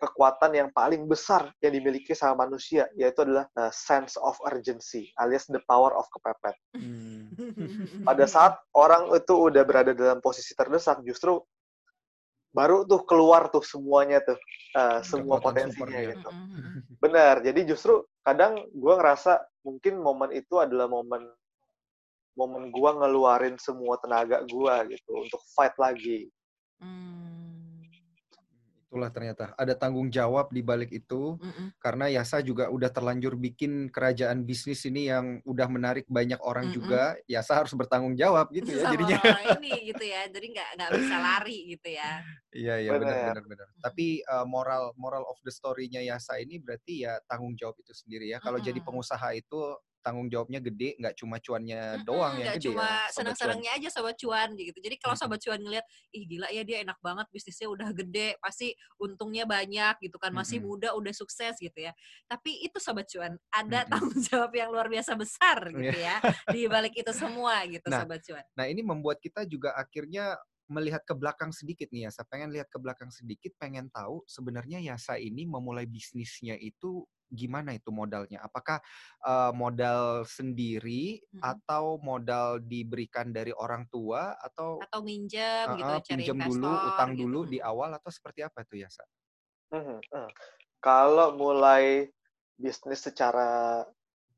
kekuatan 0.00 0.56
yang 0.56 0.68
paling 0.72 1.04
besar 1.04 1.52
yang 1.60 1.76
dimiliki 1.76 2.16
sama 2.16 2.48
manusia 2.48 2.88
yaitu 2.96 3.20
adalah 3.22 3.44
uh, 3.60 3.68
sense 3.68 4.16
of 4.16 4.32
urgency 4.48 5.12
alias 5.20 5.44
the 5.52 5.60
power 5.68 5.92
of 5.92 6.08
kepepet. 6.08 6.56
Hmm. 6.72 7.28
Pada 8.08 8.24
saat 8.24 8.56
orang 8.72 9.12
itu 9.12 9.34
udah 9.36 9.62
berada 9.62 9.92
dalam 9.92 10.24
posisi 10.24 10.56
terdesak 10.56 11.04
justru 11.04 11.44
baru 12.50 12.82
tuh 12.88 13.04
keluar 13.06 13.52
tuh 13.52 13.62
semuanya 13.62 14.24
tuh 14.24 14.40
uh, 14.74 15.04
semua 15.04 15.38
potensinya 15.38 16.00
ya. 16.00 16.16
gitu. 16.16 16.28
Benar. 16.98 17.44
Jadi 17.44 17.60
justru 17.68 18.02
kadang 18.24 18.64
gue 18.72 18.94
ngerasa 18.96 19.38
mungkin 19.62 20.00
momen 20.00 20.32
itu 20.34 20.58
adalah 20.58 20.88
momen 20.88 21.28
momen 22.34 22.72
gue 22.72 22.90
ngeluarin 22.96 23.60
semua 23.60 24.00
tenaga 24.00 24.42
gue 24.48 24.74
gitu 24.96 25.12
untuk 25.28 25.40
fight 25.52 25.76
lagi. 25.76 26.32
Hmm 26.80 27.39
Itulah 28.90 29.06
ternyata 29.14 29.54
ada 29.54 29.70
tanggung 29.78 30.10
jawab 30.10 30.50
di 30.50 30.66
balik 30.66 30.90
itu 30.90 31.38
Mm-mm. 31.38 31.78
karena 31.78 32.10
Yasa 32.10 32.42
juga 32.42 32.66
udah 32.74 32.90
terlanjur 32.90 33.38
bikin 33.38 33.86
kerajaan 33.86 34.42
bisnis 34.42 34.82
ini 34.82 35.06
yang 35.06 35.38
udah 35.46 35.70
menarik 35.70 36.10
banyak 36.10 36.42
orang 36.42 36.74
Mm-mm. 36.74 36.78
juga. 36.82 37.14
Yasa 37.30 37.62
harus 37.62 37.70
bertanggung 37.70 38.18
jawab 38.18 38.50
gitu 38.50 38.74
ya 38.74 38.82
sama 38.82 38.98
jadinya. 38.98 39.18
ini 39.62 39.94
gitu 39.94 40.02
ya 40.02 40.26
jadi 40.26 40.46
nggak 40.50 40.68
nggak 40.74 40.90
bisa 40.98 41.16
lari 41.22 41.58
gitu 41.70 41.88
ya 41.94 42.10
Iya 42.50 42.74
iya 42.82 42.90
Benar. 42.98 43.06
benar 43.06 43.22
benar 43.30 43.44
benar. 43.46 43.68
Tapi 43.78 44.06
uh, 44.26 44.42
moral 44.42 44.90
moral 44.98 45.22
of 45.30 45.38
the 45.46 45.54
story-nya 45.54 46.02
Yasa 46.02 46.42
ini 46.42 46.58
berarti 46.58 47.06
ya 47.06 47.22
tanggung 47.30 47.54
jawab 47.54 47.78
itu 47.78 47.94
sendiri 47.94 48.26
ya. 48.26 48.42
Kalau 48.42 48.58
jadi 48.58 48.82
pengusaha 48.82 49.38
itu 49.38 49.78
tanggung 50.00 50.28
jawabnya 50.32 50.60
gede, 50.64 50.96
nggak 50.96 51.14
cuma 51.16 51.36
cuannya 51.40 52.00
doang 52.04 52.40
yang 52.40 52.52
nggak 52.52 52.56
gede 52.60 52.66
cuma 52.72 52.84
ya. 52.84 53.12
Senang-senangnya 53.12 53.70
aja 53.76 53.88
sobat 53.92 54.16
cuan 54.16 54.48
gitu 54.56 54.78
jadi 54.80 54.96
kalau 54.96 55.16
sobat 55.16 55.40
cuan 55.44 55.60
ngeliat 55.60 55.84
ih 56.12 56.24
gila 56.24 56.48
ya 56.48 56.62
dia 56.64 56.80
enak 56.82 56.98
banget 57.04 57.26
bisnisnya 57.28 57.68
udah 57.68 57.88
gede 57.92 58.36
pasti 58.40 58.72
untungnya 58.96 59.44
banyak 59.44 60.00
gitu 60.00 60.16
kan 60.16 60.32
masih 60.32 60.58
Mm-mm. 60.60 60.68
muda 60.80 60.88
udah 60.96 61.12
sukses 61.12 61.56
gitu 61.60 61.78
ya 61.78 61.92
tapi 62.26 62.64
itu 62.64 62.80
sobat 62.80 63.06
cuan 63.08 63.36
ada 63.52 63.84
Mm-mm. 63.84 63.90
tanggung 63.92 64.20
jawab 64.26 64.52
yang 64.56 64.68
luar 64.72 64.88
biasa 64.88 65.12
besar 65.14 65.68
gitu 65.70 65.98
Iya. 66.00 66.16
ya 66.22 66.32
di 66.52 66.64
balik 66.66 66.96
itu 66.96 67.12
semua 67.12 67.62
gitu 67.68 67.86
Nah, 67.88 68.04
sobat 68.04 68.20
cuan 68.24 68.44
Nah 68.56 68.66
ini 68.68 68.80
membuat 68.84 69.20
kita 69.20 69.44
juga 69.44 69.76
akhirnya 69.76 70.36
melihat 70.70 71.02
ke 71.02 71.12
belakang 71.18 71.50
sedikit 71.50 71.90
nih 71.90 72.06
Yasa. 72.06 72.22
Pengen 72.30 72.54
lihat 72.54 72.70
ke 72.70 72.78
belakang 72.78 73.10
sedikit, 73.10 73.50
pengen 73.58 73.90
tahu 73.90 74.22
sebenarnya 74.30 74.78
Yasa 74.78 75.18
ini 75.18 75.42
memulai 75.42 75.84
bisnisnya 75.90 76.54
itu 76.54 77.02
gimana 77.30 77.72
itu 77.72 77.88
modalnya? 77.94 78.42
Apakah 78.42 78.82
uh, 79.24 79.54
modal 79.54 80.26
sendiri 80.26 81.22
Mm-mm. 81.30 81.40
atau 81.40 81.96
modal 82.02 82.58
diberikan 82.60 83.30
dari 83.30 83.54
orang 83.54 83.86
tua 83.88 84.34
atau 84.36 84.82
atau 84.82 85.00
minjem 85.00 85.66
uh, 85.70 85.76
gitu 85.78 85.92
uh, 85.94 86.00
cari 86.02 86.18
pinjam 86.26 86.38
dulu, 86.42 86.68
investor 86.68 86.88
utang 86.92 87.10
gitu. 87.14 87.20
dulu 87.24 87.40
di 87.46 87.58
awal 87.62 87.90
atau 87.96 88.10
seperti 88.10 88.40
apa 88.42 88.66
tuh 88.66 88.78
Yasa? 88.82 89.04
Mhm, 89.70 89.98
mhm. 90.02 90.30
Kalau 90.82 91.38
mulai 91.38 92.10
bisnis 92.60 93.00
secara 93.00 93.84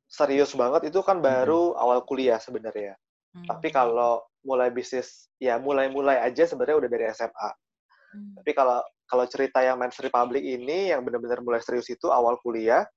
serius 0.07 0.53
banget 0.53 0.93
itu 0.93 1.01
kan 1.01 1.19
baru 1.25 1.73
awal 1.75 2.05
kuliah 2.05 2.37
sebenarnya. 2.37 2.95
Hmm. 3.33 3.49
Tapi 3.49 3.73
kalau 3.73 4.21
mulai 4.45 4.69
bisnis 4.69 5.33
ya 5.41 5.57
mulai-mulai 5.57 6.21
aja 6.21 6.45
sebenarnya 6.45 6.85
udah 6.85 6.91
dari 6.93 7.05
SMA. 7.17 7.51
Hmm. 8.13 8.33
Tapi 8.37 8.51
kalau 8.53 8.85
kalau 9.13 9.29
cerita 9.29 9.61
yang 9.61 9.77
Men's 9.77 10.01
Republic 10.01 10.41
ini 10.41 10.89
yang 10.89 11.05
benar-benar 11.05 11.45
mulai 11.45 11.61
serius 11.61 11.85
itu 11.93 12.09
awal 12.09 12.41
kuliah. 12.41 12.89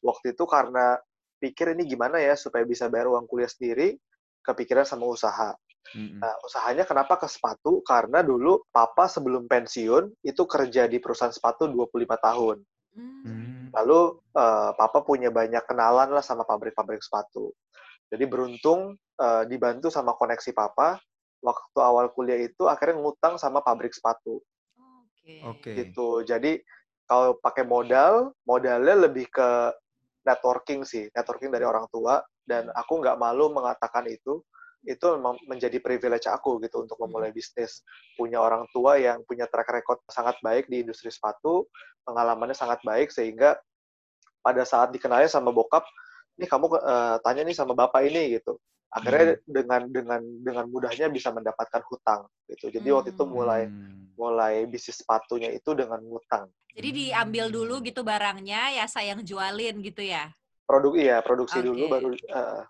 Waktu 0.00 0.32
itu 0.32 0.48
karena 0.48 0.96
pikir 1.36 1.76
ini 1.76 1.84
gimana 1.84 2.16
ya 2.16 2.32
supaya 2.40 2.64
bisa 2.64 2.88
bayar 2.88 3.12
uang 3.12 3.28
kuliah 3.28 3.52
sendiri, 3.52 4.00
kepikiran 4.40 4.88
sama 4.88 5.04
usaha. 5.04 5.52
Nah, 5.92 6.34
usahanya 6.40 6.88
kenapa 6.88 7.20
ke 7.20 7.28
sepatu? 7.28 7.84
Karena 7.84 8.24
dulu 8.24 8.64
papa 8.72 9.12
sebelum 9.12 9.44
pensiun 9.44 10.24
itu 10.24 10.42
kerja 10.48 10.88
di 10.88 11.00
perusahaan 11.04 11.32
sepatu 11.32 11.68
25 11.68 12.16
tahun. 12.16 12.56
Hmm. 12.96 13.68
Lalu 13.68 14.00
eh, 14.40 14.72
papa 14.72 15.04
punya 15.04 15.28
banyak 15.28 15.68
kenalan 15.68 16.16
lah 16.16 16.24
sama 16.24 16.48
pabrik-pabrik 16.48 17.04
sepatu. 17.04 17.52
Jadi 18.08 18.24
beruntung 18.24 18.96
eh, 19.20 19.44
dibantu 19.44 19.92
sama 19.92 20.16
koneksi 20.16 20.56
papa. 20.56 20.96
Waktu 21.44 21.78
awal 21.80 22.08
kuliah 22.16 22.40
itu 22.40 22.64
akhirnya 22.64 23.04
ngutang 23.04 23.36
sama 23.36 23.60
pabrik 23.60 23.92
sepatu 23.92 24.40
Oke. 25.28 25.44
Oke. 25.44 25.70
gitu. 25.76 26.24
Jadi 26.24 26.58
kalau 27.08 27.36
pakai 27.40 27.64
modal, 27.64 28.36
modalnya 28.44 29.08
lebih 29.08 29.28
ke 29.32 29.72
networking 30.24 30.84
sih, 30.84 31.08
networking 31.12 31.52
dari 31.52 31.64
orang 31.64 31.88
tua. 31.92 32.20
Dan 32.48 32.72
aku 32.72 33.00
nggak 33.04 33.20
malu 33.20 33.52
mengatakan 33.52 34.08
itu. 34.08 34.40
Itu 34.86 35.18
memang 35.18 35.36
menjadi 35.50 35.82
privilege 35.82 36.30
aku 36.30 36.62
gitu 36.64 36.86
untuk 36.86 36.96
memulai 37.02 37.34
bisnis. 37.34 37.82
Punya 38.14 38.40
orang 38.40 38.64
tua 38.72 38.96
yang 38.96 39.20
punya 39.26 39.44
track 39.50 39.68
record 39.68 40.00
sangat 40.08 40.38
baik 40.40 40.70
di 40.70 40.86
industri 40.86 41.10
sepatu, 41.12 41.66
pengalamannya 42.06 42.56
sangat 42.56 42.80
baik 42.86 43.10
sehingga 43.12 43.58
pada 44.40 44.62
saat 44.64 44.94
dikenalnya 44.94 45.28
sama 45.28 45.50
bokap, 45.50 45.84
ini 46.38 46.46
kamu 46.46 46.78
eh, 46.78 47.16
tanya 47.26 47.42
nih 47.44 47.56
sama 47.58 47.74
bapak 47.74 48.06
ini 48.06 48.38
gitu. 48.38 48.56
Akhirnya 48.88 49.36
dengan 49.44 49.82
dengan 49.92 50.20
dengan 50.40 50.64
mudahnya 50.72 51.12
bisa 51.12 51.28
mendapatkan 51.28 51.84
hutang 51.92 52.24
gitu. 52.48 52.72
Jadi 52.72 52.88
waktu 52.88 53.12
itu 53.12 53.24
Hmm. 53.24 53.32
mulai 53.32 53.62
Hmm. 53.68 54.08
mulai 54.16 54.54
bisnis 54.66 54.98
sepatunya 55.04 55.52
itu 55.52 55.70
dengan 55.76 56.00
ngutang. 56.02 56.48
Jadi 56.72 56.88
diambil 56.90 57.52
dulu 57.52 57.82
gitu 57.84 58.00
barangnya 58.02 58.80
ya 58.80 58.84
sayang 58.88 59.20
jualin 59.22 59.78
gitu 59.84 60.02
ya. 60.02 60.32
Produk 60.68 60.94
iya, 60.96 61.20
produksi 61.24 61.60
dulu 61.64 61.88
Oke. 61.88 61.92
baru 61.92 62.08
eh, 62.16 62.60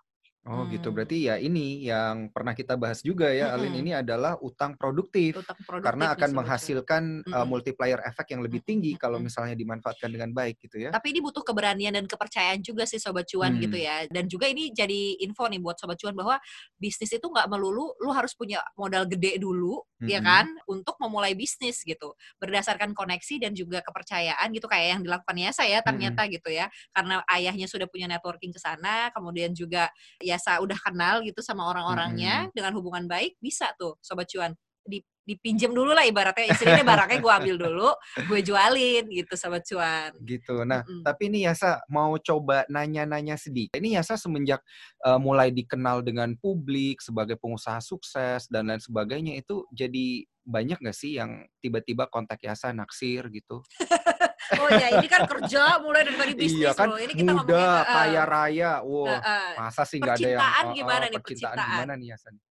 Oh 0.47 0.63
gitu, 0.71 0.87
Hmm. 0.87 0.95
berarti 0.95 1.27
ya 1.27 1.35
ini 1.35 1.83
yang 1.83 2.31
pernah 2.31 2.55
kita 2.55 2.79
bahas 2.79 3.03
juga 3.03 3.27
ya, 3.27 3.51
Alin, 3.51 3.75
Mm-mm. 3.75 3.81
ini 3.83 3.91
adalah 3.91 4.39
utang 4.39 4.71
produktif. 4.79 5.35
Utang 5.35 5.59
produktif 5.67 5.83
Karena 5.83 6.05
akan 6.15 6.29
menghasilkan 6.31 7.03
uh, 7.27 7.43
Mm-mm. 7.43 7.47
multiplier 7.51 7.99
efek 8.07 8.31
yang 8.31 8.39
lebih 8.39 8.63
tinggi 8.63 8.95
kalau 8.95 9.19
Mm-mm. 9.19 9.27
misalnya 9.27 9.51
dimanfaatkan 9.59 10.07
dengan 10.07 10.31
baik 10.31 10.63
gitu 10.63 10.79
ya. 10.79 10.95
Tapi 10.95 11.11
ini 11.11 11.19
butuh 11.19 11.43
keberanian 11.43 11.91
dan 11.91 12.07
kepercayaan 12.07 12.63
juga 12.63 12.87
sih 12.87 13.03
sobat 13.03 13.27
cuan 13.27 13.59
Hmm. 13.59 13.67
gitu 13.67 13.77
ya. 13.83 14.07
Dan 14.07 14.31
juga 14.31 14.47
ini 14.47 14.71
jadi 14.71 15.19
info 15.27 15.43
nih 15.43 15.59
buat 15.59 15.75
sobat 15.75 15.99
cuan 15.99 16.15
bahwa 16.15 16.39
bisnis 16.79 17.11
itu 17.11 17.27
nggak 17.27 17.45
melulu 17.51 17.99
lu 17.99 18.09
harus 18.15 18.31
punya 18.31 18.63
modal 18.79 19.03
gede 19.11 19.43
dulu, 19.43 19.83
ya 20.07 20.23
Mm-mm. 20.23 20.23
kan, 20.23 20.47
untuk 20.71 20.95
memulai 21.03 21.35
bisnis 21.35 21.83
gitu. 21.83 22.15
Berdasarkan 22.39 22.95
koneksi 22.95 23.43
dan 23.43 23.51
juga 23.51 23.83
kepercayaan 23.83 24.55
gitu 24.55 24.71
kayak 24.71 24.87
yang 24.97 25.01
dilakukan 25.03 25.35
Yasa 25.35 25.67
ya 25.67 25.83
ternyata 25.83 26.25
gitu 26.31 26.47
ya. 26.47 26.71
Karena 26.95 27.27
ayahnya 27.27 27.67
sudah 27.67 27.91
punya 27.91 28.07
networking 28.07 28.55
ke 28.55 28.59
sana, 28.63 29.11
kemudian 29.11 29.51
juga 29.51 29.91
Yasa 30.29 30.61
udah 30.61 30.77
kenal 30.77 31.25
gitu 31.25 31.41
sama 31.41 31.65
orang-orangnya 31.67 32.47
dengan 32.55 32.71
hubungan 32.77 33.09
baik, 33.09 33.35
bisa 33.41 33.73
tuh 33.75 33.97
sobat 33.99 34.29
cuan 34.29 34.53
di 34.85 35.01
dipinjam 35.29 35.69
dulu 35.69 35.93
lah 35.93 36.01
ibaratnya 36.09 36.49
istilahnya 36.49 36.81
barangnya 36.81 37.21
gue 37.21 37.33
ambil 37.37 37.55
dulu 37.61 37.89
gue 38.25 38.39
jualin 38.41 39.05
gitu 39.13 39.37
sobat 39.37 39.61
cuan 39.61 40.09
Gitu. 40.25 40.65
Nah, 40.65 40.81
Mm-mm. 40.81 41.05
tapi 41.05 41.29
ini 41.29 41.45
Yasa 41.45 41.85
mau 41.85 42.17
coba 42.17 42.65
nanya-nanya 42.65 43.37
sedikit. 43.37 43.77
Ini 43.77 44.01
Yasa 44.01 44.17
semenjak 44.17 44.65
uh, 45.05 45.21
mulai 45.21 45.53
dikenal 45.53 46.01
dengan 46.01 46.33
publik 46.41 46.97
sebagai 47.05 47.37
pengusaha 47.37 47.77
sukses 47.77 48.49
dan 48.49 48.73
lain 48.73 48.81
sebagainya 48.81 49.37
itu 49.37 49.69
jadi 49.69 50.25
banyak 50.49 50.81
nggak 50.81 50.97
sih 50.97 51.21
yang 51.21 51.45
tiba-tiba 51.61 52.09
kontak 52.09 52.41
Yasa 52.41 52.73
naksir 52.73 53.29
gitu? 53.29 53.61
oh 54.57 54.69
ya 54.73 54.87
ini 54.97 55.07
kan 55.07 55.21
kerja 55.29 55.63
mulai 55.83 56.01
dari 56.01 56.17
tadi 56.17 56.33
bisnis 56.33 56.57
iya 56.57 56.71
kan, 56.73 56.89
loh 56.89 56.97
ini 56.97 57.13
kita 57.13 57.31
muda, 57.37 57.45
ngomongin 57.45 57.69
eh, 57.69 57.83
kaya 57.93 58.23
raya. 58.25 58.71
Wow, 58.81 59.05
eh, 59.05 59.21
eh, 59.21 59.51
masa 59.61 59.83
sih 59.85 59.97
nggak 60.01 60.15
ada 60.17 60.25
yang 60.25 60.41
percintaan 60.41 60.65
oh, 60.65 60.73
gimana 60.73 61.05
nih, 61.05 61.19
percintaan 61.21 61.55
percintaan? 61.55 61.77
gimana 61.77 61.93
nih 61.99 62.07
Yasa? 62.13 62.27
nih? 62.33 62.41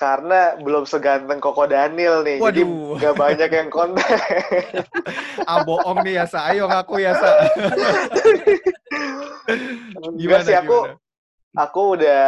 karena 0.00 0.56
belum 0.56 0.88
seganteng 0.88 1.44
Koko 1.44 1.68
Daniel 1.68 2.24
nih. 2.24 2.40
Jadi 2.40 2.64
Waduh. 2.64 2.96
nggak 2.96 3.16
banyak 3.20 3.50
yang 3.52 3.68
kontak. 3.68 4.08
ah 5.50 5.60
bohong 5.60 6.00
nih 6.00 6.24
Yasa, 6.24 6.48
ayo 6.48 6.64
ngaku 6.72 7.04
Yasa. 7.04 7.30
Enggak 10.16 10.48
sih 10.48 10.56
aku 10.56 10.88
gimana? 10.88 10.96
aku 11.60 11.80
udah 12.00 12.22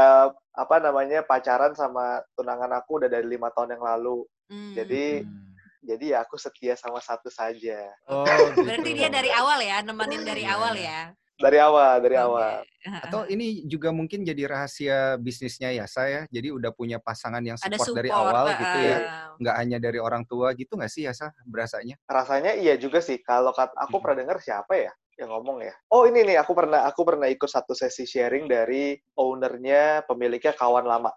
apa 0.53 0.77
namanya 0.85 1.25
pacaran 1.25 1.73
sama 1.73 2.21
tunangan 2.37 2.77
aku 2.77 3.01
udah 3.01 3.09
dari 3.09 3.25
lima 3.25 3.49
tahun 3.57 3.81
yang 3.81 3.85
lalu. 3.89 4.29
hmm. 4.53 4.73
Jadi 4.77 5.25
Hmm. 5.25 5.52
Jadi 5.83 6.05
ya 6.15 6.19
aku 6.23 6.39
setia 6.39 6.79
sama 6.79 7.03
satu 7.03 7.27
saja. 7.29 7.91
Oh, 8.07 8.23
berarti 8.67 8.91
gitu. 8.95 8.99
dia 9.03 9.11
dari 9.11 9.31
awal 9.35 9.59
ya 9.59 9.83
nemenin 9.83 10.23
dari 10.23 10.47
Iya, 10.47 10.55
awal 10.57 10.75
ya 10.79 11.01
Dari 11.43 11.59
awal, 11.59 11.95
dari 12.07 12.15
Oke. 12.15 12.23
awal. 12.23 12.57
Atau 13.03 13.21
ini 13.27 13.67
juga 13.67 13.91
mungkin 13.91 14.23
jadi 14.23 14.47
rahasia 14.47 15.19
bisnisnya 15.19 15.75
ya 15.75 15.91
saya. 15.91 16.23
Jadi 16.31 16.55
udah 16.55 16.71
punya 16.71 17.03
pasangan 17.03 17.43
yang 17.43 17.59
ada 17.59 17.67
support, 17.67 17.83
support 17.83 17.99
dari 17.99 18.11
awal 18.15 18.47
eh, 18.47 18.59
gitu 18.63 18.79
eh. 18.79 18.87
ya. 18.87 18.97
Nggak 19.43 19.57
hanya 19.59 19.79
dari 19.83 19.99
orang 19.99 20.23
tua 20.23 20.55
gitu 20.55 20.79
nggak 20.79 20.93
sih 20.93 21.03
Yasa 21.03 21.35
berasanya? 21.43 21.99
Rasanya 22.07 22.55
iya 22.55 22.79
juga 22.79 23.03
sih. 23.03 23.19
Kalau 23.19 23.51
aku 23.51 23.75
Hmm. 23.99 24.03
pernah 24.07 24.17
dengar 24.23 24.39
siapa 24.39 24.79
ya 24.79 24.93
yang 25.19 25.35
ngomong 25.35 25.67
ya? 25.67 25.75
Oh 25.91 26.07
ini 26.07 26.23
nih 26.23 26.39
aku 26.39 26.55
pernah 26.55 26.87
aku 26.87 27.03
pernah 27.03 27.27
ikut 27.27 27.51
satu 27.51 27.75
sesi 27.75 28.07
sharing 28.07 28.47
dari 28.47 28.95
ownernya 29.19 30.07
pemiliknya 30.07 30.55
kawan 30.55 30.87
lama. 30.87 31.11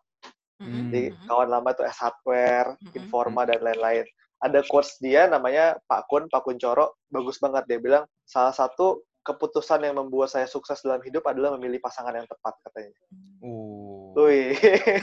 Mm-mm, 0.57 0.87
Di 0.89 1.11
mm-mm. 1.11 1.27
kawan 1.27 1.49
lama 1.51 1.69
itu 1.69 1.83
S 1.85 1.99
Hardware, 2.01 2.79
Mm-mm. 2.79 2.97
Informa 2.97 3.43
dan 3.45 3.59
lain-lain. 3.61 4.07
Ada 4.39 4.63
quotes 4.67 4.99
dia 4.99 5.25
namanya 5.25 5.79
Pak 5.85 6.07
Kun, 6.07 6.27
Pak 6.27 6.43
Kun 6.43 6.59
Coro, 6.59 6.99
bagus 7.07 7.39
banget 7.39 7.63
dia 7.65 7.79
bilang 7.79 8.03
salah 8.23 8.51
satu 8.51 8.99
keputusan 9.25 9.81
yang 9.81 9.97
membuat 9.97 10.29
saya 10.29 10.45
sukses 10.45 10.85
dalam 10.85 11.01
hidup 11.01 11.25
adalah 11.25 11.57
memilih 11.57 11.81
pasangan 11.81 12.13
yang 12.13 12.29
tepat 12.29 12.53
katanya. 12.61 12.93
Oh, 13.41 14.13
Wih. 14.21 14.53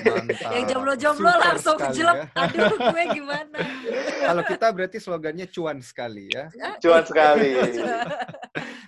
mantap. 0.06 0.50
yang 0.54 0.64
jomblo-jomblo 0.70 1.32
langsung 1.36 1.74
sekali 1.74 1.96
jelek 1.98 2.16
ya. 2.16 2.26
aduh 2.38 2.70
gue 2.80 3.04
gimana 3.12 3.58
Kalau 4.30 4.42
kita 4.46 4.66
berarti 4.70 4.98
slogannya 5.02 5.46
cuan 5.50 5.82
sekali 5.82 6.30
ya. 6.30 6.46
Cuan 6.78 7.02
sekali. 7.02 7.50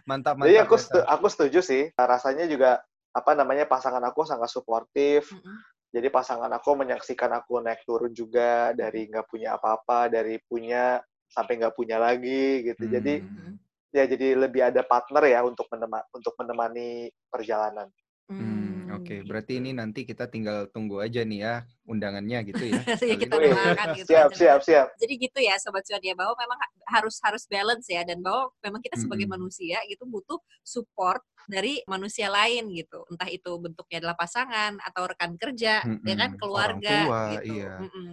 Mantap 0.07 0.35
mantap. 0.39 0.47
Jadi 0.47 0.57
aku 0.63 0.75
Yasa. 0.79 0.85
setu- 0.87 1.07
aku 1.11 1.27
setuju 1.27 1.61
sih. 1.61 1.83
Rasanya 1.93 2.47
juga 2.47 2.79
apa 3.11 3.31
namanya 3.35 3.67
pasangan 3.67 4.03
aku 4.07 4.23
sangat 4.23 4.51
suportif. 4.51 5.35
Mm-mm. 5.35 5.57
Jadi 5.95 6.11
pasangan 6.11 6.51
aku 6.51 6.75
menyaksikan 6.75 7.31
aku 7.39 7.63
naik 7.63 7.87
turun 7.87 8.11
juga 8.11 8.75
dari 8.75 9.07
nggak 9.07 9.31
punya 9.31 9.55
apa-apa, 9.55 10.11
dari 10.11 10.43
punya 10.43 10.99
sampai 11.31 11.63
nggak 11.63 11.77
punya 11.79 12.03
lagi 12.03 12.67
gitu. 12.67 12.83
Hmm. 12.83 12.93
Jadi 12.99 13.15
Mm-mm. 13.23 13.53
ya 13.95 14.05
jadi 14.11 14.27
lebih 14.35 14.75
ada 14.75 14.83
partner 14.83 15.23
ya 15.31 15.47
untuk 15.47 15.71
menema 15.71 16.03
untuk 16.11 16.35
menemani 16.35 17.15
perjalanan. 17.31 17.87
Hmm, 18.27 18.39
Hmm, 18.43 18.54
Oke, 19.01 19.21
gitu. 19.21 19.29
berarti 19.29 19.53
ini 19.59 19.71
nanti 19.75 20.01
kita 20.07 20.31
tinggal 20.31 20.71
tunggu 20.71 21.03
aja 21.03 21.21
nih 21.27 21.39
ya 21.43 21.55
undangannya 21.85 22.39
gitu 22.51 22.65
ya. 22.71 22.83
Iya, 23.05 23.15
kita 23.19 23.35
doakan 23.37 23.89
gitu 23.99 24.11
siap, 24.11 24.31
aja. 24.31 24.37
siap, 24.39 24.61
siap. 24.63 24.87
Jadi 25.01 25.15
gitu 25.19 25.39
ya 25.43 25.55
sobat 25.59 25.83
cuan 25.85 26.03
ya 26.03 26.15
bahwa 26.15 26.35
memang 26.39 26.59
ha- 26.59 26.75
harus 26.99 27.17
harus 27.21 27.45
balance 27.51 27.87
ya 27.91 28.03
dan 28.07 28.23
bahwa 28.23 28.51
memang 28.63 28.81
kita 28.81 28.97
sebagai 28.97 29.27
Mm-mm. 29.27 29.35
manusia 29.41 29.79
gitu 29.91 30.05
butuh 30.07 30.39
support 30.63 31.21
dari 31.51 31.83
manusia 31.91 32.31
lain 32.33 32.73
gitu. 32.73 33.05
Entah 33.11 33.29
itu 33.29 33.51
bentuknya 33.61 34.01
adalah 34.01 34.17
pasangan 34.17 34.81
atau 34.81 35.03
rekan 35.11 35.37
kerja, 35.37 35.85
ya 35.85 36.15
kan 36.17 36.31
keluarga 36.41 36.79
Orang 36.79 36.81
tua, 37.11 37.21
gitu. 37.37 37.55
iya. 37.59 37.75
Mm-mm. 37.85 38.11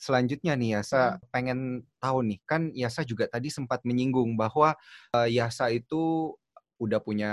Selanjutnya 0.00 0.56
nih 0.56 0.80
Yasa 0.80 1.20
pengen 1.28 1.84
tahu 2.00 2.24
nih 2.24 2.40
kan 2.48 2.72
Yasa 2.72 3.04
juga 3.04 3.28
tadi 3.28 3.52
sempat 3.52 3.84
menyinggung 3.84 4.32
bahwa 4.32 4.72
eh, 5.12 5.28
Yasa 5.28 5.68
itu 5.68 6.32
udah 6.80 7.04
punya 7.04 7.32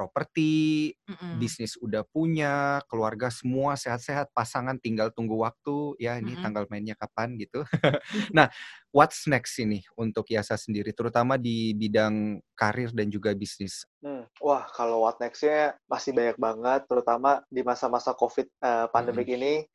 properti, 0.00 0.96
Mm-mm. 1.04 1.36
bisnis 1.36 1.76
udah 1.76 2.00
punya, 2.08 2.80
keluarga 2.88 3.28
semua 3.28 3.76
sehat-sehat, 3.76 4.32
pasangan 4.32 4.80
tinggal 4.80 5.12
tunggu 5.12 5.36
waktu 5.44 6.00
ya 6.00 6.16
ini 6.16 6.40
Mm-mm. 6.40 6.44
tanggal 6.48 6.64
mainnya 6.72 6.96
kapan 6.96 7.36
gitu. 7.36 7.60
nah, 8.36 8.48
what's 8.96 9.28
next 9.28 9.60
ini 9.60 9.84
untuk 9.92 10.24
Yasa 10.32 10.56
sendiri 10.56 10.96
terutama 10.96 11.36
di 11.36 11.76
bidang 11.76 12.40
karir 12.56 12.96
dan 12.96 13.12
juga 13.12 13.36
bisnis? 13.36 13.84
Hmm, 14.00 14.24
Wah, 14.40 14.64
kalau 14.72 15.04
what 15.04 15.20
next-nya 15.20 15.76
masih 15.84 16.16
banyak 16.16 16.40
banget, 16.40 16.88
terutama 16.88 17.44
di 17.52 17.60
masa-masa 17.60 18.16
COVID 18.16 18.48
eh, 18.48 18.86
pandemik 18.88 19.28
ini. 19.28 19.68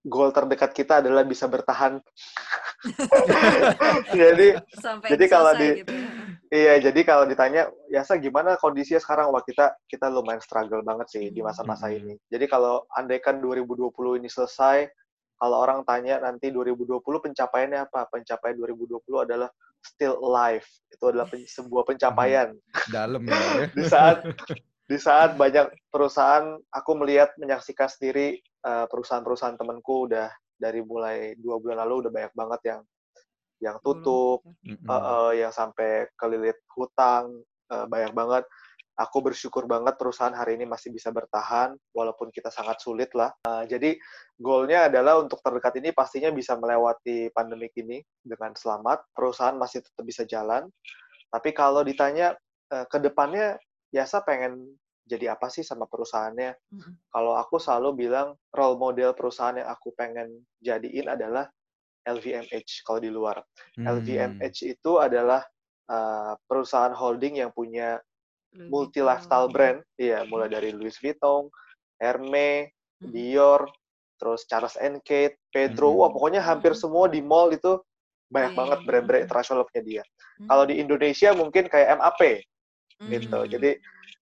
Goal 0.00 0.32
terdekat 0.32 0.72
kita 0.72 1.04
adalah 1.04 1.24
bisa 1.28 1.44
bertahan. 1.44 2.00
Jadi, 4.20 4.56
Sampai 4.80 5.12
Jadi 5.12 5.24
kalau 5.28 5.52
di- 5.56 5.84
gitu. 5.84 5.92
ya. 5.92 6.19
Iya, 6.50 6.74
jadi 6.82 7.00
kalau 7.06 7.24
ditanya, 7.26 7.70
Yasa 7.90 8.18
gimana 8.18 8.54
kondisinya 8.58 9.02
sekarang? 9.02 9.34
Wah, 9.34 9.42
kita 9.42 9.74
kita 9.86 10.06
lumayan 10.10 10.42
struggle 10.42 10.82
banget 10.82 11.06
sih 11.10 11.24
di 11.30 11.40
masa-masa 11.42 11.90
ini. 11.90 12.14
Jadi 12.30 12.46
kalau 12.46 12.86
andaikan 12.94 13.42
2020 13.42 13.90
ini 14.22 14.28
selesai, 14.30 14.86
kalau 15.40 15.56
orang 15.56 15.80
tanya 15.88 16.20
nanti 16.20 16.52
2020 16.52 17.00
pencapaiannya 17.00 17.88
apa? 17.88 18.06
Pencapaian 18.12 18.54
2020 18.60 19.24
adalah 19.24 19.48
still 19.80 20.20
alive. 20.20 20.68
Itu 20.92 21.08
adalah 21.08 21.26
pen- 21.26 21.48
sebuah 21.48 21.88
pencapaian. 21.88 22.52
Dalam 22.92 23.24
ya. 23.24 23.38
di 23.76 23.84
saat 23.88 24.20
di 24.84 24.98
saat 25.00 25.40
banyak 25.40 25.70
perusahaan 25.88 26.60
aku 26.68 26.90
melihat 26.98 27.32
menyaksikan 27.40 27.88
sendiri 27.88 28.36
eh, 28.42 28.86
perusahaan-perusahaan 28.90 29.56
temanku 29.56 30.10
udah 30.10 30.28
dari 30.60 30.84
mulai 30.84 31.32
dua 31.40 31.56
bulan 31.56 31.88
lalu 31.88 32.06
udah 32.06 32.12
banyak 32.12 32.34
banget 32.36 32.60
yang 32.68 32.80
yang 33.60 33.76
tutup 33.84 34.42
Mm-mm. 34.64 34.88
eh, 34.88 34.92
eh, 34.92 35.32
yang 35.44 35.52
sampai 35.52 36.08
kelilit 36.16 36.58
hutang 36.74 37.44
eh, 37.70 37.86
banyak 37.86 38.12
banget. 38.16 38.44
Aku 39.00 39.24
bersyukur 39.24 39.64
banget 39.64 39.96
perusahaan 39.96 40.34
hari 40.36 40.60
ini 40.60 40.68
masih 40.68 40.92
bisa 40.92 41.08
bertahan 41.08 41.72
walaupun 41.96 42.28
kita 42.28 42.52
sangat 42.52 42.84
sulit 42.84 43.08
lah. 43.16 43.32
Eh, 43.48 43.64
jadi 43.68 43.96
goalnya 44.36 44.92
adalah 44.92 45.20
untuk 45.20 45.40
terdekat 45.40 45.80
ini 45.80 45.92
pastinya 45.96 46.28
bisa 46.28 46.56
melewati 46.56 47.32
pandemik 47.32 47.72
ini 47.80 48.04
dengan 48.20 48.52
selamat. 48.52 49.08
Perusahaan 49.16 49.56
masih 49.56 49.80
tetap 49.80 50.04
bisa 50.04 50.28
jalan. 50.28 50.68
Tapi 51.32 51.52
kalau 51.56 51.80
ditanya 51.80 52.36
eh, 52.72 52.84
ke 52.88 52.98
depannya 53.00 53.56
Yasa 53.90 54.22
pengen 54.22 54.78
jadi 55.02 55.34
apa 55.34 55.50
sih 55.50 55.66
sama 55.66 55.90
perusahaannya? 55.90 56.54
Mm-mm. 56.70 56.94
kalau 57.10 57.34
aku 57.34 57.58
selalu 57.58 58.06
bilang 58.06 58.38
role 58.54 58.78
model 58.78 59.10
perusahaan 59.18 59.58
yang 59.58 59.66
aku 59.66 59.90
pengen 59.98 60.46
jadiin 60.62 61.10
adalah 61.10 61.50
LVMH 62.08 62.84
kalau 62.86 63.00
di 63.02 63.10
luar 63.12 63.42
Hmm. 63.76 63.86
LVMH 64.00 64.66
itu 64.66 64.92
adalah 65.00 65.44
uh, 65.88 66.34
perusahaan 66.48 66.92
holding 66.92 67.40
yang 67.40 67.52
punya 67.52 68.00
multi 68.66 68.98
lifestyle 68.98 69.46
brand, 69.46 69.78
iya 69.94 70.26
mulai 70.26 70.50
dari 70.50 70.74
Louis 70.74 70.94
Vuitton, 70.98 71.46
Hermes, 72.02 72.66
Mm-mm. 72.98 73.14
Dior, 73.14 73.70
terus 74.18 74.42
Charles 74.50 74.74
and 74.82 74.98
Kate, 75.06 75.38
Pedro, 75.54 75.94
Mm-mm. 75.94 76.00
wah 76.02 76.10
pokoknya 76.10 76.42
hampir 76.42 76.74
Mm. 76.74 76.80
semua 76.82 77.06
di 77.06 77.22
mall 77.22 77.54
itu 77.54 77.78
banyak 78.26 78.52
Iya, 78.52 78.58
banget 78.58 78.78
iya, 78.82 78.86
brand-brand 78.90 79.20
iya. 79.22 79.26
internasional 79.30 79.62
punya 79.70 79.82
dia. 79.86 80.02
Mm. 80.42 80.48
Kalau 80.50 80.64
di 80.66 80.74
Indonesia 80.82 81.28
mungkin 81.30 81.64
kayak 81.70 81.88
MAP 82.02 82.20
gitu, 83.00 83.38
jadi 83.48 83.70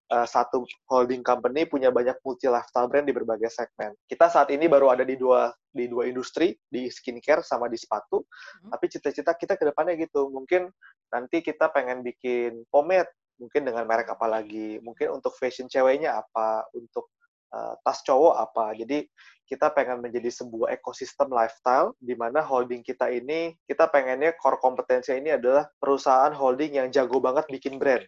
uh, 0.09 0.27
satu 0.27 0.65
holding 0.89 1.21
company 1.21 1.69
punya 1.69 1.93
banyak 1.93 2.17
multi 2.25 2.49
lifestyle 2.49 2.89
brand 2.89 3.05
di 3.05 3.13
berbagai 3.13 3.49
segmen. 3.53 3.93
Kita 4.09 4.27
saat 4.27 4.49
ini 4.49 4.65
baru 4.65 4.91
ada 4.93 5.05
di 5.05 5.15
dua 5.15 5.53
di 5.69 5.85
dua 5.85 6.09
industri, 6.09 6.57
di 6.65 6.89
skincare 6.89 7.45
sama 7.45 7.69
di 7.69 7.77
sepatu. 7.77 8.25
Hmm. 8.25 8.73
Tapi 8.73 8.85
cita-cita 8.89 9.37
kita 9.37 9.55
ke 9.55 9.63
depannya 9.69 9.95
gitu. 9.95 10.27
Mungkin 10.33 10.67
nanti 11.13 11.45
kita 11.45 11.69
pengen 11.69 12.01
bikin 12.01 12.65
pomade, 12.73 13.09
mungkin 13.37 13.61
dengan 13.65 13.85
merek 13.85 14.09
apa 14.11 14.25
lagi. 14.25 14.81
Mungkin 14.81 15.21
untuk 15.21 15.37
fashion 15.37 15.69
ceweknya 15.69 16.19
apa, 16.19 16.65
untuk 16.73 17.13
uh, 17.53 17.77
tas 17.85 18.01
cowok 18.01 18.35
apa. 18.35 18.65
Jadi 18.77 19.05
kita 19.49 19.73
pengen 19.73 20.05
menjadi 20.05 20.29
sebuah 20.29 20.77
ekosistem 20.77 21.33
lifestyle 21.33 21.97
di 21.97 22.13
mana 22.13 22.45
holding 22.45 22.85
kita 22.85 23.09
ini 23.09 23.57
kita 23.65 23.89
pengennya 23.89 24.37
core 24.37 24.61
kompetensi 24.61 25.09
ini 25.17 25.33
adalah 25.33 25.65
perusahaan 25.81 26.29
holding 26.29 26.77
yang 26.77 26.93
jago 26.93 27.17
banget 27.17 27.49
bikin 27.49 27.81
brand 27.81 28.05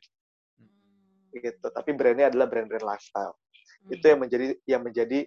gitu. 1.31 1.67
Tapi 1.71 1.89
brandnya 1.95 2.27
adalah 2.27 2.51
brand-brand 2.51 2.83
lifestyle. 2.83 3.39
Itu 3.87 4.05
yang 4.05 4.19
menjadi 4.21 4.45
yang 4.67 4.81
menjadi 4.83 5.19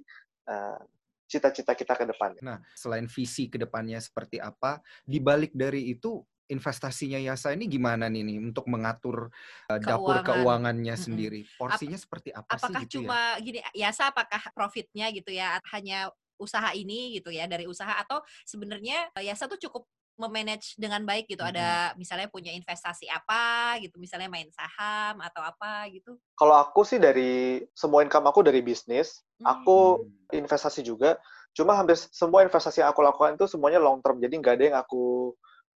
uh, 0.47 0.81
cita-cita 1.27 1.73
kita 1.75 1.95
ke 1.97 2.05
depannya. 2.07 2.43
Nah, 2.45 2.59
selain 2.77 3.09
visi 3.09 3.49
ke 3.49 3.57
depannya 3.57 3.99
seperti 3.99 4.39
apa, 4.39 4.79
di 5.03 5.19
balik 5.19 5.57
dari 5.57 5.91
itu 5.91 6.23
investasinya 6.45 7.17
Yasa 7.17 7.57
ini 7.57 7.65
gimana 7.65 8.13
nih 8.13 8.21
nih 8.21 8.39
untuk 8.53 8.69
mengatur 8.69 9.33
uh, 9.73 9.81
dapur 9.81 10.21
Keuangan. 10.21 10.29
keuangannya 10.29 10.95
Mm-mm. 10.95 11.07
sendiri? 11.09 11.41
Porsinya 11.57 11.97
seperti 11.97 12.31
apa 12.37 12.53
apakah 12.53 12.69
sih 12.69 12.85
gitu 12.85 12.93
ya? 13.01 13.09
cuma 13.09 13.21
gini 13.41 13.59
Yasa 13.73 14.13
apakah 14.13 14.43
profitnya 14.53 15.09
gitu 15.11 15.33
ya 15.33 15.57
hanya 15.73 16.13
usaha 16.37 16.75
ini 16.77 17.17
gitu 17.17 17.33
ya 17.33 17.49
dari 17.49 17.65
usaha 17.65 17.97
atau 17.97 18.21
sebenarnya 18.45 19.09
Yasa 19.25 19.49
tuh 19.49 19.57
cukup 19.57 19.89
memanage 20.15 20.79
dengan 20.79 21.03
baik 21.03 21.27
gitu 21.27 21.43
ada 21.43 21.91
misalnya 21.99 22.31
punya 22.31 22.55
investasi 22.55 23.11
apa 23.11 23.75
gitu 23.83 23.99
misalnya 23.99 24.31
main 24.31 24.47
saham 24.55 25.19
atau 25.19 25.43
apa 25.43 25.91
gitu 25.91 26.15
Kalau 26.39 26.55
aku 26.55 26.87
sih 26.87 26.99
dari 26.99 27.63
semua 27.75 28.03
income 28.07 28.31
aku 28.31 28.43
dari 28.47 28.63
bisnis, 28.63 29.23
Hmm. 29.43 29.51
aku 29.51 29.79
Hmm. 30.07 30.39
investasi 30.47 30.87
juga. 30.87 31.19
Cuma 31.55 31.75
hampir 31.75 31.95
semua 31.99 32.43
investasi 32.43 32.83
yang 32.83 32.91
aku 32.91 33.03
lakukan 33.03 33.35
itu 33.39 33.47
semuanya 33.47 33.79
long 33.79 34.03
term. 34.03 34.19
Jadi 34.19 34.35
nggak 34.39 34.55
ada 34.55 34.65
yang 34.67 34.79
aku 34.79 35.35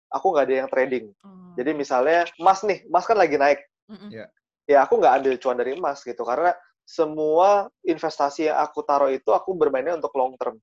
aku 0.08 0.26
nggak 0.32 0.44
ada 0.48 0.54
yang 0.64 0.68
trading. 0.68 1.06
Hmm. 1.20 1.52
Jadi 1.56 1.70
misalnya 1.72 2.24
emas 2.36 2.60
nih, 2.64 2.84
emas 2.88 3.04
kan 3.04 3.16
lagi 3.16 3.36
naik. 3.36 3.60
Mm-mm. 3.88 4.08
Ya. 4.12 4.26
Ya 4.64 4.78
aku 4.84 4.96
nggak 5.00 5.14
ambil 5.20 5.32
cuan 5.40 5.56
dari 5.56 5.76
emas 5.76 6.00
gitu 6.04 6.24
karena 6.24 6.52
semua 6.86 7.68
investasi 7.82 8.48
yang 8.48 8.58
aku 8.62 8.80
taruh 8.86 9.10
itu 9.10 9.28
aku 9.34 9.52
bermainnya 9.56 9.96
untuk 9.96 10.12
long 10.16 10.36
term 10.36 10.56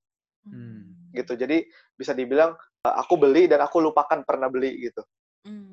Hmm. 0.46 1.10
gitu. 1.14 1.34
Jadi 1.38 1.66
bisa 1.96 2.12
dibilang 2.12 2.54
aku 2.84 3.16
beli 3.16 3.48
dan 3.48 3.64
aku 3.64 3.80
lupakan 3.80 4.28
pernah 4.28 4.52
beli 4.52 4.92
gitu. 4.92 5.02
Hmm. 5.48 5.72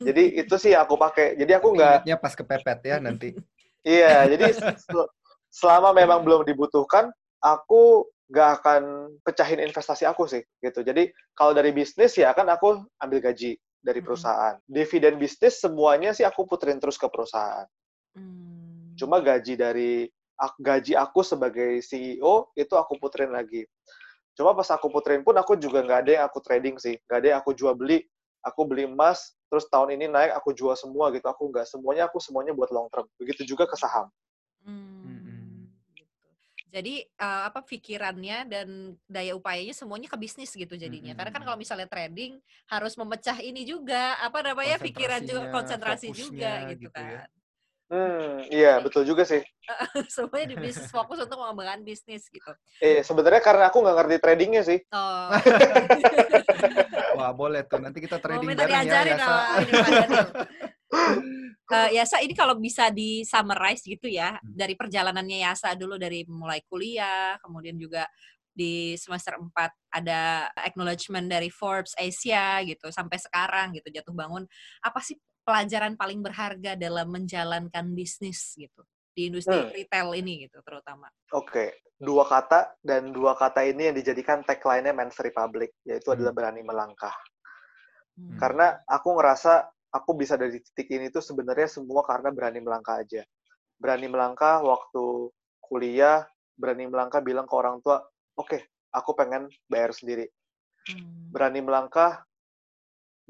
Jadi 0.00 0.44
itu 0.44 0.54
sih 0.60 0.76
aku 0.76 1.00
pakai. 1.00 1.40
Jadi 1.40 1.52
aku 1.56 1.72
nggak 1.72 2.04
ingatnya 2.04 2.16
pas 2.20 2.36
kepepet 2.36 2.78
ya 2.84 2.96
nanti. 3.00 3.32
Iya, 3.82 4.30
jadi 4.30 4.54
sel- 4.54 5.10
selama 5.50 5.90
memang 5.90 6.22
belum 6.22 6.46
dibutuhkan, 6.46 7.10
aku 7.42 8.06
nggak 8.30 8.50
akan 8.62 8.82
pecahin 9.26 9.58
investasi 9.58 10.06
aku 10.06 10.30
sih, 10.30 10.38
gitu. 10.62 10.86
Jadi 10.86 11.10
kalau 11.34 11.50
dari 11.50 11.74
bisnis 11.74 12.14
ya 12.14 12.30
kan 12.30 12.46
aku 12.46 12.78
ambil 13.02 13.18
gaji 13.18 13.58
dari 13.82 13.98
Mm-mm. 13.98 14.06
perusahaan. 14.06 14.54
Dividen 14.70 15.18
bisnis 15.18 15.58
semuanya 15.58 16.14
sih 16.14 16.22
aku 16.22 16.46
puterin 16.46 16.78
terus 16.78 16.94
ke 16.94 17.10
perusahaan. 17.10 17.66
Hmm. 18.14 18.94
Cuma 18.94 19.18
gaji 19.18 19.58
dari 19.58 20.06
gaji 20.62 20.94
aku 20.94 21.26
sebagai 21.26 21.82
CEO 21.82 22.54
itu 22.54 22.78
aku 22.78 23.02
puterin 23.02 23.34
lagi. 23.34 23.66
Cuma 24.32 24.56
pas 24.56 24.68
aku 24.72 24.88
puterin 24.88 25.20
pun 25.20 25.36
aku 25.36 25.60
juga 25.60 25.84
nggak 25.84 26.00
ada 26.08 26.12
yang 26.20 26.24
aku 26.24 26.40
trading 26.40 26.80
sih, 26.80 26.96
nggak 27.04 27.18
ada 27.20 27.28
yang 27.36 27.38
aku 27.44 27.52
jual 27.52 27.76
beli. 27.76 28.04
Aku 28.42 28.66
beli 28.66 28.90
emas, 28.90 29.38
terus 29.46 29.70
tahun 29.70 29.94
ini 29.94 30.10
naik 30.10 30.34
aku 30.34 30.50
jual 30.50 30.74
semua 30.74 31.14
gitu. 31.14 31.22
Aku 31.30 31.46
nggak 31.46 31.62
semuanya, 31.62 32.10
aku 32.10 32.18
semuanya 32.18 32.50
buat 32.50 32.74
long 32.74 32.90
term. 32.90 33.06
Begitu 33.14 33.54
juga 33.54 33.70
ke 33.70 33.78
saham. 33.78 34.10
Hmm, 34.66 35.70
gitu. 35.94 36.26
Jadi 36.74 37.06
eh, 37.06 37.42
apa 37.46 37.62
pikirannya 37.62 38.50
dan 38.50 38.98
daya 39.06 39.38
upayanya 39.38 39.76
semuanya 39.76 40.10
ke 40.10 40.18
bisnis 40.18 40.50
gitu 40.50 40.74
jadinya. 40.74 41.14
Karena 41.14 41.30
kan 41.30 41.46
kalau 41.46 41.54
Mm-mm. 41.54 41.62
misalnya 41.62 41.86
trading 41.86 42.42
harus 42.66 42.98
memecah 42.98 43.38
ini 43.38 43.62
juga 43.62 44.18
apa 44.18 44.42
namanya 44.42 44.82
pikiran 44.82 45.22
juga 45.22 45.46
konsentrasi 45.54 46.10
juga 46.10 46.66
gitu, 46.74 46.90
gitu 46.90 46.98
ya. 46.98 47.22
Hmm, 47.92 48.48
iya 48.48 48.80
betul 48.80 49.04
juga 49.04 49.28
sih. 49.28 49.44
Semuanya 50.14 50.48
di 50.48 50.56
bisnis 50.56 50.88
fokus 50.88 51.20
untuk 51.20 51.36
mengembangkan 51.36 51.84
bisnis 51.84 52.24
gitu. 52.32 52.48
Eh, 52.80 53.04
sebenarnya 53.04 53.44
karena 53.44 53.68
aku 53.68 53.84
nggak 53.84 53.96
ngerti 54.00 54.16
tradingnya 54.16 54.62
sih. 54.64 54.80
Oh. 54.96 55.28
Wah, 57.20 57.36
boleh 57.36 57.68
tuh. 57.68 57.84
Nanti 57.84 58.00
kita 58.00 58.16
Mau 58.16 58.24
trading 58.24 58.48
minta 58.48 58.64
bareng 58.64 58.72
ya, 58.72 58.80
diajarin 58.80 59.18
Yasa. 59.20 59.36
Eh, 61.72 61.96
Yasa 61.96 62.20
ini 62.20 62.36
kalau 62.36 62.52
bisa 62.60 62.92
di 62.92 63.24
summarize 63.24 63.80
gitu 63.88 64.04
ya 64.04 64.36
Hmm. 64.36 64.52
dari 64.52 64.76
perjalanannya 64.76 65.40
Yasa 65.40 65.72
dulu 65.72 65.96
dari 65.96 66.20
mulai 66.28 66.60
kuliah 66.68 67.40
kemudian 67.40 67.80
juga 67.80 68.04
di 68.52 68.92
semester 69.00 69.40
4 69.40 69.72
ada 69.88 70.52
acknowledgement 70.60 71.24
dari 71.32 71.48
Forbes 71.48 71.96
Asia 71.96 72.60
gitu 72.68 72.92
sampai 72.92 73.16
sekarang 73.16 73.72
gitu 73.72 73.88
jatuh 73.88 74.12
bangun 74.12 74.44
apa 74.84 75.00
sih 75.00 75.16
pelajaran 75.42 75.98
paling 75.98 76.22
berharga 76.22 76.78
dalam 76.78 77.10
menjalankan 77.10 77.92
bisnis 77.92 78.54
gitu 78.54 78.82
di 79.12 79.28
industri 79.28 79.60
Hmm. 79.60 79.72
retail 79.76 80.08
ini 80.16 80.48
gitu 80.48 80.64
terutama. 80.64 81.12
Oke, 81.36 81.84
dua 82.00 82.24
kata 82.24 82.80
dan 82.80 83.12
dua 83.12 83.36
kata 83.36 83.60
ini 83.68 83.92
yang 83.92 83.96
dijadikan 83.96 84.40
tagline-nya 84.40 84.96
Men's 84.96 85.20
Republic, 85.20 85.76
yaitu 85.84 86.08
Hmm. 86.08 86.16
adalah 86.16 86.32
berani 86.32 86.62
melangkah. 86.64 87.12
Hmm. 88.16 88.40
Karena 88.40 88.80
aku 88.88 89.12
ngerasa 89.16 89.68
aku 89.92 90.16
bisa 90.16 90.40
dari 90.40 90.56
titik 90.64 90.88
ini 90.88 91.12
tuh 91.12 91.20
sebenarnya 91.20 91.68
semua 91.68 92.00
karena 92.08 92.32
berani 92.32 92.64
melangkah 92.64 93.04
aja. 93.04 93.20
Berani 93.76 94.08
melangkah 94.08 94.64
waktu 94.64 95.28
kuliah, 95.60 96.24
berani 96.56 96.88
melangkah 96.88 97.20
bilang 97.20 97.44
ke 97.44 97.54
orang 97.56 97.84
tua, 97.84 98.00
oke, 98.40 98.56
aku 98.92 99.10
pengen 99.12 99.52
bayar 99.68 99.92
sendiri. 99.92 100.24
Hmm. 100.88 101.28
Berani 101.28 101.60
melangkah 101.60 102.24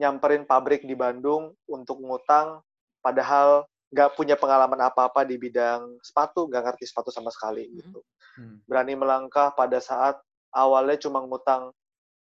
nyamperin 0.01 0.49
pabrik 0.49 0.85
di 0.85 0.97
Bandung 0.97 1.53
untuk 1.69 2.01
ngutang, 2.01 2.61
padahal 3.05 3.69
nggak 3.93 4.17
punya 4.17 4.41
pengalaman 4.41 4.81
apa-apa 4.89 5.29
di 5.29 5.37
bidang 5.37 6.01
sepatu, 6.01 6.49
nggak 6.49 6.73
ngerti 6.73 6.89
sepatu 6.89 7.13
sama 7.13 7.29
sekali 7.29 7.69
gitu. 7.77 8.01
Hmm. 8.41 8.65
Berani 8.65 8.97
melangkah 8.97 9.53
pada 9.53 9.77
saat 9.85 10.17
awalnya 10.57 10.97
cuma 10.97 11.21
ngutang 11.21 11.73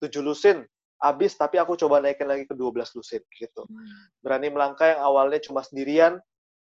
7 0.01 0.25
lusin, 0.25 0.65
habis 0.97 1.37
tapi 1.37 1.61
aku 1.61 1.77
coba 1.77 2.01
naikin 2.01 2.25
lagi 2.25 2.49
ke 2.49 2.57
12 2.57 2.97
lusin 2.97 3.21
gitu. 3.37 3.61
Hmm. 3.69 4.09
Berani 4.25 4.49
melangkah 4.49 4.97
yang 4.97 5.01
awalnya 5.05 5.37
cuma 5.45 5.61
sendirian, 5.61 6.17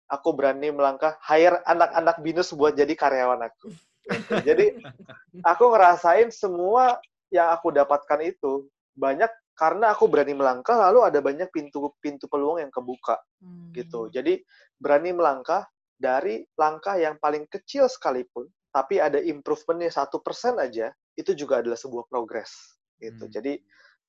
aku 0.09 0.33
berani 0.33 0.73
melangkah 0.73 1.13
hire 1.21 1.61
anak-anak 1.69 2.17
binus 2.25 2.49
buat 2.49 2.73
jadi 2.73 2.97
karyawan 2.97 3.45
aku. 3.45 3.69
Gitu. 3.69 3.77
Jadi 4.49 4.65
aku 5.45 5.69
ngerasain 5.69 6.33
semua 6.33 6.97
yang 7.29 7.53
aku 7.53 7.69
dapatkan 7.69 8.25
itu 8.25 8.65
banyak 8.97 9.29
karena 9.59 9.91
aku 9.91 10.07
berani 10.07 10.31
melangkah 10.31 10.79
lalu 10.87 11.03
ada 11.03 11.19
banyak 11.19 11.51
pintu-pintu 11.51 12.31
peluang 12.31 12.63
yang 12.63 12.71
kebuka 12.71 13.19
Hmm. 13.43 13.75
gitu. 13.75 14.07
Jadi 14.07 14.39
berani 14.79 15.11
melangkah 15.11 15.67
dari 15.99 16.47
langkah 16.55 16.95
yang 16.95 17.19
paling 17.19 17.43
kecil 17.51 17.91
sekalipun, 17.91 18.47
tapi 18.71 19.03
ada 19.03 19.19
improvementnya 19.19 19.91
satu 19.91 20.23
persen 20.23 20.55
aja, 20.63 20.95
itu 21.19 21.35
juga 21.35 21.59
adalah 21.59 21.75
sebuah 21.75 22.07
progres 22.07 22.79
gitu. 23.03 23.27
Hmm. 23.27 23.33
Jadi 23.35 23.59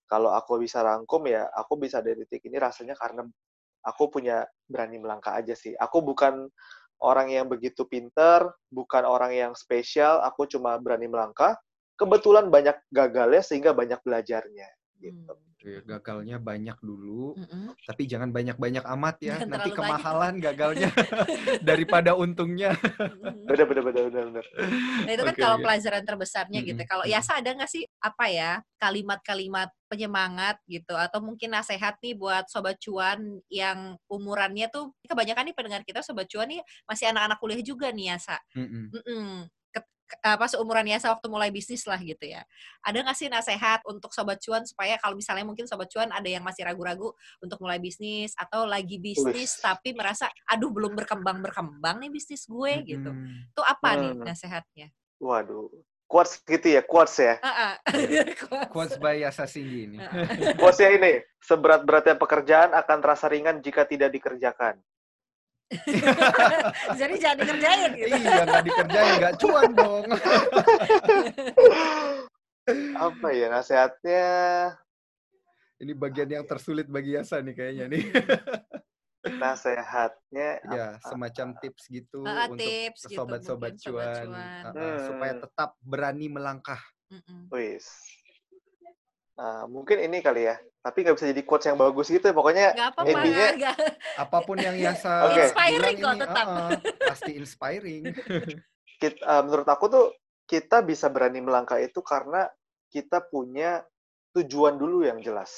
kalau 0.07 0.31
aku 0.35 0.63
bisa 0.63 0.87
rangkum 0.87 1.27
ya, 1.27 1.51
aku 1.51 1.79
bisa 1.83 1.99
dari 1.99 2.23
titik 2.27 2.47
ini 2.47 2.59
rasanya 2.63 2.95
karena 2.95 3.27
aku 3.87 4.07
punya 4.11 4.47
berani 4.71 5.03
melangkah 5.03 5.35
aja 5.35 5.55
sih. 5.55 5.75
Aku 5.75 6.03
bukan 6.03 6.47
orang 7.03 7.31
yang 7.31 7.51
begitu 7.51 7.87
pinter, 7.91 8.55
bukan 8.71 9.03
orang 9.03 9.35
yang 9.35 9.53
spesial, 9.59 10.23
aku 10.23 10.47
cuma 10.47 10.79
berani 10.79 11.11
melangkah. 11.11 11.59
Kebetulan 11.99 12.51
banyak 12.51 12.75
gagalnya 12.91 13.43
sehingga 13.43 13.75
banyak 13.75 13.99
belajarnya 14.03 14.80
gitu. 15.01 15.33
Hmm. 15.33 15.49
Oke, 15.61 15.85
gagalnya 15.85 16.41
banyak 16.41 16.81
dulu, 16.81 17.37
Mm-mm. 17.37 17.77
tapi 17.85 18.09
jangan 18.09 18.33
banyak-banyak 18.33 18.81
amat 18.97 19.17
ya. 19.21 19.37
Jangan 19.45 19.61
Nanti 19.61 19.71
kemahalan 19.77 20.35
gagalnya 20.41 20.89
daripada 21.69 22.17
untungnya. 22.17 22.73
Bener, 23.45 23.69
bener, 23.69 23.85
bener, 23.85 24.03
bener, 24.09 24.25
bener. 24.33 24.45
Nah 25.05 25.13
itu 25.13 25.21
kan 25.21 25.37
Oke, 25.37 25.43
kalau 25.45 25.57
oke. 25.61 25.65
pelajaran 25.69 26.05
terbesarnya 26.09 26.61
gitu. 26.65 26.81
Mm-mm, 26.81 26.89
Kalau 26.89 27.05
mm-mm. 27.05 27.13
Yasa 27.13 27.45
ada 27.45 27.53
nggak 27.53 27.69
sih 27.69 27.85
apa 28.01 28.25
ya 28.33 28.65
kalimat-kalimat 28.81 29.69
penyemangat 29.93 30.57
gitu 30.65 30.97
atau 30.97 31.21
mungkin 31.21 31.53
nasehat 31.53 32.01
nih 32.01 32.17
buat 32.17 32.49
sobat 32.49 32.81
cuan 32.81 33.21
yang 33.53 34.01
umurannya 34.09 34.65
tuh 34.73 34.97
kebanyakan 35.05 35.53
nih 35.53 35.57
pendengar 35.61 35.83
kita 35.85 36.01
sobat 36.01 36.25
cuan 36.25 36.49
nih 36.49 36.65
masih 36.89 37.13
anak-anak 37.13 37.37
kuliah 37.37 37.61
juga 37.61 37.93
nih 37.93 38.17
Yasa. 38.17 38.41
Mm-mm. 38.57 38.97
Mm-mm. 38.97 39.29
Ket- 39.45 39.53
ke- 39.53 39.60
apa 40.19 40.51
seumuran 40.51 40.83
Yasa 40.91 41.15
waktu 41.15 41.31
mulai 41.31 41.55
bisnis 41.55 41.87
lah 41.87 41.97
gitu 42.03 42.27
ya. 42.27 42.43
Ada 42.83 43.07
nggak 43.07 43.17
sih 43.17 43.29
nasehat 43.31 43.87
untuk 43.87 44.11
sobat 44.11 44.43
cuan 44.43 44.67
supaya 44.67 44.99
kalau 44.99 45.15
misalnya 45.15 45.47
mungkin 45.47 45.71
sobat 45.71 45.87
cuan 45.89 46.11
ada 46.11 46.27
yang 46.27 46.43
masih 46.43 46.67
ragu-ragu 46.67 47.15
untuk 47.39 47.63
mulai 47.63 47.79
bisnis 47.79 48.35
atau 48.35 48.67
lagi 48.67 48.99
bisnis 48.99 49.57
Wis. 49.57 49.63
tapi 49.63 49.95
merasa 49.95 50.27
aduh 50.51 50.71
belum 50.75 50.99
berkembang 50.99 51.39
berkembang 51.41 52.03
nih 52.03 52.11
bisnis 52.11 52.45
gue 52.45 52.73
gitu. 52.85 53.11
Mm-mm. 53.11 53.55
Itu 53.55 53.63
apa 53.63 53.89
nih 53.97 54.11
Hmm. 54.11 54.27
nasehatnya? 54.27 54.89
Waduh. 55.23 55.71
Quotes 56.11 56.43
gitu 56.43 56.75
ya, 56.75 56.83
quotes 56.83 57.15
ya. 57.23 57.39
Quotes 58.75 58.99
by 58.99 59.23
Yasa 59.23 59.47
Singgi 59.47 59.87
ini. 59.87 59.99
Quotesnya 60.59 60.91
ini, 60.99 61.13
seberat-beratnya 61.39 62.19
pekerjaan 62.19 62.75
akan 62.75 62.99
terasa 62.99 63.31
ringan 63.31 63.63
jika 63.63 63.87
tidak 63.87 64.11
dikerjakan. 64.11 64.83
Jadi 67.01 67.15
jangan 67.23 67.39
dikerjain 67.47 67.91
gitu. 67.95 68.09
iya, 68.11 68.43
nggak 68.43 68.65
dikerjain, 68.67 69.13
nggak 69.23 69.35
cuan 69.39 69.71
dong. 69.75 70.05
Apa 73.11 73.29
ya 73.35 73.47
nasihatnya? 73.51 74.27
Ini 75.81 75.93
bagian 75.97 76.29
yang 76.29 76.45
tersulit 76.45 76.91
bagi 76.91 77.17
Yasa 77.17 77.41
nih 77.41 77.55
kayaknya 77.57 77.87
nih. 77.89 78.05
Nasihatnya 79.41 80.49
ya, 80.65 80.97
apa? 80.97 81.13
semacam 81.13 81.53
tips 81.61 81.93
gitu 81.93 82.25
ah, 82.25 82.49
untuk 82.49 82.57
tips 82.65 83.05
gitu, 83.05 83.21
sobat-sobat 83.21 83.77
mungkin 83.77 83.85
sobat 83.85 84.17
cuan, 84.17 84.25
cuan. 84.33 84.63
Ah, 84.65 84.73
ah, 84.81 84.97
supaya 85.05 85.33
Hmm. 85.37 85.43
tetap 85.45 85.71
berani 85.85 86.27
melangkah. 86.33 86.81
Mm-mm. 87.13 87.53
Wis. 87.53 87.85
Nah, 89.41 89.65
mungkin 89.65 89.97
ini 89.97 90.21
kali 90.21 90.45
ya. 90.45 90.61
Tapi 90.81 91.01
nggak 91.01 91.17
bisa 91.17 91.33
jadi 91.33 91.43
quotes 91.43 91.65
yang 91.65 91.81
bagus 91.81 92.13
gitu. 92.13 92.29
Pokoknya 92.31 92.77
Gak 92.77 92.93
Intinya- 93.09 93.53
nggak. 93.57 93.77
Apa 94.21 94.39
pun 94.45 94.61
yang 94.61 94.77
Yasa 94.77 95.13
Oke. 95.33 95.49
Inspiring 95.49 95.97
kok 95.97 96.13
ini, 96.13 96.21
tetap. 96.21 96.47
ah, 96.47 96.57
ah, 96.61 96.71
pasti 97.09 97.31
inspiring. 97.33 98.03
kit- 99.01 99.25
eh, 99.25 99.43
menurut 99.43 99.65
aku 99.65 99.85
tuh 99.89 100.07
kita 100.45 100.85
bisa 100.85 101.09
berani 101.09 101.41
melangkah 101.41 101.81
itu 101.81 102.05
karena 102.05 102.45
kita 102.93 103.25
punya 103.25 103.81
tujuan 104.37 104.77
dulu 104.77 105.09
yang 105.09 105.25
jelas. 105.25 105.51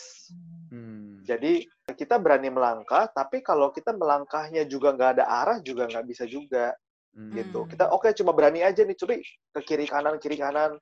Hmm. 0.71 1.19
Jadi 1.27 1.67
kita 1.93 2.17
berani 2.17 2.49
melangkah, 2.49 3.11
tapi 3.11 3.43
kalau 3.43 3.69
kita 3.69 3.91
melangkahnya 3.93 4.63
juga 4.65 4.95
nggak 4.95 5.11
ada 5.19 5.25
arah 5.27 5.59
juga 5.59 5.91
nggak 5.91 6.07
bisa 6.07 6.23
juga 6.25 6.71
Hmm. 7.13 7.29
gitu. 7.35 7.69
Kita 7.69 7.93
oke 7.93 8.09
cuma 8.17 8.33
berani 8.33 8.65
aja 8.65 8.81
nih 8.81 8.97
curi 8.97 9.21
ke 9.53 9.61
kiri 9.61 9.85
kanan 9.85 10.17
kiri 10.17 10.39
kanan 10.39 10.79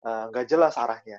eh, 0.00 0.24
nggak 0.30 0.46
jelas 0.46 0.78
arahnya. 0.78 1.18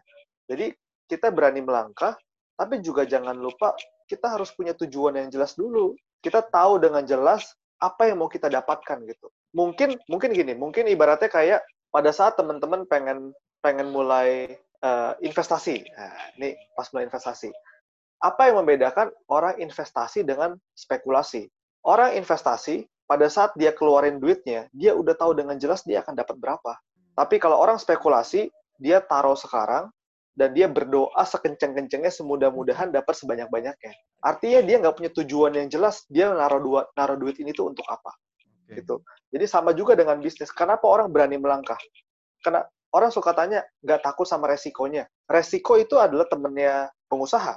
Jadi 0.49 0.73
kita 1.06 1.30
berani 1.30 1.62
melangkah, 1.62 2.18
tapi 2.56 2.80
juga 2.82 3.03
jangan 3.06 3.36
lupa 3.36 3.76
kita 4.06 4.38
harus 4.38 4.53
punya 4.53 4.78
tujuan 4.78 5.18
yang 5.18 5.30
jelas 5.34 5.58
dulu. 5.58 5.97
Kita 6.22 6.41
tahu 6.41 6.82
dengan 6.82 7.06
jelas 7.06 7.53
apa 7.82 8.10
yang 8.10 8.22
mau 8.22 8.30
kita 8.32 8.49
dapatkan 8.49 9.03
gitu. 9.06 9.28
Mungkin 9.53 9.99
mungkin 10.10 10.30
gini, 10.34 10.53
mungkin 10.58 10.89
ibaratnya 10.89 11.30
kayak 11.30 11.62
pada 11.93 12.10
saat 12.10 12.39
teman-teman 12.39 12.88
pengen 12.89 13.36
pengen 13.62 13.89
mulai 13.93 14.58
eh, 14.60 15.14
investasi. 15.22 15.86
Nah, 15.86 16.16
ini 16.38 16.58
pas 16.74 16.89
mulai 16.93 17.06
investasi. 17.10 17.49
Apa 18.24 18.49
yang 18.49 18.64
membedakan 18.64 19.12
orang 19.30 19.62
investasi 19.62 20.26
dengan 20.26 20.58
spekulasi? 20.74 21.45
Orang 21.86 22.18
investasi 22.18 22.88
pada 23.06 23.30
saat 23.30 23.53
dia 23.53 23.70
keluarin 23.70 24.18
duitnya, 24.18 24.66
dia 24.74 24.97
udah 24.97 25.14
tahu 25.14 25.38
dengan 25.38 25.62
jelas 25.62 25.86
dia 25.86 26.01
akan 26.01 26.18
dapat 26.18 26.41
berapa. 26.41 26.74
Tapi 27.14 27.38
kalau 27.38 27.62
orang 27.62 27.78
spekulasi, 27.78 28.49
dia 28.82 28.99
taruh 28.99 29.38
sekarang 29.38 29.93
dan 30.36 30.51
dia 30.51 30.67
berdoa 30.67 31.23
sekenceng-kencengnya 31.23 32.11
semudah-mudahan 32.11 32.91
dapat 32.91 33.15
sebanyak-banyaknya. 33.15 33.91
Artinya 34.19 34.59
dia 34.67 34.75
nggak 34.83 34.95
punya 34.99 35.11
tujuan 35.23 35.55
yang 35.55 35.67
jelas, 35.71 36.03
dia 36.11 36.27
naruh 36.27 36.59
dua, 36.59 36.81
naruh 36.99 37.15
duit 37.15 37.39
ini 37.39 37.55
tuh 37.55 37.71
untuk 37.71 37.88
apa 37.88 38.11
Oke. 38.67 38.83
gitu. 38.83 38.99
Jadi 39.31 39.45
sama 39.47 39.71
juga 39.71 39.95
dengan 39.95 40.19
bisnis. 40.19 40.51
Kenapa 40.51 40.86
orang 40.91 41.07
berani 41.07 41.39
melangkah? 41.39 41.79
Karena 42.43 42.67
orang 42.91 43.11
suka 43.15 43.31
tanya, 43.31 43.63
nggak 43.79 44.03
takut 44.03 44.27
sama 44.27 44.51
resikonya. 44.51 45.07
Resiko 45.25 45.79
itu 45.79 45.95
adalah 45.95 46.27
temennya 46.27 46.91
pengusaha. 47.07 47.55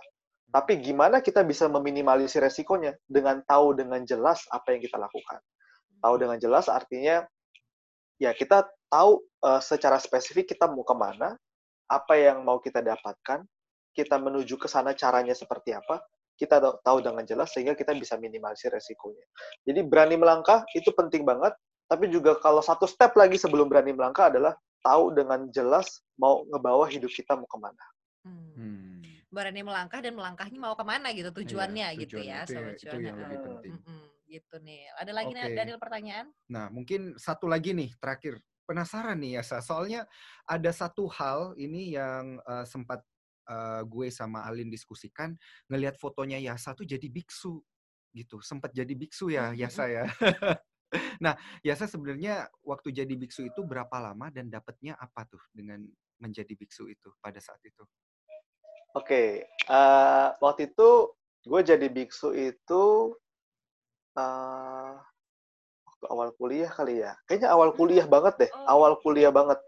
Tapi 0.48 0.80
gimana 0.80 1.20
kita 1.20 1.44
bisa 1.44 1.68
meminimalisir 1.68 2.40
resikonya 2.40 2.96
dengan 3.04 3.44
tahu 3.44 3.76
dengan 3.76 4.00
jelas 4.06 4.46
apa 4.48 4.72
yang 4.72 4.80
kita 4.80 4.96
lakukan. 4.96 5.42
Tahu 5.98 6.14
dengan 6.16 6.38
jelas 6.40 6.70
artinya 6.70 7.26
ya 8.16 8.32
kita 8.32 8.64
tahu 8.88 9.20
eh, 9.44 9.60
secara 9.60 10.00
spesifik 10.00 10.56
kita 10.56 10.70
mau 10.70 10.86
ke 10.86 10.94
mana, 10.96 11.36
apa 11.89 12.14
yang 12.20 12.45
mau 12.45 12.61
kita 12.61 12.84
dapatkan, 12.84 13.43
kita 13.97 14.16
menuju 14.20 14.55
ke 14.61 14.68
sana 14.68 14.93
caranya 14.95 15.32
seperti 15.34 15.74
apa, 15.74 16.05
kita 16.39 16.62
tahu- 16.86 17.03
dengan 17.03 17.26
jelas 17.26 17.51
sehingga 17.51 17.74
kita 17.74 17.97
bisa 17.99 18.14
minimalisir 18.14 18.70
resikonya. 18.70 19.26
Jadi 19.66 19.82
berani 19.82 20.14
melangkah 20.14 20.62
itu 20.76 20.95
penting 20.95 21.26
banget, 21.26 21.51
tapi 21.91 22.07
juga 22.12 22.39
kalau 22.39 22.62
satu 22.62 22.86
step 22.86 23.16
lagi 23.18 23.41
sebelum 23.41 23.66
berani 23.66 23.91
melangkah 23.97 24.30
adalah 24.30 24.55
tahu 24.84 25.11
dengan 25.16 25.51
jelas 25.51 26.05
mau 26.14 26.47
ngebawa 26.47 26.86
hidup 26.86 27.11
kita 27.11 27.34
mau 27.34 27.49
ke 27.49 27.59
mana. 27.59 27.84
Hmm. 28.22 28.53
Hmm. 28.55 29.01
Berani 29.28 29.61
melangkah 29.66 29.99
dan 29.99 30.14
melangkahnya 30.14 30.59
mau 30.62 30.78
ke 30.78 30.84
mana 30.86 31.11
gitu 31.12 31.34
tujuannya 31.34 31.89
Iya, 31.93 32.01
gitu 32.01 32.16
tujuan 32.22 32.30
ya 32.30 32.39
itu, 32.45 32.53
sobat 32.55 32.74
itu 32.78 32.97
yang 33.03 33.18
lebih 33.18 33.39
penting. 33.43 33.74
Gitu 34.28 34.55
nih. 34.61 34.80
Ada 35.01 35.12
lagi 35.16 35.32
nih 35.32 35.45
Oke. 35.49 35.57
Daniel 35.57 35.80
pertanyaan? 35.80 36.26
Nah, 36.53 36.68
mungkin 36.68 37.16
satu 37.16 37.49
lagi 37.49 37.72
nih 37.72 37.93
terakhir. 37.99 38.36
Penasaran 38.68 39.16
nih 39.16 39.40
ya, 39.40 39.42
Sa. 39.42 39.64
soalnya 39.64 40.04
ada 40.44 40.68
satu 40.68 41.08
hal 41.08 41.56
ini 41.56 41.96
yang 41.96 42.36
eh, 42.44 42.68
sempat 42.68 43.00
eh, 43.48 43.80
gue 43.88 44.12
sama 44.12 44.44
Alin 44.44 44.68
diskusikan, 44.68 45.32
ngelihat 45.72 45.96
fotonya 45.96 46.36
Yasa 46.36 46.76
tuh 46.76 46.84
jadi 46.84 47.08
biksu 47.08 47.64
gitu. 48.12 48.44
Sempat 48.44 48.76
jadi 48.76 48.92
biksu 48.92 49.32
ya 49.32 49.56
Mm-mm. 49.56 49.64
Yasa 49.64 49.88
ya. 49.88 50.04
nah, 51.24 51.32
Yasa 51.64 51.88
sebenarnya 51.88 52.44
waktu 52.60 52.92
jadi 52.92 53.14
biksu 53.16 53.48
itu 53.48 53.64
berapa 53.64 53.96
lama 53.96 54.28
dan 54.28 54.52
dapatnya 54.52 55.00
apa 55.00 55.24
tuh 55.24 55.40
dengan 55.56 55.80
menjadi 56.20 56.52
biksu 56.52 56.92
itu 56.92 57.08
pada 57.24 57.40
saat 57.40 57.64
itu? 57.64 57.88
Oke, 58.92 59.48
eh, 59.48 60.28
waktu 60.44 60.68
itu 60.68 61.16
gue 61.48 61.60
jadi 61.64 61.88
biksu 61.88 62.36
itu 62.36 63.16
eh, 64.12 64.92
waktu 65.99 66.14
awal 66.14 66.30
kuliah 66.38 66.70
kali 66.70 67.03
ya. 67.03 67.18
Kayaknya 67.26 67.49
awal 67.51 67.74
kuliah 67.74 68.07
banget 68.07 68.34
deh. 68.46 68.51
Oh. 68.55 68.78
Awal 68.78 69.03
kuliah 69.03 69.34
banget. 69.34 69.59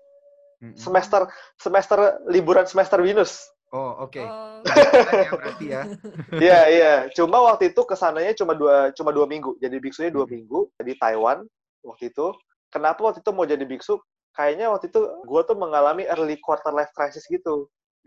Mm-mm. 0.62 0.78
Semester 0.78 1.26
semester 1.59 1.99
liburan 2.31 2.70
semester 2.70 3.03
Venus. 3.03 3.51
Oh, 3.74 4.07
oke. 4.07 4.22
Oh. 4.22 4.62
Kebetulan 4.62 5.14
ya 5.18 5.31
berarti 5.35 5.66
ya. 5.66 5.83
Iya 6.47 6.61
iya. 6.70 6.93
Cuma 7.18 7.43
waktu 7.43 7.74
itu 7.74 7.83
ke 7.83 7.99
sananya 7.99 8.31
cuma 8.39 8.55
dua 8.55 8.95
cuma 8.95 9.11
dua 9.11 9.26
minggu. 9.26 9.59
Jadi 9.59 9.76
biksunya 9.83 10.11
dua 10.14 10.26
Hmm. 10.26 10.39
minggu 10.39 10.70
di 10.87 10.95
Taiwan 10.95 11.43
waktu 11.83 12.14
itu. 12.14 12.31
Kenapa 12.70 13.03
waktu 13.03 13.18
itu 13.26 13.31
mau 13.35 13.47
jadi 13.47 13.66
biksu? 13.66 13.99
Kayaknya 14.31 14.70
waktu 14.70 14.95
itu 14.95 15.01
gue 15.26 15.41
tuh 15.43 15.57
mengalami 15.59 16.07
early 16.07 16.39
quarter 16.39 16.70
life 16.70 16.95
crisis 16.95 17.26
gitu. 17.26 17.66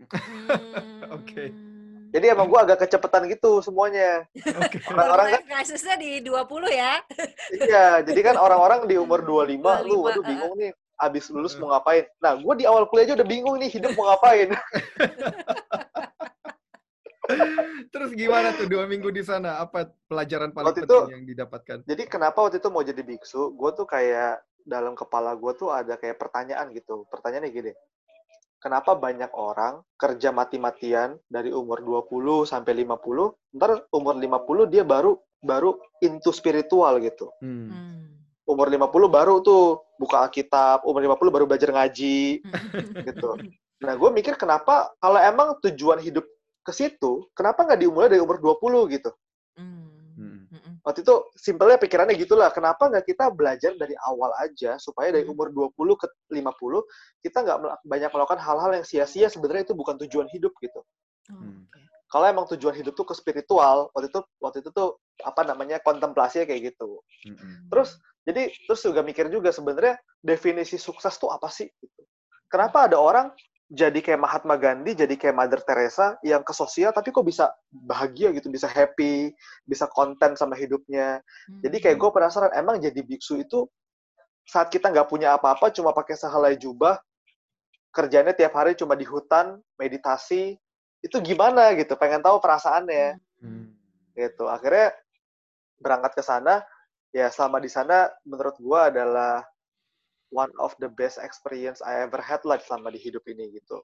Oke. 1.16 1.52
Hmm. 1.52 1.73
Jadi 2.14 2.30
emang 2.30 2.46
gue 2.46 2.60
agak 2.62 2.86
kecepetan 2.86 3.26
gitu 3.26 3.58
semuanya. 3.58 4.22
Oke. 4.38 4.78
Orang-orang 4.86 5.34
kan 5.34 5.42
crisisnya 5.50 5.98
di 5.98 6.22
20 6.22 6.70
ya. 6.70 7.02
iya. 7.50 7.86
Jadi 8.06 8.20
kan 8.22 8.38
orang-orang 8.38 8.86
di 8.86 8.94
umur 8.94 9.26
25, 9.26 9.82
lu 9.90 9.98
25, 9.98 10.06
waduh 10.06 10.22
uh-uh. 10.22 10.22
bingung 10.22 10.54
nih. 10.54 10.70
Abis 10.94 11.26
lulus 11.34 11.58
mau 11.58 11.74
ngapain? 11.74 12.06
Nah, 12.22 12.38
gue 12.38 12.54
di 12.54 12.70
awal 12.70 12.86
kuliah 12.86 13.10
aja 13.10 13.18
udah 13.18 13.26
bingung 13.26 13.58
nih 13.58 13.66
hidup 13.66 13.98
mau 13.98 14.14
ngapain. 14.14 14.54
Terus 17.90 18.10
gimana 18.14 18.54
tuh 18.54 18.70
dua 18.70 18.86
minggu 18.86 19.10
di 19.10 19.26
sana? 19.26 19.58
Apa 19.58 19.90
pelajaran 20.06 20.54
paling 20.54 20.70
Waktu 20.70 20.86
penting 20.86 21.02
itu- 21.02 21.10
yang 21.18 21.24
didapatkan? 21.26 21.76
Jadi 21.82 22.02
kenapa 22.06 22.38
waktu 22.46 22.62
itu 22.62 22.70
mau 22.70 22.86
jadi 22.86 23.02
biksu? 23.02 23.58
Gue 23.58 23.74
tuh 23.74 23.90
kayak 23.90 24.38
dalam 24.62 24.94
kepala 24.94 25.34
gue 25.34 25.52
tuh 25.58 25.74
ada 25.74 25.98
kayak 25.98 26.14
pertanyaan 26.14 26.70
gitu. 26.70 27.10
Pertanyaannya 27.10 27.50
gini. 27.50 27.72
Kenapa 28.64 28.96
banyak 28.96 29.28
orang 29.36 29.84
kerja 30.00 30.32
mati-matian 30.32 31.20
dari 31.28 31.52
umur 31.52 31.84
20 31.84 32.48
sampai 32.48 32.72
50, 32.72 33.60
ntar 33.60 33.84
umur 33.92 34.16
50 34.16 34.72
dia 34.72 34.80
baru 34.80 35.20
baru 35.44 35.76
into 36.00 36.32
spiritual 36.32 36.96
gitu. 37.04 37.28
Hmm. 37.44 37.68
Hmm. 37.68 38.08
Umur 38.48 38.72
50 38.72 38.88
baru 39.12 39.44
tuh 39.44 39.84
buka 40.00 40.24
Alkitab, 40.24 40.88
umur 40.88 41.04
50 41.12 41.28
baru 41.28 41.44
belajar 41.44 41.76
ngaji 41.76 42.40
gitu. 43.12 43.28
Nah, 43.84 43.92
gue 44.00 44.10
mikir 44.16 44.40
kenapa 44.40 44.96
kalau 44.96 45.20
emang 45.20 45.60
tujuan 45.60 46.00
hidup 46.00 46.24
ke 46.64 46.72
situ, 46.72 47.28
kenapa 47.36 47.68
nggak 47.68 47.84
dimulai 47.84 48.08
dari 48.08 48.24
umur 48.24 48.40
20 48.40 48.96
gitu? 48.96 49.12
Waktu 50.84 51.00
itu 51.00 51.14
simpelnya 51.32 51.80
pikirannya 51.80 52.12
gitulah 52.20 52.52
kenapa 52.52 52.92
nggak 52.92 53.08
kita 53.08 53.32
belajar 53.32 53.72
dari 53.80 53.96
awal 54.04 54.36
aja 54.36 54.76
supaya 54.76 55.08
dari 55.08 55.24
Hmm. 55.24 55.32
umur 55.32 55.48
20 55.48 55.96
ke 55.96 56.06
50 56.28 56.84
kita 57.24 57.40
nggak 57.40 57.58
banyak 57.88 58.10
melakukan 58.12 58.36
hal-hal 58.44 58.70
yang 58.76 58.84
sia-sia 58.84 59.32
sebenarnya 59.32 59.64
itu 59.64 59.72
bukan 59.72 59.96
tujuan 60.04 60.28
hidup 60.28 60.52
gitu 60.60 60.84
Hmm. 61.32 61.64
oke. 61.64 61.80
kalau 62.12 62.28
emang 62.28 62.44
tujuan 62.52 62.76
hidup 62.76 62.92
tuh 62.92 63.08
ke 63.08 63.16
spiritual 63.16 63.88
waktu 63.96 64.12
itu 64.12 64.20
waktu 64.44 64.60
itu 64.60 64.68
tuh 64.76 65.00
apa 65.24 65.40
namanya 65.48 65.80
kontemplasinya 65.80 66.44
kayak 66.44 66.76
gitu 66.76 67.00
Hmm. 67.24 67.64
terus 67.72 67.96
jadi 68.28 68.52
terus 68.68 68.84
juga 68.84 69.00
mikir 69.00 69.32
juga 69.32 69.56
sebenarnya 69.56 69.96
definisi 70.20 70.76
sukses 70.76 71.16
tuh 71.16 71.32
apa 71.32 71.48
sih 71.48 71.64
gitu. 71.80 72.00
kenapa 72.52 72.92
ada 72.92 73.00
orang 73.00 73.32
jadi 73.72 73.96
kayak 74.04 74.20
Mahatma 74.20 74.60
Gandhi, 74.60 74.92
jadi 74.92 75.14
kayak 75.16 75.34
Mother 75.34 75.60
Teresa 75.64 76.20
yang 76.20 76.44
ke 76.44 76.52
sosial 76.52 76.92
tapi 76.92 77.08
kok 77.08 77.24
bisa 77.24 77.48
bahagia 77.72 78.30
gitu, 78.36 78.52
bisa 78.52 78.68
happy, 78.68 79.32
bisa 79.64 79.88
konten 79.88 80.36
sama 80.36 80.52
hidupnya. 80.52 81.24
Jadi 81.64 81.80
kayak 81.80 81.96
gue 81.96 82.10
penasaran, 82.12 82.52
emang 82.52 82.76
jadi 82.76 83.00
biksu 83.00 83.40
itu 83.40 83.64
saat 84.44 84.68
kita 84.68 84.92
nggak 84.92 85.08
punya 85.08 85.32
apa-apa, 85.32 85.72
cuma 85.72 85.96
pakai 85.96 86.12
sehelai 86.12 86.60
jubah, 86.60 87.00
kerjanya 87.88 88.36
tiap 88.36 88.52
hari 88.52 88.76
cuma 88.76 88.92
di 88.92 89.08
hutan, 89.08 89.56
meditasi, 89.80 90.60
itu 91.00 91.16
gimana 91.24 91.72
gitu? 91.76 91.96
Pengen 91.96 92.20
tahu 92.20 92.40
perasaannya 92.40 93.20
Hmm. 93.44 93.76
gitu. 94.16 94.48
Akhirnya 94.48 94.96
berangkat 95.80 96.16
ke 96.16 96.22
sana, 96.24 96.64
ya 97.12 97.28
selama 97.28 97.60
di 97.60 97.68
sana 97.68 98.08
menurut 98.24 98.56
gue 98.56 98.80
adalah 98.80 99.44
one 100.34 100.50
of 100.58 100.74
the 100.82 100.90
best 100.90 101.22
experience 101.22 101.78
I 101.78 102.02
ever 102.02 102.18
had 102.18 102.42
lah 102.42 102.58
selama 102.58 102.90
di 102.90 102.98
hidup 102.98 103.22
ini 103.30 103.54
gitu. 103.54 103.78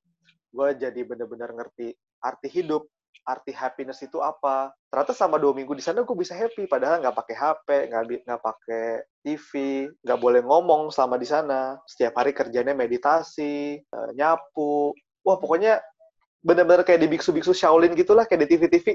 Gue 0.51 0.75
jadi 0.75 1.07
bener-bener 1.07 1.55
ngerti 1.55 1.95
arti 2.19 2.51
hidup, 2.51 2.91
arti 3.23 3.55
happiness 3.55 4.03
itu 4.03 4.19
apa. 4.19 4.75
Ternyata 4.91 5.15
selama 5.15 5.39
dua 5.39 5.55
minggu 5.55 5.79
di 5.79 5.85
sana 5.87 6.03
gue 6.03 6.17
bisa 6.19 6.35
happy, 6.35 6.67
padahal 6.67 6.99
nggak 6.99 7.15
pakai 7.15 7.37
HP, 7.39 7.69
nggak 7.95 8.03
nggak 8.27 8.43
pakai 8.43 8.87
TV, 9.23 9.51
nggak 10.03 10.19
boleh 10.19 10.43
ngomong 10.43 10.91
selama 10.91 11.17
di 11.17 11.29
sana. 11.31 11.79
Setiap 11.87 12.19
hari 12.19 12.35
kerjanya 12.35 12.75
meditasi, 12.75 13.79
eh, 13.79 14.11
nyapu. 14.19 14.91
Wah 15.23 15.39
pokoknya 15.39 15.79
bener-bener 16.43 16.83
kayak 16.83 17.05
di 17.05 17.09
biksu-biksu 17.09 17.55
Shaolin 17.55 17.95
gitulah, 17.95 18.27
kayak 18.27 18.49
di 18.49 18.59
TV-TV 18.59 18.87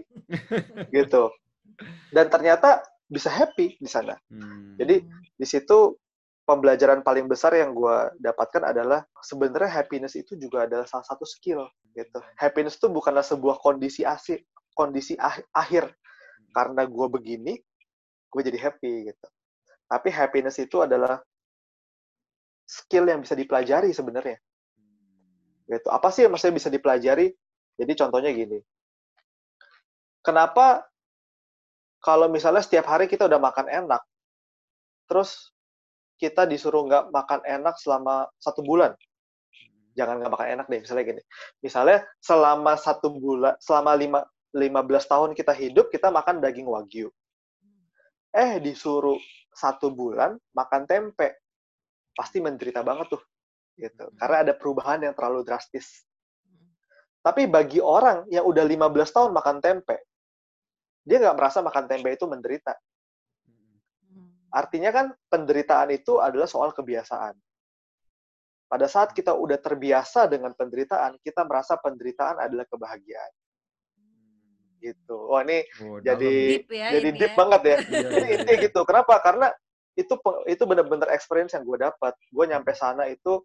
gitu. 0.98 1.32
Dan 2.12 2.28
ternyata 2.28 2.84
bisa 3.06 3.30
happy 3.30 3.78
di 3.78 3.90
sana. 3.90 4.18
Hmm. 4.28 4.76
Jadi 4.76 5.06
di 5.38 5.46
situ 5.46 5.94
pembelajaran 6.46 7.02
paling 7.02 7.26
besar 7.26 7.58
yang 7.58 7.74
gue 7.74 7.98
dapatkan 8.22 8.70
adalah 8.70 9.02
sebenarnya 9.26 9.82
happiness 9.82 10.14
itu 10.14 10.38
juga 10.38 10.70
adalah 10.70 10.86
salah 10.86 11.04
satu 11.04 11.26
skill 11.26 11.66
gitu. 11.98 12.22
Happiness 12.38 12.78
itu 12.78 12.88
bukanlah 12.88 13.26
sebuah 13.26 13.58
kondisi 13.60 14.06
asik, 14.06 14.46
kondisi 14.78 15.18
ah- 15.18 15.42
akhir 15.58 15.90
karena 16.54 16.86
gue 16.86 17.08
begini, 17.10 17.54
gue 18.30 18.42
jadi 18.46 18.60
happy 18.62 19.10
gitu. 19.10 19.28
Tapi 19.90 20.10
happiness 20.14 20.62
itu 20.62 20.86
adalah 20.86 21.18
skill 22.66 23.10
yang 23.10 23.26
bisa 23.26 23.34
dipelajari 23.34 23.90
sebenarnya. 23.90 24.38
Gitu. 25.66 25.88
Apa 25.90 26.14
sih 26.14 26.30
yang 26.30 26.34
maksudnya 26.34 26.58
bisa 26.62 26.70
dipelajari? 26.70 27.34
Jadi 27.76 27.92
contohnya 27.98 28.30
gini. 28.32 28.62
Kenapa 30.22 30.86
kalau 32.02 32.30
misalnya 32.30 32.62
setiap 32.62 32.86
hari 32.86 33.10
kita 33.10 33.26
udah 33.26 33.42
makan 33.42 33.66
enak, 33.66 34.02
terus 35.10 35.55
kita 36.26 36.50
disuruh 36.50 36.90
nggak 36.90 37.14
makan 37.14 37.46
enak 37.46 37.78
selama 37.78 38.26
satu 38.42 38.66
bulan. 38.66 38.98
Jangan 39.94 40.26
nggak 40.26 40.34
makan 40.34 40.48
enak 40.58 40.66
deh, 40.66 40.82
misalnya 40.82 41.06
gini. 41.06 41.22
Misalnya 41.62 41.98
selama 42.18 42.74
satu 42.82 43.14
bulan, 43.14 43.54
selama 43.62 43.94
lima, 43.94 44.20
15 44.52 45.06
tahun 45.06 45.30
kita 45.38 45.54
hidup, 45.54 45.94
kita 45.94 46.10
makan 46.10 46.42
daging 46.42 46.66
wagyu. 46.66 47.14
Eh, 48.34 48.58
disuruh 48.60 49.22
satu 49.54 49.94
bulan 49.94 50.36
makan 50.52 50.84
tempe. 50.90 51.40
Pasti 52.12 52.42
menderita 52.42 52.82
banget 52.82 53.14
tuh. 53.14 53.24
gitu. 53.76 54.08
Karena 54.16 54.48
ada 54.48 54.54
perubahan 54.56 55.04
yang 55.04 55.12
terlalu 55.12 55.44
drastis. 55.44 56.08
Tapi 57.20 57.44
bagi 57.44 57.84
orang 57.84 58.24
yang 58.32 58.48
udah 58.48 58.64
15 58.64 59.12
tahun 59.12 59.32
makan 59.36 59.58
tempe, 59.60 60.00
dia 61.04 61.20
nggak 61.20 61.36
merasa 61.36 61.60
makan 61.60 61.86
tempe 61.92 62.08
itu 62.16 62.24
menderita. 62.24 62.72
Artinya 64.56 64.90
kan 64.96 65.06
penderitaan 65.28 65.92
itu 65.92 66.24
adalah 66.24 66.48
soal 66.48 66.72
kebiasaan. 66.72 67.36
Pada 68.66 68.88
saat 68.88 69.12
kita 69.12 69.36
udah 69.36 69.60
terbiasa 69.60 70.32
dengan 70.32 70.56
penderitaan, 70.56 71.20
kita 71.20 71.44
merasa 71.44 71.76
penderitaan 71.76 72.40
adalah 72.40 72.64
kebahagiaan. 72.66 73.32
Gitu. 74.80 75.18
Wah 75.28 75.44
ini 75.44 75.60
Oh, 75.84 76.00
jadi 76.00 76.64
Deep 76.64 76.72
ya 76.72 76.88
jadi 76.96 77.08
ini 77.12 77.20
deep 77.20 77.34
ya. 77.34 77.38
banget 77.38 77.62
ya. 77.62 77.78
Iya, 77.84 78.10
Jadi 78.16 78.26
iya, 78.26 78.36
intinya 78.40 78.56
iya. 78.56 78.66
gitu. 78.70 78.80
Kenapa? 78.88 79.14
Karena 79.20 79.48
itu 79.96 80.14
itu 80.48 80.64
bener-bener 80.64 81.08
experience 81.12 81.52
yang 81.56 81.64
gue 81.68 81.78
dapat. 81.84 82.14
Gue 82.32 82.46
nyampe 82.48 82.72
sana 82.74 83.12
itu 83.12 83.44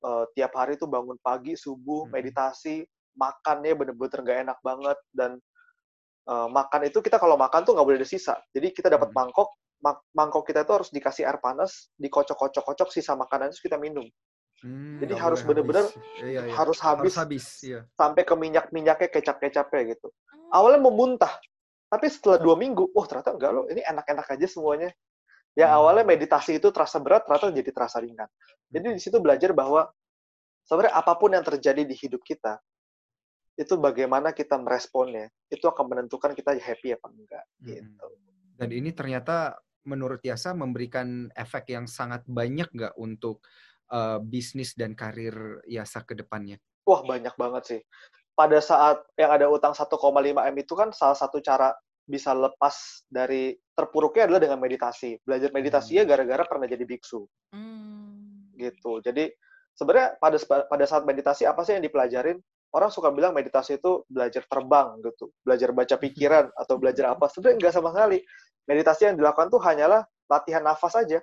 eh, 0.00 0.24
tiap 0.32 0.56
hari 0.56 0.80
itu 0.80 0.88
bangun 0.88 1.20
pagi, 1.20 1.52
subuh, 1.60 2.08
Mhm. 2.08 2.12
meditasi, 2.16 2.80
makannya 3.20 3.76
bener-bener 3.76 4.18
gak 4.24 4.38
enak 4.48 4.58
banget 4.64 4.98
dan 5.12 5.36
eh, 6.30 6.48
makan 6.48 6.88
itu 6.88 7.04
kita 7.04 7.20
kalau 7.20 7.36
makan 7.36 7.64
tuh 7.68 7.76
nggak 7.76 7.86
boleh 7.86 7.98
ada 8.00 8.08
sisa. 8.08 8.36
Jadi 8.54 8.72
kita 8.72 8.88
dapat 8.92 9.12
Mhm. 9.12 9.16
mangkok, 9.16 9.52
mangkok 10.12 10.44
kita 10.44 10.62
itu 10.68 10.72
harus 10.76 10.88
dikasih 10.92 11.24
air 11.24 11.40
panas, 11.40 11.88
dikocok-kocok-kocok 11.96 12.88
sisa 12.92 13.16
makanan 13.16 13.50
itu 13.52 13.64
kita 13.68 13.80
minum. 13.80 14.04
Hmm, 14.60 15.00
Jadi 15.00 15.16
harus 15.16 15.40
habis. 15.40 15.88
Iya, 16.20 16.44
iya. 16.44 16.52
Harus 16.52 16.78
habis 16.84 17.16
Harus 17.16 17.16
habis. 17.16 17.44
Iya. 17.64 17.80
sampai 17.96 18.28
ke 18.28 18.34
minyak-minyaknya, 18.36 19.08
kecap-kecapnya 19.08 19.96
gitu. 19.96 20.12
Hmm. 20.12 20.52
Awalnya 20.52 20.80
mau 20.84 20.92
muntah, 20.92 21.32
tapi 21.88 22.12
setelah 22.12 22.36
dua 22.36 22.60
minggu, 22.60 22.92
wah 22.92 23.08
ternyata 23.08 23.32
enggak 23.32 23.50
loh, 23.56 23.64
ini 23.72 23.80
enak-enak 23.80 24.26
aja 24.28 24.46
semuanya. 24.46 24.92
Ya 25.56 25.72
Hmm. 25.72 25.80
awalnya 25.80 26.04
meditasi 26.04 26.60
itu 26.60 26.68
terasa 26.70 27.00
berat, 27.00 27.24
ternyata 27.24 27.56
jadi 27.56 27.70
terasa 27.72 27.98
ringan. 28.04 28.28
Jadi 28.68 28.86
di 28.94 29.00
situ 29.00 29.16
belajar 29.16 29.50
bahwa 29.56 29.88
sebenarnya 30.68 30.92
apa 30.94 31.12
pun 31.16 31.32
yang 31.32 31.42
terjadi 31.42 31.82
di 31.88 31.96
hidup 31.96 32.20
kita, 32.22 32.60
itu 33.56 33.74
bagaimana 33.80 34.36
kita 34.36 34.60
meresponnya, 34.60 35.32
itu 35.48 35.64
akan 35.64 35.84
menentukan 35.88 36.36
kita 36.36 36.52
happy 36.60 36.94
apa 37.00 37.06
enggak. 37.08 37.44
Hmm. 37.64 37.66
Gitu. 37.66 38.06
Dan 38.60 38.68
ini 38.76 38.92
ternyata 38.92 39.56
menurut 39.84 40.20
Yasa 40.20 40.52
memberikan 40.52 41.28
efek 41.34 41.72
yang 41.72 41.86
sangat 41.88 42.24
banyak 42.28 42.68
nggak 42.72 42.94
untuk 43.00 43.44
uh, 43.92 44.20
bisnis 44.20 44.76
dan 44.76 44.94
karir 44.94 45.60
Yasa 45.66 46.04
ke 46.04 46.16
depannya? 46.16 46.60
Wah 46.86 47.04
banyak 47.04 47.34
banget 47.36 47.62
sih. 47.66 47.80
Pada 48.34 48.56
saat 48.64 49.04
yang 49.20 49.36
ada 49.36 49.46
utang 49.52 49.76
1,5 49.76 49.86
M 49.92 50.56
itu 50.56 50.72
kan 50.72 50.90
salah 50.96 51.18
satu 51.18 51.44
cara 51.44 51.76
bisa 52.10 52.34
lepas 52.34 53.06
dari 53.06 53.54
terpuruknya 53.76 54.26
adalah 54.26 54.42
dengan 54.42 54.58
meditasi. 54.58 55.20
Belajar 55.22 55.54
meditasi 55.54 56.00
ya 56.00 56.04
gara-gara 56.08 56.42
pernah 56.42 56.66
jadi 56.66 56.82
biksu. 56.82 57.22
Hmm. 57.54 58.50
gitu. 58.60 59.00
Jadi 59.00 59.32
sebenarnya 59.72 60.20
pada 60.20 60.36
pada 60.68 60.84
saat 60.84 61.08
meditasi 61.08 61.48
apa 61.48 61.64
sih 61.64 61.78
yang 61.78 61.84
dipelajarin? 61.86 62.36
Orang 62.70 62.92
suka 62.92 63.10
bilang 63.10 63.34
meditasi 63.34 63.82
itu 63.82 64.06
belajar 64.06 64.46
terbang 64.46 65.02
gitu, 65.02 65.34
belajar 65.42 65.74
baca 65.74 65.96
pikiran 65.98 66.46
atau 66.60 66.76
belajar 66.76 67.16
apa. 67.16 67.26
Sebenarnya 67.30 67.56
enggak 67.56 67.74
sama 67.74 67.90
sekali. 67.94 68.18
Meditasi 68.70 69.10
yang 69.10 69.18
dilakukan 69.18 69.50
tuh 69.50 69.58
hanyalah 69.58 70.06
latihan 70.30 70.62
nafas 70.62 70.94
aja. 70.94 71.18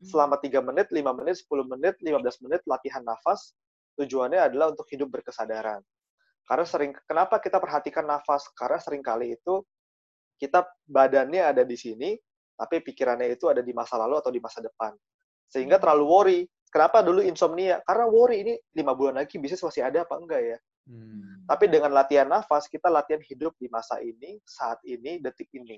selama 0.00 0.40
3 0.40 0.64
menit, 0.64 0.88
5 0.88 1.12
menit, 1.12 1.44
10 1.44 1.60
menit, 1.68 2.00
15 2.00 2.40
menit 2.40 2.64
latihan 2.64 3.04
nafas. 3.04 3.52
Tujuannya 4.00 4.40
adalah 4.40 4.72
untuk 4.72 4.88
hidup 4.88 5.12
berkesadaran. 5.12 5.84
Karena 6.48 6.64
sering 6.64 6.96
kenapa 7.04 7.36
kita 7.36 7.60
perhatikan 7.60 8.08
nafas? 8.08 8.48
Karena 8.56 8.80
sering 8.80 9.04
kali 9.04 9.36
itu 9.36 9.60
kita 10.40 10.64
badannya 10.88 11.44
ada 11.44 11.68
di 11.68 11.76
sini, 11.76 12.16
tapi 12.56 12.80
pikirannya 12.80 13.28
itu 13.28 13.52
ada 13.52 13.60
di 13.60 13.76
masa 13.76 14.00
lalu 14.00 14.24
atau 14.24 14.32
di 14.32 14.40
masa 14.40 14.64
depan. 14.64 14.96
Sehingga 15.52 15.76
terlalu 15.76 16.04
worry. 16.08 16.40
Kenapa 16.72 17.04
dulu 17.04 17.20
insomnia? 17.20 17.84
Karena 17.84 18.08
worry 18.08 18.40
ini 18.40 18.54
lima 18.72 18.96
bulan 18.96 19.20
lagi 19.20 19.36
bisnis 19.36 19.60
masih 19.60 19.84
ada 19.84 20.08
apa 20.08 20.16
enggak 20.16 20.40
ya? 20.40 20.58
Hmm. 20.88 21.44
Tapi 21.44 21.68
dengan 21.68 21.92
latihan 21.92 22.24
nafas, 22.24 22.72
kita 22.72 22.88
latihan 22.88 23.20
hidup 23.20 23.52
di 23.60 23.68
masa 23.68 24.00
ini, 24.00 24.40
saat 24.48 24.80
ini, 24.88 25.20
detik 25.20 25.52
ini. 25.52 25.76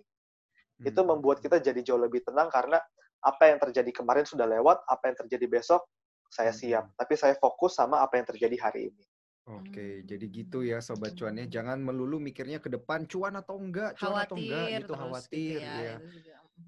Itu 0.84 1.00
Hmm. 1.02 1.10
membuat 1.10 1.38
kita 1.44 1.58
jadi 1.62 1.80
jauh 1.86 2.00
lebih 2.00 2.22
tenang 2.26 2.48
karena 2.52 2.78
apa 3.22 3.42
yang 3.50 3.58
terjadi 3.62 3.90
kemarin 3.94 4.26
sudah 4.26 4.46
lewat, 4.50 4.82
apa 4.90 5.04
yang 5.10 5.16
terjadi 5.26 5.46
besok 5.50 5.82
saya 6.30 6.50
Hmm. 6.50 6.58
siap. 6.60 6.84
Tapi 6.98 7.14
saya 7.18 7.34
fokus 7.38 7.72
sama 7.78 8.02
apa 8.04 8.18
yang 8.18 8.26
terjadi 8.28 8.56
hari 8.60 8.90
ini. 8.90 9.04
Oke, 9.50 10.06
jadi 10.06 10.24
gitu 10.38 10.62
ya 10.62 10.78
sobat 10.78 11.18
cuan 11.18 11.34
ya. 11.34 11.46
Jangan 11.50 11.78
melulu 11.82 12.22
mikirnya 12.22 12.62
ke 12.62 12.70
depan 12.70 13.00
cuan 13.10 13.34
atau 13.34 13.58
enggak, 13.58 13.98
cuan 13.98 14.14
atau 14.22 14.38
enggak 14.38 14.66
Khawatir 14.70 14.78
gitu 14.78 14.92
khawatir 14.94 15.62
gitu 15.66 15.74
ya. 15.82 15.82
ya. 15.86 15.96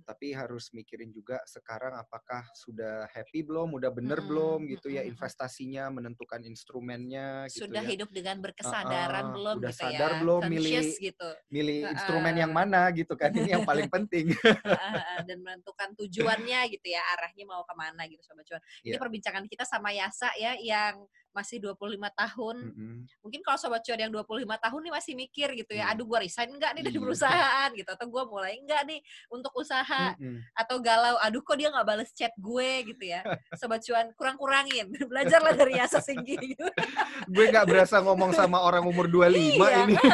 Tapi 0.03 0.35
harus 0.35 0.75
mikirin 0.75 1.15
juga 1.15 1.39
sekarang 1.47 1.95
apakah 1.95 2.43
sudah 2.59 3.07
happy 3.15 3.47
belum, 3.47 3.73
udah 3.79 3.91
bener 3.95 4.19
Mm-mm, 4.19 4.29
belum 4.29 4.59
gitu 4.75 4.91
ya 4.91 5.07
mm-mm. 5.07 5.15
investasinya, 5.15 5.89
menentukan 5.95 6.43
instrumennya 6.43 7.47
gitu 7.49 7.71
Sudah 7.71 7.81
ya. 7.87 7.91
hidup 7.95 8.11
dengan 8.11 8.43
berkesadaran 8.43 9.25
Ah, 9.25 9.31
ah, 9.31 9.35
belum 9.35 9.57
udah 9.63 9.73
gitu 9.73 9.81
sadar 9.87 10.11
ya. 10.13 10.19
belum 10.21 10.41
milih- 10.51 10.99
gitu. 10.99 11.29
Milih 11.49 11.79
Heeh. 11.87 11.93
instrumen 11.95 12.35
yang 12.35 12.53
mana 12.53 12.91
gitu 12.91 13.15
kan 13.15 13.31
ini 13.31 13.55
yang 13.55 13.63
paling 13.63 13.87
penting. 13.87 14.35
Heeh, 14.45 15.19
dan 15.25 15.39
menentukan 15.41 15.95
tujuannya 15.95 16.61
gitu 16.75 16.87
ya, 16.91 17.01
arahnya 17.15 17.45
mau 17.47 17.63
ke 17.63 17.75
mana 17.79 18.03
gitu 18.11 18.21
sobat 18.27 18.45
cuan. 18.45 18.61
Ini 18.83 18.97
Iya. 18.97 18.99
perbincangan 18.99 19.45
kita 19.47 19.65
sama 19.65 19.95
Yasa 19.95 20.33
ya 20.35 20.59
yang 20.59 21.07
masih 21.35 21.59
25 21.59 21.99
tahun. 22.15 22.57
Mm-mm. 22.71 22.97
Mungkin 23.21 23.41
kalau 23.43 23.59
sobat 23.59 23.83
cuan 23.83 23.99
yang 23.99 24.15
25 24.15 24.47
tahun 24.47 24.81
nih 24.87 24.93
masih 24.95 25.13
mikir 25.19 25.49
gitu 25.59 25.73
ya, 25.75 25.91
Iya. 25.91 25.93
aduh 25.93 26.07
gua 26.07 26.23
resign 26.23 26.49
enggak 26.55 26.71
nih 26.79 26.83
dari 26.87 26.95
Iya. 26.95 27.03
perusahaan 27.03 27.69
gitu 27.75 27.91
atau 27.91 28.07
gua 28.07 28.23
mulai 28.25 28.55
enggak 28.57 28.87
nih 28.87 29.03
untuk 29.27 29.51
usaha 29.59 30.15
Mm-mm. 30.15 30.39
atau 30.55 30.77
galau, 30.79 31.19
aduh 31.19 31.43
kok 31.43 31.59
dia 31.59 31.69
nggak 31.69 31.85
bales 31.85 32.11
chat 32.15 32.31
gue 32.39 32.71
gitu 32.89 33.05
ya. 33.05 33.21
Sobat 33.59 33.83
cuan 33.83 34.15
kurang-kurangin. 34.15 34.87
Belajarlah 35.11 35.53
dari 35.53 35.77
Yasa 35.77 35.99
Singgi 35.99 36.55
gitu. 36.55 36.65
Gue 37.35 37.51
nggak 37.51 37.67
berasa 37.67 37.99
ngomong 37.99 38.31
sama 38.33 38.63
orang 38.63 38.87
umur 38.87 39.11
25 39.11 39.35
Iya. 39.35 39.69
ini. 39.85 39.95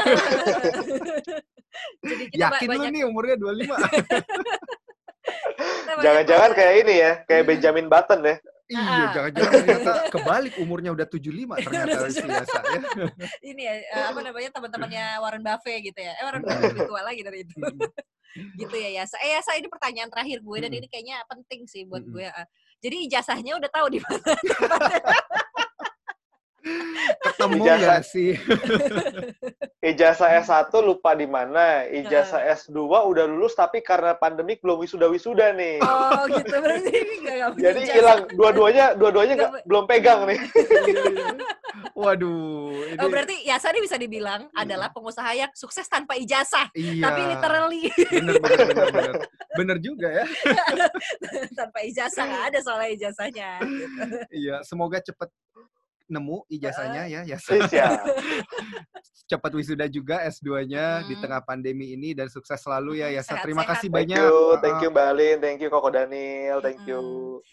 Jadi 2.00 2.24
kita 2.32 2.48
Yakin 2.48 2.66
lu 2.66 2.70
banyak 2.72 2.90
nih 2.90 3.02
umurnya 3.04 3.36
25? 3.36 3.60
kita 3.60 3.76
banyak 5.86 6.02
Jangan-jangan 6.02 6.50
kayak 6.56 6.74
ini 6.82 6.94
ya, 6.96 7.12
kayak 7.28 7.44
Benjamin 7.46 7.86
Button 7.86 8.20
ya. 8.24 8.36
Iya, 8.70 8.80
Ah. 8.80 9.10
jangan-jangan 9.10 9.52
ternyata 9.52 9.92
kebalik 10.08 10.54
umurnya 10.56 10.90
udah 10.94 11.04
75 11.04 11.58
ternyata 11.58 12.06
si 12.06 12.22
Yasa 12.22 12.58
ya. 12.62 12.78
ini 13.50 13.62
ya 13.66 13.74
eh, 13.82 14.04
apa 14.06 14.20
namanya 14.22 14.50
teman-temannya 14.54 15.04
Warren 15.18 15.42
Buffett 15.42 15.82
gitu 15.82 15.98
ya. 15.98 16.14
Eh 16.14 16.24
Warren 16.24 16.42
Buffett 16.46 16.70
lebih 16.70 16.86
tua 16.86 17.02
lagi 17.02 17.20
dari 17.20 17.38
itu. 17.42 17.54
gitu 18.62 18.76
ya 18.78 19.02
Yasa. 19.02 19.18
Eh 19.20 19.34
Yasa 19.34 19.58
ini 19.58 19.66
pertanyaan 19.66 20.06
terakhir 20.06 20.38
gue 20.38 20.58
dan 20.62 20.70
ini 20.70 20.86
kayaknya 20.86 21.18
penting 21.26 21.66
sih 21.66 21.82
buat 21.82 22.06
gue. 22.06 22.24
ah. 22.24 22.46
Jadi 22.78 23.10
ijazahnya 23.10 23.58
udah 23.58 23.68
tahu 23.68 23.86
di 23.90 23.98
mana. 24.00 24.22
Ketemu 27.20 27.56
Ijazah. 27.64 27.98
ya 27.98 28.02
sih. 28.04 28.32
Ijazah 29.90 30.30
S1 30.44 30.68
lupa 30.84 31.16
di 31.16 31.24
mana, 31.24 31.88
ijazah 31.88 32.44
S2 32.52 32.76
udah 32.84 33.24
lulus 33.24 33.56
tapi 33.56 33.80
karena 33.80 34.12
pandemik 34.12 34.60
belum 34.60 34.84
wisuda-wisuda 34.84 35.56
nih. 35.56 35.80
oh 35.80 36.28
gitu 36.28 36.52
berarti 36.52 36.90
ini 36.92 37.14
nggak 37.24 37.34
nggak 37.34 37.50
punya 37.56 37.64
Jadi 37.64 37.80
hilang 37.88 38.20
dua-duanya, 38.30 38.86
dua-duanya 38.92 39.34
nggak- 39.34 39.50
Nggak- 39.56 39.64
belum 39.64 39.84
pegang 39.88 40.20
nih. 40.28 40.38
Waduh, 42.00 42.72
ini 42.92 42.98
Oh 43.00 43.08
berarti 43.08 43.36
Yasa 43.44 43.72
ini 43.72 43.80
bisa 43.84 43.96
dibilang 43.96 44.48
adalah 44.52 44.88
pengusaha 44.90 45.30
yang 45.32 45.50
sukses 45.52 45.84
tanpa 45.84 46.16
ijazah, 46.16 46.68
iya. 46.72 47.08
tapi 47.08 47.20
literally 47.26 47.82
bener, 48.10 48.36
bener, 48.36 48.66
bener, 48.68 48.86
bener. 48.90 49.14
Bener 49.60 49.76
juga 49.82 50.08
ya. 50.08 50.24
tanpa 51.52 51.82
ijazah 51.82 52.22
nggak 52.22 52.44
ada 52.52 52.58
soalnya 52.62 52.90
ijazahnya. 52.94 53.50
Gitu. 53.60 54.00
Iya, 54.30 54.56
semoga 54.62 55.02
cepet 55.02 55.28
nemu 56.10 56.42
ijazahnya 56.50 57.06
ya, 57.06 57.20
ya. 57.24 57.38
Cepat 59.30 59.54
wisuda 59.54 59.86
juga 59.86 60.26
S2-nya 60.26 61.06
di 61.06 61.14
Hmm. 61.14 61.22
tengah 61.22 61.40
pandemi 61.46 61.94
ini 61.94 62.18
dan 62.18 62.26
sukses 62.26 62.58
selalu 62.58 62.98
ya, 62.98 63.14
Yasa. 63.14 63.38
Sehat-sehat. 63.38 63.46
Terima 63.46 63.62
kasih 63.62 63.86
Thank 63.86 63.98
banyak. 64.10 64.18
you, 64.18 64.34
thank 64.58 64.78
you 64.82 64.90
Mbak 64.90 65.06
Alin, 65.06 65.36
thank 65.38 65.58
you 65.62 65.70
Koko 65.70 65.86
Daniel, 65.88 66.58
thank 66.58 66.82
you. 66.82 66.98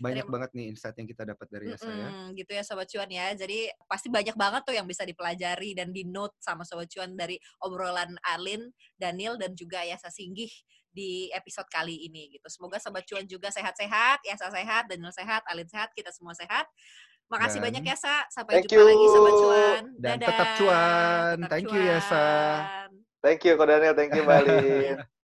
Banyak 0.02 0.26
Terima- 0.26 0.34
banget 0.42 0.50
nih 0.58 0.66
insight 0.74 0.98
yang 0.98 1.06
kita 1.06 1.24
dapat 1.24 1.48
dari 1.54 1.70
Yasa 1.70 1.86
ya. 1.86 2.10
Mm-mm, 2.10 2.34
gitu 2.34 2.52
ya 2.52 2.64
Sobat 2.66 2.90
Cuan 2.90 3.06
ya. 3.08 3.30
Jadi 3.38 3.70
pasti 3.86 4.10
banyak 4.10 4.34
banget 4.34 4.62
tuh 4.66 4.74
yang 4.74 4.90
bisa 4.90 5.06
dipelajari 5.06 5.78
dan 5.78 5.94
di 5.94 6.02
note 6.02 6.34
sama 6.42 6.66
Sobat 6.66 6.90
Cuan 6.90 7.14
dari 7.14 7.38
obrolan 7.62 8.18
Alin, 8.26 8.74
Daniel, 8.98 9.38
dan 9.38 9.54
juga 9.54 9.86
Yasa 9.86 10.10
Singgih 10.10 10.50
di 10.90 11.30
episode 11.30 11.70
kali 11.70 12.10
ini 12.10 12.34
gitu. 12.34 12.50
Semoga 12.50 12.82
Sobat 12.82 13.06
Cuan 13.06 13.30
juga 13.30 13.54
sehat-sehat, 13.54 14.26
Yasa 14.26 14.50
sehat, 14.50 14.90
Daniel 14.90 15.14
sehat, 15.14 15.46
Alin 15.46 15.70
sehat, 15.70 15.94
kita 15.94 16.10
semua 16.10 16.34
sehat. 16.34 16.66
Makasih 17.28 17.60
Dan- 17.60 17.66
banyak 17.68 17.84
Yasa. 17.84 18.14
Sampai 18.30 18.52
Thank 18.58 18.72
jumpa 18.72 18.88
lagi 18.88 19.06
Sobat 19.08 19.32
you. 19.32 19.42
Cuan. 19.42 19.84
Dan 20.00 20.16
Dadah. 20.16 20.28
tetap 20.28 20.48
cuan. 20.56 21.36
Tetap 21.38 21.50
Thank 21.52 21.68
you, 21.70 21.82
Yasa. 21.84 22.24
cuan. 22.24 22.90
Thank 23.18 23.40
you 23.44 23.54
Koko 23.54 23.66
Daniel, 23.66 23.94
thank 23.94 24.12
you 24.14 24.24
Mbak 24.24 24.38
Alin. 24.42 24.98